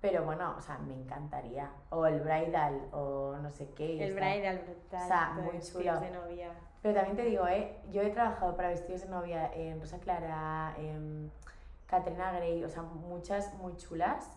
Pero 0.00 0.24
bueno, 0.24 0.54
o 0.56 0.60
sea, 0.60 0.78
me 0.78 0.94
encantaría. 0.94 1.70
O 1.90 2.06
el 2.06 2.20
bridal, 2.20 2.80
o 2.92 3.36
no 3.42 3.50
sé 3.50 3.68
qué. 3.74 3.94
El 3.96 4.10
está. 4.10 4.20
bridal 4.20 4.58
brutal. 4.58 5.02
O 5.02 5.06
sea, 5.08 5.32
muy 5.34 5.52
vestidos 5.54 5.98
chulo. 5.98 6.00
de 6.00 6.10
novia. 6.10 6.50
Pero 6.82 6.94
también 6.94 7.16
te 7.16 7.24
digo, 7.24 7.48
¿eh? 7.48 7.76
yo 7.90 8.02
he 8.02 8.10
trabajado 8.10 8.54
para 8.54 8.68
vestidos 8.68 9.02
de 9.02 9.08
novia 9.08 9.50
en 9.52 9.80
Rosa 9.80 9.98
Clara, 9.98 10.74
en 10.78 11.32
Katrina 11.88 12.30
Grey, 12.32 12.62
o 12.62 12.68
sea, 12.68 12.82
muchas 12.82 13.52
muy 13.54 13.76
chulas. 13.76 14.30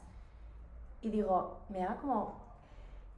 Y 1.01 1.09
digo, 1.11 1.59
me 1.69 1.79
daba 1.79 1.95
como. 1.97 2.40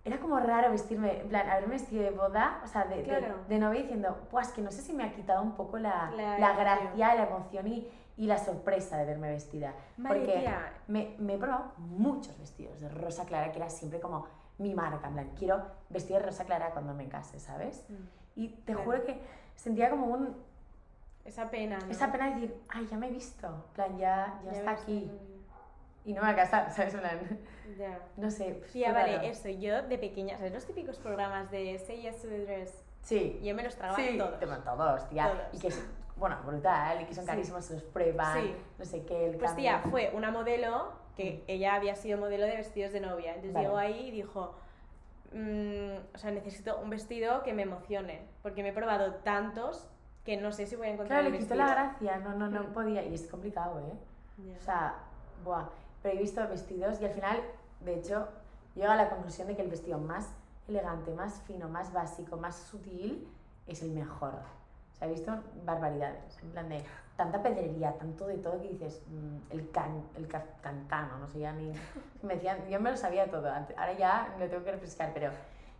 Era 0.05 0.19
como 0.19 0.37
raro 0.37 0.69
vestirme, 0.71 1.21
en 1.21 1.29
plan, 1.29 1.49
haberme 1.49 1.75
vestido 1.75 2.03
de 2.03 2.11
boda, 2.11 2.59
o 2.63 2.67
sea, 2.67 2.83
de, 2.83 2.97
de- 2.97 3.03
Claro. 3.03 3.35
de 3.47 3.57
novia 3.57 3.81
diciendo, 3.83 4.27
pues 4.29 4.49
que 4.49 4.61
no 4.61 4.69
sé 4.69 4.81
si 4.81 4.91
me 4.91 5.05
ha 5.05 5.13
quitado 5.13 5.41
un 5.41 5.53
poco 5.53 5.77
la, 5.77 6.11
La 6.11 6.37
la, 6.39 6.53
gracia, 6.55 7.15
la 7.15 7.23
emoción 7.23 7.67
y, 7.67 7.87
y 8.17 8.27
la 8.27 8.37
sorpresa 8.37 8.97
de 8.97 9.05
verme 9.05 9.29
vestida. 9.29 9.73
Porque 10.05 10.39
tía. 10.41 10.73
me, 10.87 11.15
me 11.19 11.35
he 11.35 11.37
probado 11.37 11.71
muchos 11.77 12.37
vestidos 12.37 12.81
de 12.81 12.89
Rosa 12.89 13.23
Clara, 13.25 13.51
que 13.53 13.59
era 13.59 13.69
siempre 13.69 14.01
como 14.01 14.27
mi 14.57 14.75
marca, 14.75 15.07
en 15.07 15.13
plan, 15.13 15.29
quiero 15.37 15.63
vestir 15.89 16.17
de 16.17 16.23
Rosa 16.23 16.43
Clara 16.43 16.71
cuando 16.71 16.93
me 16.93 17.07
case, 17.07 17.39
¿sabes? 17.39 17.85
Mm. 17.87 17.93
Y 18.35 18.47
te 18.49 18.73
Claro. 18.73 18.83
juro 18.83 19.03
que 19.05 19.21
sentía 19.55 19.89
como 19.89 20.07
un, 20.07 20.35
Esa 21.23 21.49
pena, 21.49 21.79
¿no? 21.79 21.89
esa 21.89 22.11
pena 22.11 22.25
de 22.27 22.33
decir, 22.41 22.55
ay, 22.67 22.85
ya 22.91 22.97
me 22.97 23.07
he 23.07 23.11
visto, 23.11 23.47
en 23.47 23.73
plan, 23.73 23.97
ya, 23.97 24.41
ya, 24.43 24.51
Ya 24.51 24.57
está 24.59 24.71
aquí. 24.71 25.09
no, 25.09 25.32
Y 26.05 26.13
no 26.13 26.21
me 26.21 26.27
voy 26.27 26.33
a 26.33 26.43
casar, 26.43 26.71
¿sabes? 26.75 26.95
Ya. 27.77 27.99
no 28.17 28.29
sé. 28.29 28.55
pues, 28.59 28.93
vale, 28.93 29.15
raro. 29.17 29.27
eso, 29.27 29.49
yo 29.49 29.81
de 29.83 29.97
pequeña, 29.97 30.37
¿sabes 30.37 30.53
los 30.53 30.65
típicos 30.65 30.97
programas 30.99 31.49
de 31.49 31.77
Say 31.79 32.01
Yes 32.01 32.21
to 32.21 32.27
the 32.27 32.39
Dress? 32.45 32.83
Sí, 33.01 33.39
Yo 33.43 33.53
me 33.55 33.63
los 33.63 33.75
tragaba 33.75 33.97
sí, 33.99 34.17
todos. 34.17 34.39
te- 34.39 34.45
bueno, 34.45 34.63
todos, 34.63 35.09
tía. 35.09 35.27
Todos. 35.29 35.43
Y 35.53 35.59
que 35.59 35.67
es, 35.67 35.85
bueno, 36.15 36.37
brutal, 36.45 37.01
y 37.01 37.05
que 37.05 37.13
son 37.13 37.23
Sí. 37.25 37.29
carísimos, 37.29 37.65
se 37.65 37.73
los 37.75 37.83
prueban, 37.83 38.41
Sí. 38.41 38.55
no 38.79 38.85
sé 38.85 39.03
qué, 39.05 39.25
el 39.29 39.37
Pues 39.37 39.51
cambio. 39.51 39.63
tía, 39.63 39.79
fue 39.89 40.11
una 40.13 40.31
modelo 40.31 40.93
que 41.15 41.43
ella 41.47 41.75
había 41.75 41.95
sido 41.95 42.17
modelo 42.17 42.45
de 42.45 42.55
vestidos 42.57 42.91
de 42.93 42.99
novia. 43.01 43.31
Entonces 43.35 43.51
Mm. 43.51 43.55
Vale. 43.55 43.65
llegó 43.67 43.77
ahí 43.77 44.07
y 44.07 44.11
dijo, 44.11 44.55
mm, 45.33 46.15
o 46.15 46.17
sea, 46.17 46.31
necesito 46.31 46.77
un 46.79 46.89
vestido 46.89 47.43
que 47.43 47.53
me 47.53 47.63
emocione, 47.63 48.21
porque 48.41 48.61
me 48.63 48.69
he 48.69 48.73
probado 48.73 49.15
tantos 49.15 49.89
que 50.25 50.37
no 50.37 50.51
sé 50.53 50.65
si 50.67 50.75
voy 50.77 50.87
a 50.87 50.91
encontrar 50.91 51.19
Claro, 51.21 51.27
el 51.27 51.33
le 51.33 51.39
quitó 51.39 51.55
vestido. 51.55 51.75
la 51.75 51.83
gracia, 51.83 52.17
no, 52.19 52.35
no, 52.35 52.47
no 52.49 52.69
Mm. 52.69 52.73
podía, 52.73 53.03
y 53.03 53.13
es 53.13 53.27
complicado, 53.27 53.79
¿eh? 53.79 53.93
Ya. 54.47 54.57
O 54.57 54.61
sea, 54.61 54.95
buah, 55.43 55.65
pero 56.03 56.15
he 56.15 56.21
visto 56.21 56.47
vestidos 56.47 57.01
y 57.01 57.05
al 57.05 57.11
final, 57.11 57.41
de 57.79 57.95
hecho, 57.95 58.27
llego 58.75 58.91
a 58.91 58.95
la 58.95 59.09
conclusión 59.09 59.47
de 59.47 59.55
que 59.55 59.61
el 59.63 59.69
vestido 59.69 59.97
más 59.97 60.27
elegante, 60.67 61.11
más 61.13 61.41
fino, 61.47 61.67
más 61.69 61.91
básico, 61.93 62.37
más 62.37 62.55
sutil, 62.57 63.27
es 63.65 63.81
el 63.81 63.91
mejor. 63.91 64.33
O 64.33 64.95
sea, 64.95 65.07
he 65.07 65.11
visto 65.11 65.33
barbaridades, 65.65 66.37
en 66.43 66.51
plan 66.51 66.69
de 66.69 66.83
tanta 67.15 67.41
pedrería, 67.41 67.93
tanto 67.97 68.27
de 68.27 68.37
todo 68.37 68.61
que 68.61 68.69
dices, 68.69 69.01
mm, 69.07 69.51
el, 69.53 69.71
can, 69.71 70.03
el 70.15 70.27
ca- 70.27 70.45
no 71.19 71.27
sé 71.27 71.39
ya 71.39 71.51
ni... 71.53 71.71
Me 72.21 72.35
decían, 72.35 72.67
yo 72.69 72.79
me 72.79 72.91
lo 72.91 72.97
sabía 72.97 73.29
todo, 73.29 73.49
antes, 73.49 73.77
ahora 73.77 73.93
ya 73.93 74.35
lo 74.39 74.47
tengo 74.49 74.63
que 74.63 74.71
refrescar, 74.71 75.11
pero 75.13 75.31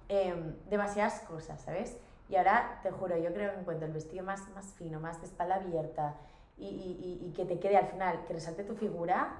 em, 0.09 0.55
demasiadas 0.69 1.19
cosas, 1.21 1.62
¿sabes? 1.62 1.97
Y 2.29 2.36
ahora, 2.36 2.79
te 2.83 2.91
juro, 2.91 3.17
yo 3.17 3.33
creo 3.33 3.51
que 3.53 3.59
encuentro 3.59 3.86
el 3.88 3.93
vestido 3.93 4.23
más, 4.23 4.47
más 4.55 4.65
fino, 4.73 4.99
más 4.99 5.19
de 5.21 5.27
espalda 5.27 5.55
abierta 5.55 6.15
y, 6.57 6.65
y, 6.67 7.19
y, 7.21 7.27
y 7.27 7.33
que 7.33 7.45
te 7.45 7.59
quede 7.59 7.77
al 7.77 7.88
final, 7.88 8.23
que 8.25 8.33
resalte 8.33 8.63
tu 8.63 8.75
figura, 8.75 9.33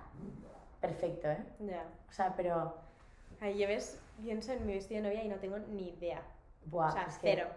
perfecto, 0.88 1.30
¿eh? 1.32 1.38
Ya. 1.60 1.86
O 2.10 2.12
sea, 2.12 2.34
pero, 2.36 2.76
Ahí 3.42 3.58
yo 3.58 3.68
ves, 3.68 4.00
pienso 4.22 4.52
en 4.52 4.66
mi 4.66 4.74
vestido 4.74 5.02
de 5.02 5.08
novia 5.10 5.24
y 5.24 5.30
no 5.30 5.38
tengo 5.38 5.58
ni 5.60 5.90
idea. 5.90 6.22
buah, 6.66 6.90
o 6.90 6.92
sea, 6.92 7.04
es 7.04 7.18
que- 7.18 7.36
cero. 7.36 7.48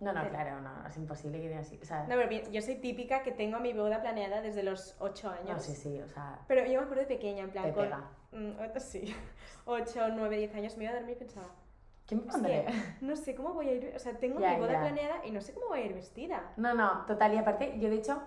No, 0.00 0.12
no, 0.12 0.18
Cero. 0.20 0.30
claro, 0.34 0.60
no, 0.60 0.88
es 0.88 0.96
imposible 0.96 1.40
que 1.40 1.54
así, 1.54 1.78
o 1.80 1.84
sea, 1.84 2.02
No, 2.08 2.16
pero 2.16 2.28
yo 2.50 2.60
soy 2.60 2.74
típica 2.76 3.22
que 3.22 3.30
tengo 3.30 3.60
mi 3.60 3.72
boda 3.72 4.00
planeada 4.00 4.40
desde 4.40 4.64
los 4.64 4.96
8 4.98 5.30
años. 5.30 5.48
no, 5.50 5.60
sí, 5.60 5.76
sí, 5.76 6.00
o 6.00 6.08
sea, 6.08 6.40
Pero 6.48 6.62
yo 6.66 6.80
me 6.80 6.84
acuerdo 6.86 7.02
de 7.02 7.06
pequeña, 7.06 7.44
en 7.44 7.50
plan, 7.50 7.64
te 7.66 7.72
con 7.72 7.84
pega. 7.84 8.00
mm, 8.32 8.78
sí, 8.80 9.14
8, 9.64 10.08
9, 10.12 10.36
10 10.38 10.54
años 10.56 10.76
me 10.76 10.84
iba 10.84 10.92
a 10.92 10.96
dormir 10.96 11.14
y 11.16 11.18
pensaba, 11.20 11.46
¿Qué 12.04 12.16
me 12.16 12.22
pondré? 12.22 12.64
que 12.64 12.74
no 13.04 13.14
sé 13.14 13.36
cómo 13.36 13.54
voy 13.54 13.68
a 13.68 13.72
ir, 13.74 13.92
o 13.94 13.98
sea, 14.00 14.12
tengo 14.18 14.40
Ya, 14.40 14.54
mi 14.54 14.58
boda 14.60 14.72
ya. 14.72 14.80
planeada 14.80 15.24
y 15.24 15.30
no 15.30 15.40
sé 15.40 15.52
cómo 15.54 15.68
voy 15.68 15.80
a 15.82 15.84
ir 15.86 15.94
vestida. 15.94 16.52
No, 16.56 16.74
no, 16.74 17.04
total, 17.06 17.34
y 17.34 17.38
aparte, 17.38 17.78
yo 17.78 17.88
de 17.88 17.96
hecho 17.96 18.20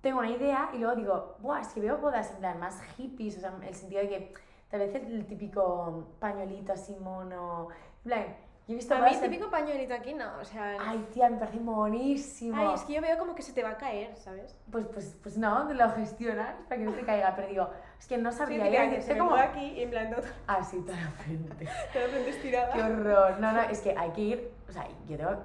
tengo 0.00 0.18
una 0.20 0.30
idea 0.30 0.70
y 0.72 0.78
luego 0.78 0.94
digo, 0.96 1.36
buah, 1.40 1.60
es 1.60 1.68
que 1.68 1.80
veo 1.80 1.98
bodas 1.98 2.30
en 2.30 2.36
plan 2.38 2.58
más 2.58 2.80
hippies, 2.96 3.36
o 3.38 3.40
sea, 3.40 3.52
en 3.56 3.62
el 3.64 3.74
sentido 3.74 4.02
de 4.02 4.08
que 4.08 4.32
tal 4.70 4.80
vez 4.80 4.94
el 4.94 5.26
típico 5.26 6.08
pañuelito 6.18 6.72
así 6.72 6.94
mono, 6.96 7.68
en 7.98 8.02
plan, 8.04 8.24
yo 8.66 8.74
he 8.74 8.76
visto 8.76 8.94
A 8.94 8.98
mí 9.00 9.12
en- 9.12 9.20
típico 9.20 9.50
pañuelito 9.50 9.92
aquí 9.94 10.14
no, 10.14 10.38
o 10.40 10.44
sea... 10.44 10.76
Ay, 10.80 11.06
tía, 11.12 11.28
me 11.28 11.38
parece 11.38 11.58
monísimo. 11.60 12.56
Ay, 12.56 12.74
es 12.76 12.82
que 12.84 12.92
yo 12.94 13.02
veo 13.02 13.18
como 13.18 13.34
que 13.34 13.42
se 13.42 13.52
te 13.52 13.62
va 13.64 13.70
a 13.70 13.76
caer, 13.76 14.16
¿sabes? 14.16 14.56
Pues, 14.70 14.86
pues, 14.86 15.16
pues 15.22 15.36
no, 15.36 15.66
te 15.66 15.74
lo 15.74 15.90
gestionas 15.90 16.54
para 16.68 16.78
que 16.80 16.84
no 16.86 16.92
te 16.92 17.02
caiga, 17.02 17.34
pero 17.34 17.48
digo, 17.48 17.68
es 17.98 18.06
que 18.06 18.16
no 18.16 18.30
Sí, 18.30 18.38
sabría 18.38 18.58
te 18.62 18.64
yo 18.66 18.70
queda 18.70 18.90
que 18.90 19.02
se 19.02 19.14
mueve 19.20 19.40
aquí 19.40 19.64
y 19.72 19.82
en 19.82 19.90
plan 19.90 20.10
todo, 20.10 20.22
Ah, 20.46 20.62
sí, 20.62 20.80
toda 20.82 20.98
la 21.00 21.10
frente. 21.10 21.64
toda 21.92 22.04
la 22.06 22.10
frente 22.12 22.30
estirada. 22.30 22.72
Qué 22.72 22.82
horror. 22.82 23.40
No, 23.40 23.52
no, 23.52 23.60
es 23.62 23.80
que 23.80 23.94
hay 23.98 24.10
que 24.12 24.20
ir, 24.20 24.52
o 24.68 24.72
sea, 24.72 24.86
yo 25.08 25.16
tengo, 25.16 25.36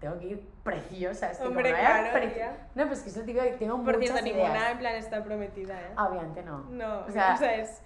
tengo 0.00 0.18
que 0.18 0.26
ir 0.28 0.48
preciosa. 0.64 1.30
Es 1.30 1.38
como 1.38 1.50
Hombre, 1.50 1.70
no 1.70 1.76
vaya 1.76 2.10
claro, 2.10 2.32
tía. 2.32 2.68
No, 2.74 2.86
pues 2.86 3.00
que 3.02 3.10
es 3.10 3.16
lo 3.16 3.22
típico 3.24 3.44
que 3.44 3.52
tengo 3.52 3.76
Por 3.84 3.98
muchas 3.98 4.20
cierto, 4.20 4.26
ideas. 4.28 4.48
ninguna 4.52 4.70
en 4.70 4.78
plan 4.78 4.94
está 4.94 5.22
prometida, 5.22 5.80
¿eh? 5.80 5.94
Obviamente 5.98 6.42
no. 6.42 6.58
No, 6.70 7.00
o 7.06 7.10
sea- 7.10 7.34
o 7.34 7.36
sea, 7.36 7.54
es... 7.56 7.82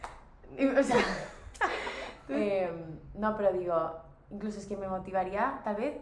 O 0.78 0.82
sea, 0.82 0.96
em, 2.28 2.98
no, 3.14 3.36
pero 3.36 3.52
digo, 3.52 4.00
incluso 4.30 4.58
es 4.60 4.66
que 4.66 4.76
me 4.76 4.86
motivaría 4.88 5.60
tal 5.64 5.76
vez 5.76 5.96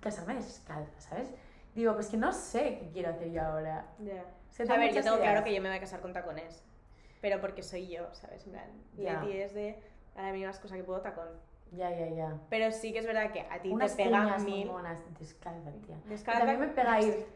casarme 0.00 0.34
descalza, 0.34 0.98
¿sabes? 1.00 1.28
Digo, 1.74 1.94
pues 1.94 2.08
que 2.08 2.16
no 2.16 2.32
sé 2.32 2.78
qué 2.80 2.90
quiero 2.92 3.10
hacer 3.10 3.30
yo 3.30 3.42
ahora. 3.42 3.86
Ya. 3.98 4.22
O 4.50 4.52
sea, 4.52 4.74
a 4.74 4.78
ver, 4.78 4.92
yo 4.92 5.02
tengo 5.02 5.16
claro 5.16 5.30
ideas. 5.32 5.44
que 5.44 5.54
yo 5.54 5.62
me 5.62 5.68
voy 5.68 5.76
a 5.76 5.80
casar 5.80 6.00
con 6.00 6.12
tacones. 6.12 6.64
Pero 7.20 7.40
porque 7.40 7.62
soy 7.62 7.88
yo, 7.88 8.12
¿sabes? 8.14 8.44
En 8.46 8.52
plan. 8.52 8.70
Leti 8.96 9.36
es 9.36 9.54
de 9.54 9.78
a 10.16 10.22
la 10.22 10.32
mínima 10.32 10.52
cosa 10.52 10.74
que 10.74 10.82
puedo 10.82 11.00
tacón. 11.00 11.28
Ya, 11.72 11.90
ya, 11.90 12.08
ya. 12.08 12.34
Pero 12.48 12.70
sí 12.72 12.92
que 12.92 12.98
es 12.98 13.06
verdad 13.06 13.30
que 13.32 13.40
a 13.42 13.60
ti 13.60 13.70
Unas 13.70 13.96
te 13.96 14.04
pega 14.04 14.22
cuñas 14.24 14.42
muy 14.42 14.52
mil. 14.52 14.66
monas, 14.68 14.98
descalza, 15.18 15.70
tía. 15.86 15.96
Descalza- 16.08 16.38
También 16.40 16.60
me 16.60 16.66
pega 16.68 17.00
ir, 17.00 17.26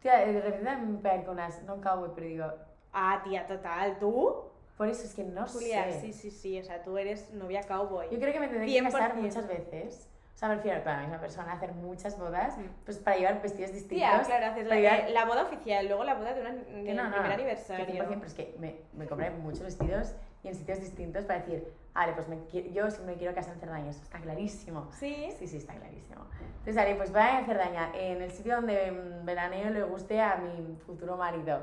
tía, 0.00 0.18
de 0.26 0.40
repente 0.40 0.76
me 0.76 0.98
pega 0.98 1.16
ir 1.16 1.24
con 1.24 1.34
unas, 1.34 1.62
no 1.64 1.80
cowboy, 1.80 2.10
pero 2.14 2.26
digo, 2.26 2.52
Ah, 2.92 3.20
tía, 3.24 3.46
total. 3.46 3.98
¿Tú? 3.98 4.34
por 4.78 4.88
eso 4.88 5.04
es 5.04 5.14
que 5.14 5.24
no 5.24 5.46
Julia, 5.46 5.84
sé. 5.90 6.00
sí, 6.02 6.12
sí, 6.12 6.30
sí. 6.30 6.60
O 6.60 6.62
sea, 6.64 6.82
tú 6.82 6.98
eres 6.98 7.32
novia 7.32 7.62
cowboy. 7.62 8.08
Yo 8.10 8.18
creo 8.20 8.30
que 8.32 8.40
me 8.40 8.48
tendré 8.48 8.66
que 8.66 8.82
casar 8.82 9.12
100%. 9.14 9.22
muchas 9.22 9.48
veces. 9.48 10.06
O 10.34 10.38
sea, 10.38 10.50
me 10.50 10.56
refiero 10.56 10.82
con 10.84 10.92
la 10.92 11.00
misma 11.00 11.18
persona, 11.18 11.52
hacer 11.54 11.72
muchas 11.72 12.18
bodas, 12.18 12.58
Mm. 12.58 12.64
pues 12.84 12.98
para 12.98 13.16
llevar 13.16 13.40
vestidos 13.40 13.72
distintos. 13.72 13.96
Tía, 14.06 14.22
claro, 14.22 14.46
haces 14.52 14.66
la, 14.66 14.76
llevar- 14.76 15.08
eh, 15.08 15.12
la 15.12 15.24
boda 15.24 15.44
oficial, 15.44 15.86
luego 15.86 16.04
la 16.04 16.12
boda 16.12 16.34
de 16.34 16.42
una, 16.42 16.54
Que 16.62 16.72
del 16.82 16.94
no, 16.96 17.04
no, 17.04 17.10
primer 17.10 17.26
que 17.28 17.34
aniversario. 17.34 17.86
100%, 17.86 18.06
pero 18.20 18.26
es 18.26 18.34
que 18.34 18.54
me, 18.58 18.76
me 18.92 19.06
compré 19.06 19.30
muchos 19.30 19.62
vestidos 19.62 20.14
y 20.46 20.48
en 20.50 20.54
sitios 20.54 20.78
distintos 20.80 21.24
para 21.24 21.40
decir, 21.40 21.72
vale, 21.92 22.12
pues 22.12 22.28
me, 22.28 22.38
yo 22.72 22.88
sí 22.90 23.02
me 23.04 23.14
quiero 23.14 23.34
casar 23.34 23.54
en 23.54 23.60
Cerdaña, 23.60 23.90
eso 23.90 24.02
está 24.02 24.20
clarísimo. 24.20 24.88
Sí. 24.92 25.28
Sí, 25.38 25.48
sí, 25.48 25.56
está 25.56 25.74
clarísimo. 25.74 26.24
Entonces, 26.58 26.76
haré, 26.78 26.94
pues 26.94 27.10
vaya 27.12 27.40
en 27.40 27.46
Cerdaña, 27.46 27.90
en 27.94 28.22
el 28.22 28.30
sitio 28.30 28.54
donde 28.56 28.92
veraneo 29.24 29.70
le 29.70 29.82
guste 29.82 30.20
a 30.20 30.36
mi 30.36 30.76
futuro 30.86 31.16
marido. 31.16 31.60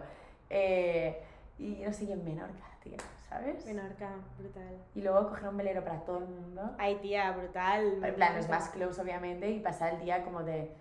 Eh, 0.49 1.21
y 1.57 1.81
no 1.85 1.93
sé, 1.93 2.03
y 2.05 2.11
en 2.11 2.25
Menorca, 2.25 2.65
tío, 2.83 2.97
¿sabes? 3.29 3.65
Menorca, 3.65 4.09
brutal. 4.37 4.77
Y 4.95 5.01
luego 5.01 5.29
coger 5.29 5.47
un 5.47 5.57
velero 5.57 5.83
para 5.83 6.01
todo 6.01 6.19
el 6.19 6.25
mundo. 6.27 6.75
Ay, 6.77 6.95
tía, 6.97 7.31
brutal. 7.31 8.03
En 8.03 8.15
plan, 8.15 8.35
encanta. 8.35 8.47
más 8.59 8.69
close, 8.69 9.01
obviamente, 9.01 9.49
y 9.49 9.59
pasar 9.61 9.93
el 9.93 10.01
día 10.01 10.23
como 10.23 10.43
de 10.43 10.71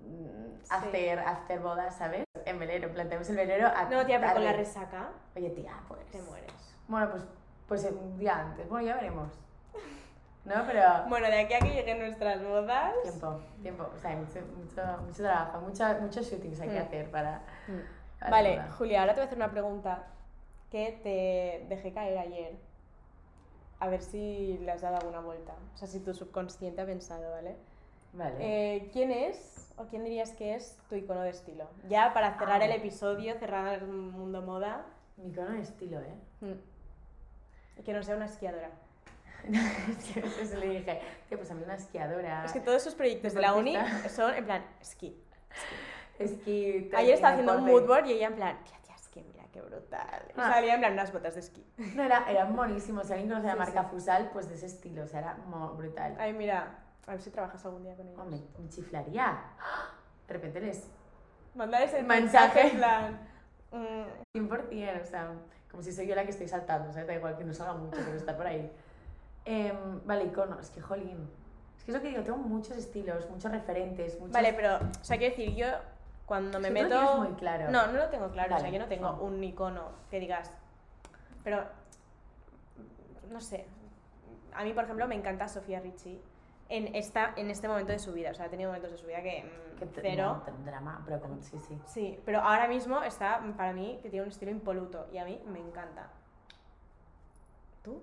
mm, 0.00 0.62
Sí. 0.62 0.68
hacer, 0.70 1.18
after 1.18 1.60
bodas, 1.60 1.96
¿sabes? 1.96 2.24
En 2.46 2.58
velero, 2.58 2.90
planteamos 2.92 3.28
el 3.30 3.36
velero 3.36 3.66
a 3.66 3.84
No, 3.90 4.06
tía, 4.06 4.18
pero 4.20 4.32
con 4.32 4.44
la 4.44 4.52
resaca 4.52 5.10
Oye, 5.36 5.50
tía, 5.50 5.74
pues... 5.88 6.00
te 6.10 6.22
mueres. 6.22 6.71
Bueno, 6.92 7.08
pues, 7.10 7.22
pues 7.68 7.84
un 7.90 8.18
día 8.18 8.38
antes. 8.38 8.68
Bueno, 8.68 8.86
ya 8.86 8.96
veremos. 8.96 9.32
¿No? 10.44 10.54
Pero... 10.66 10.82
Bueno, 11.08 11.26
de 11.28 11.40
aquí 11.40 11.54
a 11.54 11.60
que 11.60 11.70
lleguen 11.70 12.00
nuestras 12.00 12.44
bodas. 12.44 12.92
Tiempo, 13.02 13.40
tiempo. 13.62 13.88
O 13.96 13.98
sea, 13.98 14.10
hay 14.10 14.16
mucho, 14.16 14.40
mucho, 14.58 14.82
mucho 15.06 15.22
trabajo, 15.22 15.60
mucho, 15.62 15.84
muchos 16.02 16.30
shootings 16.30 16.60
hay 16.60 16.68
que 16.68 16.80
Mm. 16.80 16.82
hacer 16.82 17.10
para... 17.10 17.40
para 18.20 18.30
Vale, 18.30 18.50
boda. 18.56 18.70
Julia, 18.72 19.00
ahora 19.00 19.14
te 19.14 19.20
voy 19.20 19.22
a 19.22 19.26
hacer 19.26 19.38
una 19.38 19.50
pregunta 19.50 20.04
que 20.70 21.00
te 21.02 21.66
dejé 21.74 21.92
caer 21.94 22.18
ayer. 22.18 22.56
A 23.80 23.88
ver 23.88 24.02
si 24.02 24.58
le 24.58 24.70
has 24.70 24.82
dado 24.82 24.96
alguna 24.98 25.20
vuelta. 25.20 25.54
O 25.74 25.78
sea, 25.78 25.88
si 25.88 25.98
tu 26.00 26.12
subconsciente 26.12 26.82
ha 26.82 26.86
pensado, 26.86 27.30
¿vale? 27.30 27.56
Vale. 28.12 28.36
Eh, 28.76 28.90
¿Quién 28.92 29.10
es 29.12 29.72
o 29.78 29.84
quién 29.86 30.04
dirías 30.04 30.32
que 30.32 30.54
es 30.56 30.76
tu 30.90 30.94
icono 30.96 31.22
de 31.22 31.30
estilo? 31.30 31.64
Ya 31.88 32.12
para 32.12 32.36
cerrar 32.38 32.60
Ah. 32.60 32.66
el 32.66 32.72
episodio, 32.72 33.34
cerrar 33.38 33.78
el 33.82 33.86
mundo 33.88 34.42
moda, 34.42 34.84
Mi 35.16 35.30
icono 35.30 35.50
de 35.52 35.60
estilo, 35.62 35.98
¿eh? 36.00 36.14
mm, 36.40 36.52
y 37.76 37.82
que 37.82 37.92
no 37.92 38.02
sea 38.02 38.16
una 38.16 38.26
esquiadora. 38.26 38.70
es 39.48 40.12
que 40.12 40.20
eso 40.42 40.56
le 40.58 40.68
dije, 40.68 41.00
tío, 41.28 41.36
pues 41.38 41.50
a 41.50 41.54
mí 41.54 41.62
una 41.64 41.74
esquiadora... 41.74 42.44
Es 42.44 42.52
que 42.52 42.60
todos 42.60 42.80
esos 42.82 42.94
proyectos 42.94 43.34
de 43.34 43.40
la 43.40 43.54
uni 43.54 43.76
son 44.14 44.34
en 44.34 44.44
plan 44.44 44.64
esquí. 44.80 45.20
Esquí... 46.18 46.90
Ayer 46.94 47.14
estaba 47.14 47.32
haciendo 47.32 47.54
un 47.54 47.60
mood 47.64 47.80
deporte. 47.82 47.86
board 47.88 48.06
y 48.06 48.12
ella 48.12 48.26
en 48.28 48.34
plan, 48.36 48.58
tía, 48.64 48.78
tía, 48.84 48.94
esquí, 48.94 49.22
mira 49.32 49.44
qué 49.52 49.60
brutal. 49.60 50.22
Y 50.28 50.40
Ah. 50.40 50.52
salía 50.52 50.74
en 50.74 50.80
plan 50.80 50.92
unas 50.92 51.12
botas 51.12 51.34
de 51.34 51.40
esquí. 51.40 51.66
No, 51.96 52.04
era, 52.04 52.24
era 52.30 52.44
monísimo. 52.44 53.02
Si 53.02 53.12
alguien 53.12 53.30
conoce 53.30 53.46
la 53.48 53.52
Sí, 53.54 53.58
marca 53.58 53.82
sí. 53.82 53.88
Fusal, 53.90 54.30
pues 54.32 54.48
de 54.48 54.54
ese 54.54 54.66
estilo. 54.66 55.02
O 55.02 55.06
sea, 55.08 55.20
era 55.20 55.34
brutal. 55.74 56.16
Ay, 56.20 56.32
mira, 56.32 56.78
a 57.06 57.10
ver 57.10 57.20
si 57.20 57.30
trabajas 57.30 57.64
algún 57.64 57.82
día 57.82 57.96
con 57.96 58.06
ellos. 58.06 58.20
Hombre, 58.20 58.40
me 58.58 58.68
chiflaría. 58.68 59.40
De 60.28 60.34
repente 60.34 60.60
les... 60.60 60.88
Mandar 61.54 61.82
ese 61.82 62.02
Mensaje. 62.02 62.62
mensaje 62.62 62.68
en 62.68 62.76
plan. 62.76 63.28
mm, 63.72 64.38
100%, 64.38 65.02
o 65.02 65.06
sea, 65.06 65.32
como 65.72 65.82
si 65.82 65.90
soy 65.90 66.06
yo 66.06 66.14
la 66.14 66.24
que 66.24 66.30
estoy 66.30 66.46
saltando, 66.46 66.92
¿sabes? 66.92 67.08
Da 67.08 67.14
igual 67.14 67.36
que 67.36 67.44
no 67.44 67.52
salga 67.52 67.72
mucho, 67.74 67.96
pero 68.04 68.16
está 68.16 68.36
por 68.36 68.46
ahí. 68.46 68.70
Em, 69.44 70.06
vale, 70.06 70.26
icono, 70.26 70.60
es 70.60 70.70
que 70.70 70.80
jolín. 70.80 71.28
Es 71.76 71.84
que 71.84 71.90
es 71.90 71.96
lo 71.96 72.00
que 72.02 72.10
digo, 72.10 72.22
tengo 72.22 72.38
muchos 72.38 72.76
estilos, 72.76 73.28
muchos 73.28 73.50
referentes, 73.50 74.14
muchos... 74.20 74.32
Vale, 74.32 74.52
pero, 74.52 74.76
o 74.76 75.04
sea, 75.04 75.18
quiero 75.18 75.34
decir, 75.34 75.56
yo 75.56 75.66
cuando 76.26 76.60
me 76.60 76.68
Es 76.68 76.74
que 76.74 76.82
tú 76.84 76.88
lo 76.90 77.00
meto. 77.00 77.16
muy 77.18 77.32
claro. 77.34 77.70
No, 77.70 77.86
no 77.88 77.98
lo 77.98 78.08
tengo 78.08 78.30
claro. 78.30 78.54
o 78.54 78.58
sea, 78.58 78.66
Vale, 78.68 78.72
yo 78.72 78.82
no 78.82 78.88
tengo 78.88 79.12
no. 79.12 79.22
un 79.22 79.42
icono 79.42 79.90
que 80.10 80.20
digas. 80.20 80.50
Pero. 81.42 81.64
No 83.30 83.40
sé. 83.40 83.66
A 84.54 84.64
mí, 84.64 84.72
por 84.72 84.84
ejemplo, 84.84 85.08
me 85.08 85.14
encanta 85.14 85.48
Sofía 85.48 85.80
Richie 85.80 86.20
en, 86.68 86.94
esta, 86.94 87.32
en 87.36 87.50
este 87.50 87.66
momento 87.66 87.92
de 87.92 87.98
su 87.98 88.12
vida. 88.12 88.30
O 88.30 88.34
sea, 88.34 88.46
ha 88.46 88.48
tenido 88.50 88.70
momentos 88.70 88.92
de 88.92 88.98
su 88.98 89.06
vida 89.06 89.22
que. 89.22 89.42
mm, 89.42 89.71
Que 89.90 90.00
te- 90.00 90.16
no, 90.16 90.42
drama, 90.64 91.02
pero 91.04 91.20
como, 91.20 91.40
sí, 91.42 91.58
sí. 91.66 91.80
Sí, 91.86 92.20
pero 92.24 92.40
ahora 92.40 92.68
mismo 92.68 93.02
está, 93.02 93.40
para 93.56 93.72
mí, 93.72 93.98
que 94.02 94.10
tiene 94.10 94.24
un 94.24 94.30
estilo 94.30 94.50
impoluto. 94.50 95.06
Y 95.12 95.18
a 95.18 95.24
mí 95.24 95.40
me 95.46 95.58
encanta. 95.60 96.08
¿Tú? 97.82 98.02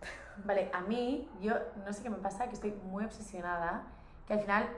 Vale, 0.44 0.70
a 0.72 0.80
mí, 0.80 1.28
yo 1.40 1.54
no 1.84 1.92
sé 1.92 2.02
qué 2.02 2.10
me 2.10 2.16
pasa, 2.16 2.48
que 2.48 2.54
estoy 2.54 2.72
muy 2.84 3.04
obsesionada, 3.04 3.84
que 4.26 4.34
al 4.34 4.40
final 4.40 4.68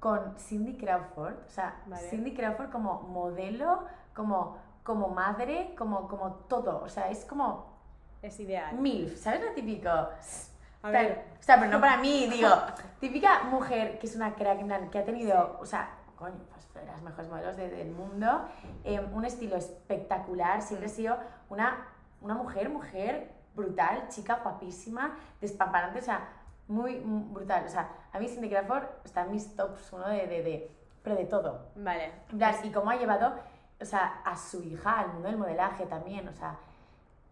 con 0.00 0.36
Cindy 0.38 0.76
Crawford, 0.76 1.34
o 1.46 1.50
sea, 1.50 1.82
Vale. 1.86 2.08
Cindy 2.08 2.34
Crawford 2.34 2.70
como 2.70 3.02
modelo, 3.02 3.84
como, 4.14 4.56
como 4.84 5.08
madre, 5.08 5.74
como, 5.76 6.06
como 6.08 6.32
todo, 6.48 6.82
o 6.84 6.88
sea, 6.88 7.10
es 7.10 7.24
como 7.24 7.66
Es 8.22 8.38
ideal. 8.40 8.76
MILF, 8.78 9.16
¿sabes 9.18 9.44
lo 9.44 9.52
típico? 9.52 9.90
A 10.82 10.90
ver. 10.90 11.24
O 11.38 11.42
sea, 11.42 11.58
pero 11.58 11.70
no 11.72 11.80
para 11.80 11.96
mí, 11.98 12.26
digo, 12.30 12.48
típica 13.00 13.42
mujer 13.44 13.98
que 13.98 14.06
es 14.06 14.16
una 14.16 14.34
crack, 14.34 14.60
en 14.60 14.66
plan, 14.66 14.90
que 14.90 14.98
ha 14.98 15.04
tenido, 15.04 15.58
o 15.60 15.66
sea, 15.66 15.90
coño, 16.16 16.34
pues 16.50 16.72
de 16.74 16.84
las 16.86 17.02
mejores 17.02 17.28
modelos 17.30 17.56
de- 17.56 17.68
del 17.70 17.90
mundo, 17.90 18.48
eh, 18.84 19.00
un 19.00 19.24
estilo 19.24 19.56
espectacular, 19.56 20.62
siempre 20.62 20.86
ha 20.86 20.90
sido 20.90 21.16
una, 21.48 21.86
una 22.20 22.34
mujer, 22.34 22.68
mujer 22.68 23.32
brutal, 23.54 24.08
chica 24.08 24.40
guapísima, 24.42 25.16
despamparante, 25.40 25.98
o 25.98 26.02
sea, 26.02 26.28
muy, 26.68 27.00
muy 27.00 27.32
brutal. 27.32 27.64
O 27.66 27.68
sea, 27.68 27.88
a 28.12 28.18
mí 28.18 28.28
Cindy 28.28 28.48
Crawford 28.50 28.84
está 29.04 29.22
en 29.22 29.32
mis 29.32 29.56
tops 29.56 29.92
uno 29.92 30.06
de, 30.08 30.26
de, 30.26 30.42
de 30.42 30.70
pero 31.02 31.16
de 31.16 31.24
todo. 31.24 31.70
Vale. 31.76 32.12
En 32.30 32.38
plan, 32.38 32.54
y 32.62 32.70
cómo 32.70 32.90
ha 32.90 32.96
llevado, 32.96 33.32
o 33.80 33.84
sea, 33.84 34.20
a 34.24 34.36
su 34.36 34.62
hija 34.62 34.98
al 35.00 35.08
mundo 35.12 35.28
del 35.28 35.38
modelaje 35.38 35.86
también, 35.86 36.28
o 36.28 36.32
sea, 36.32 36.56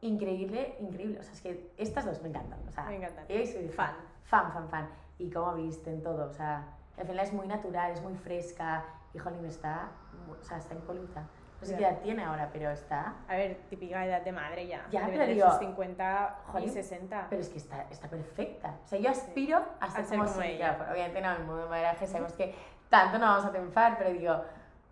increíble, 0.01 0.77
increíble. 0.81 1.19
O 1.21 1.23
sea, 1.23 1.33
es 1.33 1.41
que 1.41 1.71
estas 1.77 2.05
dos 2.05 2.23
me 2.23 2.29
encantan, 2.29 2.59
o 2.67 2.71
sea, 2.71 2.85
Me 2.85 2.97
encantan. 2.97 3.25
ella 3.29 3.61
y 3.61 3.65
hija. 3.65 3.75
Fan. 3.75 3.95
Fan, 4.25 4.53
fan, 4.53 4.69
fan. 4.69 4.89
Y 5.19 5.31
cómo 5.31 5.55
visten 5.55 6.03
todo, 6.03 6.27
o 6.27 6.33
sea, 6.33 6.65
al 6.99 7.07
final 7.07 7.25
es 7.25 7.33
muy 7.33 7.47
natural, 7.47 7.93
es 7.93 8.03
muy 8.03 8.15
fresca, 8.15 8.85
y 9.15 9.19
jolín, 9.19 9.45
está, 9.47 9.89
o 10.31 10.45
sea, 10.45 10.59
está 10.59 10.75
impoluta. 10.75 11.23
No 11.59 11.67
sé 11.67 11.75
qué 11.75 11.85
edad 11.85 12.01
tiene 12.03 12.23
ahora, 12.23 12.51
pero 12.53 12.71
está... 12.71 13.15
A 13.27 13.35
ver, 13.35 13.57
típica 13.71 14.05
edad 14.05 14.21
de 14.21 14.31
madre 14.31 14.67
ya. 14.67 14.87
Ya, 14.91 15.07
Debe 15.07 15.13
pero 15.17 15.33
digo, 15.33 15.49
sus 15.49 15.59
50 15.61 16.39
y 16.49 16.51
jolín, 16.53 16.71
60. 16.71 17.27
Pero 17.31 17.41
es 17.41 17.49
que 17.49 17.57
está, 17.57 17.87
está 17.91 18.09
perfecta. 18.09 18.75
O 18.85 18.87
sea, 18.87 18.99
yo 18.99 19.09
aspiro 19.09 19.65
a 19.81 19.91
ser, 19.91 20.03
A 20.03 20.05
ser 20.05 20.19
como, 20.19 20.29
como 20.31 20.43
Cintia. 20.43 20.55
ella. 20.75 20.89
Obviamente 20.93 21.21
no, 21.23 21.31
en 21.33 21.41
el 21.41 21.47
mundo 21.47 21.63
de 21.63 21.69
modelaje 21.69 22.07
sabemos 22.07 22.35
que 22.35 22.55
tanto 22.91 23.19
no 23.19 23.25
vamos 23.27 23.47
a 23.47 23.51
triunfar, 23.53 23.97
pero 23.97 24.11
digo, 24.11 24.43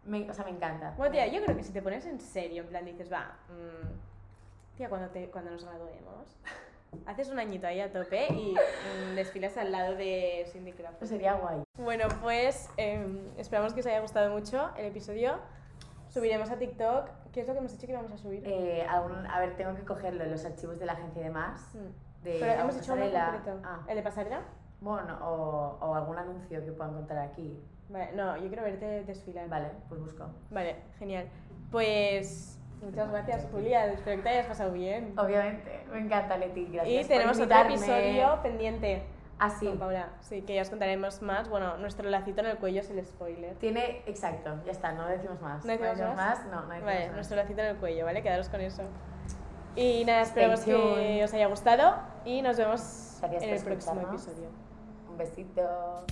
me, 0.07 0.29
o 0.31 0.33
sea, 0.33 0.45
me 0.47 0.53
encanta. 0.53 0.95
Bueno, 0.97 1.13
tía, 1.13 1.27
yo 1.27 1.43
creo 1.45 1.55
que 1.55 1.63
si 1.65 1.73
te 1.73 1.83
pones 1.83 2.07
en 2.07 2.19
serio, 2.19 2.63
en 2.63 2.69
plan 2.71 2.85
dices, 2.87 3.13
va, 3.13 3.37
mm, 3.51 4.14
tía, 4.77 4.89
cuando, 4.89 5.09
te, 5.09 5.31
cuando 5.31 5.51
nos 5.51 5.65
graduemos, 5.65 6.37
haces 7.07 7.29
un 7.29 7.39
añito 7.39 7.67
ahí 7.67 7.81
a 7.81 7.93
tope 7.93 8.27
y 8.33 8.55
mm, 8.55 9.15
desfilas 9.15 9.57
al 9.57 9.73
lado 9.73 9.95
de 9.95 10.47
Cindy 10.53 10.73
Crawford. 10.73 10.99
Pues 10.99 11.11
sería 11.11 11.35
guay. 11.35 11.63
Bueno, 11.79 12.07
pues 12.23 12.69
em, 12.77 13.21
esperamos 13.37 13.73
que 13.73 13.81
os 13.81 13.87
haya 13.87 14.01
gustado 14.01 14.31
mucho 14.31 14.71
el 14.77 14.87
episodio. 14.87 15.39
Subiremos 16.09 16.51
a 16.51 16.57
TikTok. 16.57 17.11
¿Qué 17.33 17.41
es 17.41 17.49
lo 17.49 17.55
que 17.55 17.59
hemos 17.59 17.73
dicho 17.73 17.87
que 17.87 17.93
íbamos 17.93 18.13
a 18.13 18.19
subir? 18.19 18.43
Eh, 18.47 18.87
a 18.89 19.41
ver, 19.41 19.57
tengo 19.57 19.75
que 19.75 19.83
cogerlo, 19.83 20.25
los 20.27 20.45
archivos 20.45 20.79
de 20.79 20.87
la 20.87 20.93
agencia 20.93 21.21
y 21.21 21.25
demás. 21.25 21.75
Mm. 21.75 22.23
De 22.25 22.37
Pero 22.39 22.53
hemos 22.53 22.77
hecho 22.77 22.93
uno 22.95 23.03
concreto. 23.03 23.61
Ah, 23.65 23.85
¿El 23.89 23.97
de 23.97 24.03
pasarela? 24.03 24.43
bueno, 24.81 25.19
o, 25.23 25.79
o 25.81 25.95
algún 25.95 26.19
anuncio 26.19 26.63
que 26.63 26.71
puedan 26.73 26.93
contar 26.93 27.19
aquí. 27.19 27.59
Vale, 27.89 28.13
no, 28.13 28.37
yo 28.37 28.49
quiero 28.49 28.63
verte 28.63 29.05
desfilar. 29.05 29.49
Vale, 29.49 29.71
pues 29.89 30.01
busco. 30.01 30.27
Vale, 30.51 30.77
genial. 30.99 31.29
Pues 31.71 32.54
muchas 32.85 33.11
gracias, 33.11 33.47
Julia. 33.51 33.87
Espero 33.93 34.17
que 34.19 34.23
te 34.23 34.29
hayas 34.29 34.47
pasado 34.47 34.73
bien. 34.73 35.19
Obviamente, 35.19 35.85
me 35.93 35.99
encanta 36.01 36.37
Leti, 36.37 36.67
gracias 36.67 36.95
y 36.95 36.99
por 37.01 37.09
tenemos 37.17 37.41
otro 37.41 37.59
episodio 37.61 38.39
pendiente 38.43 39.03
Ah, 39.39 39.51
sí. 39.51 39.67
con 39.67 39.79
Paula. 39.79 40.11
Sí, 40.21 40.43
que 40.43 40.55
ya 40.55 40.63
os 40.63 40.71
contaremos 40.71 41.21
más. 41.23 41.49
Bueno, 41.49 41.77
nuestro 41.79 42.09
lacito 42.09 42.41
en 42.41 42.47
el 42.47 42.57
cuello 42.59 42.81
es 42.81 42.91
el 42.91 43.05
spoiler. 43.05 43.55
Tiene, 43.57 44.03
exacto, 44.07 44.55
ya 44.65 44.71
está, 44.71 44.93
no 44.93 45.09
decimos 45.09 45.41
más. 45.41 45.65
¿No 45.65 45.73
decimos 45.73 46.17
más? 46.17 46.45
No, 46.47 46.53
no 46.63 46.69
decimos 46.69 46.85
Vale, 46.85 47.07
más. 47.07 47.15
nuestro 47.17 47.37
lacito 47.37 47.61
en 47.63 47.67
el 47.67 47.77
cuello, 47.77 48.05
¿vale? 48.05 48.23
Quedaros 48.23 48.49
con 48.49 48.61
eso. 48.61 48.83
Y 49.77 50.05
nada, 50.05 50.23
esperamos 50.23 50.61
que 50.61 51.21
os 51.25 51.35
haya 51.35 51.49
gustado 51.49 51.97
y 52.25 52.43
nos 52.43 52.57
vemos 52.57 53.19
Gracias 53.21 53.43
en 53.43 53.51
el 53.51 53.65
próximo 53.65 54.01
episodio. 54.03 54.49
Un 55.11 55.19
besito. 55.19 56.05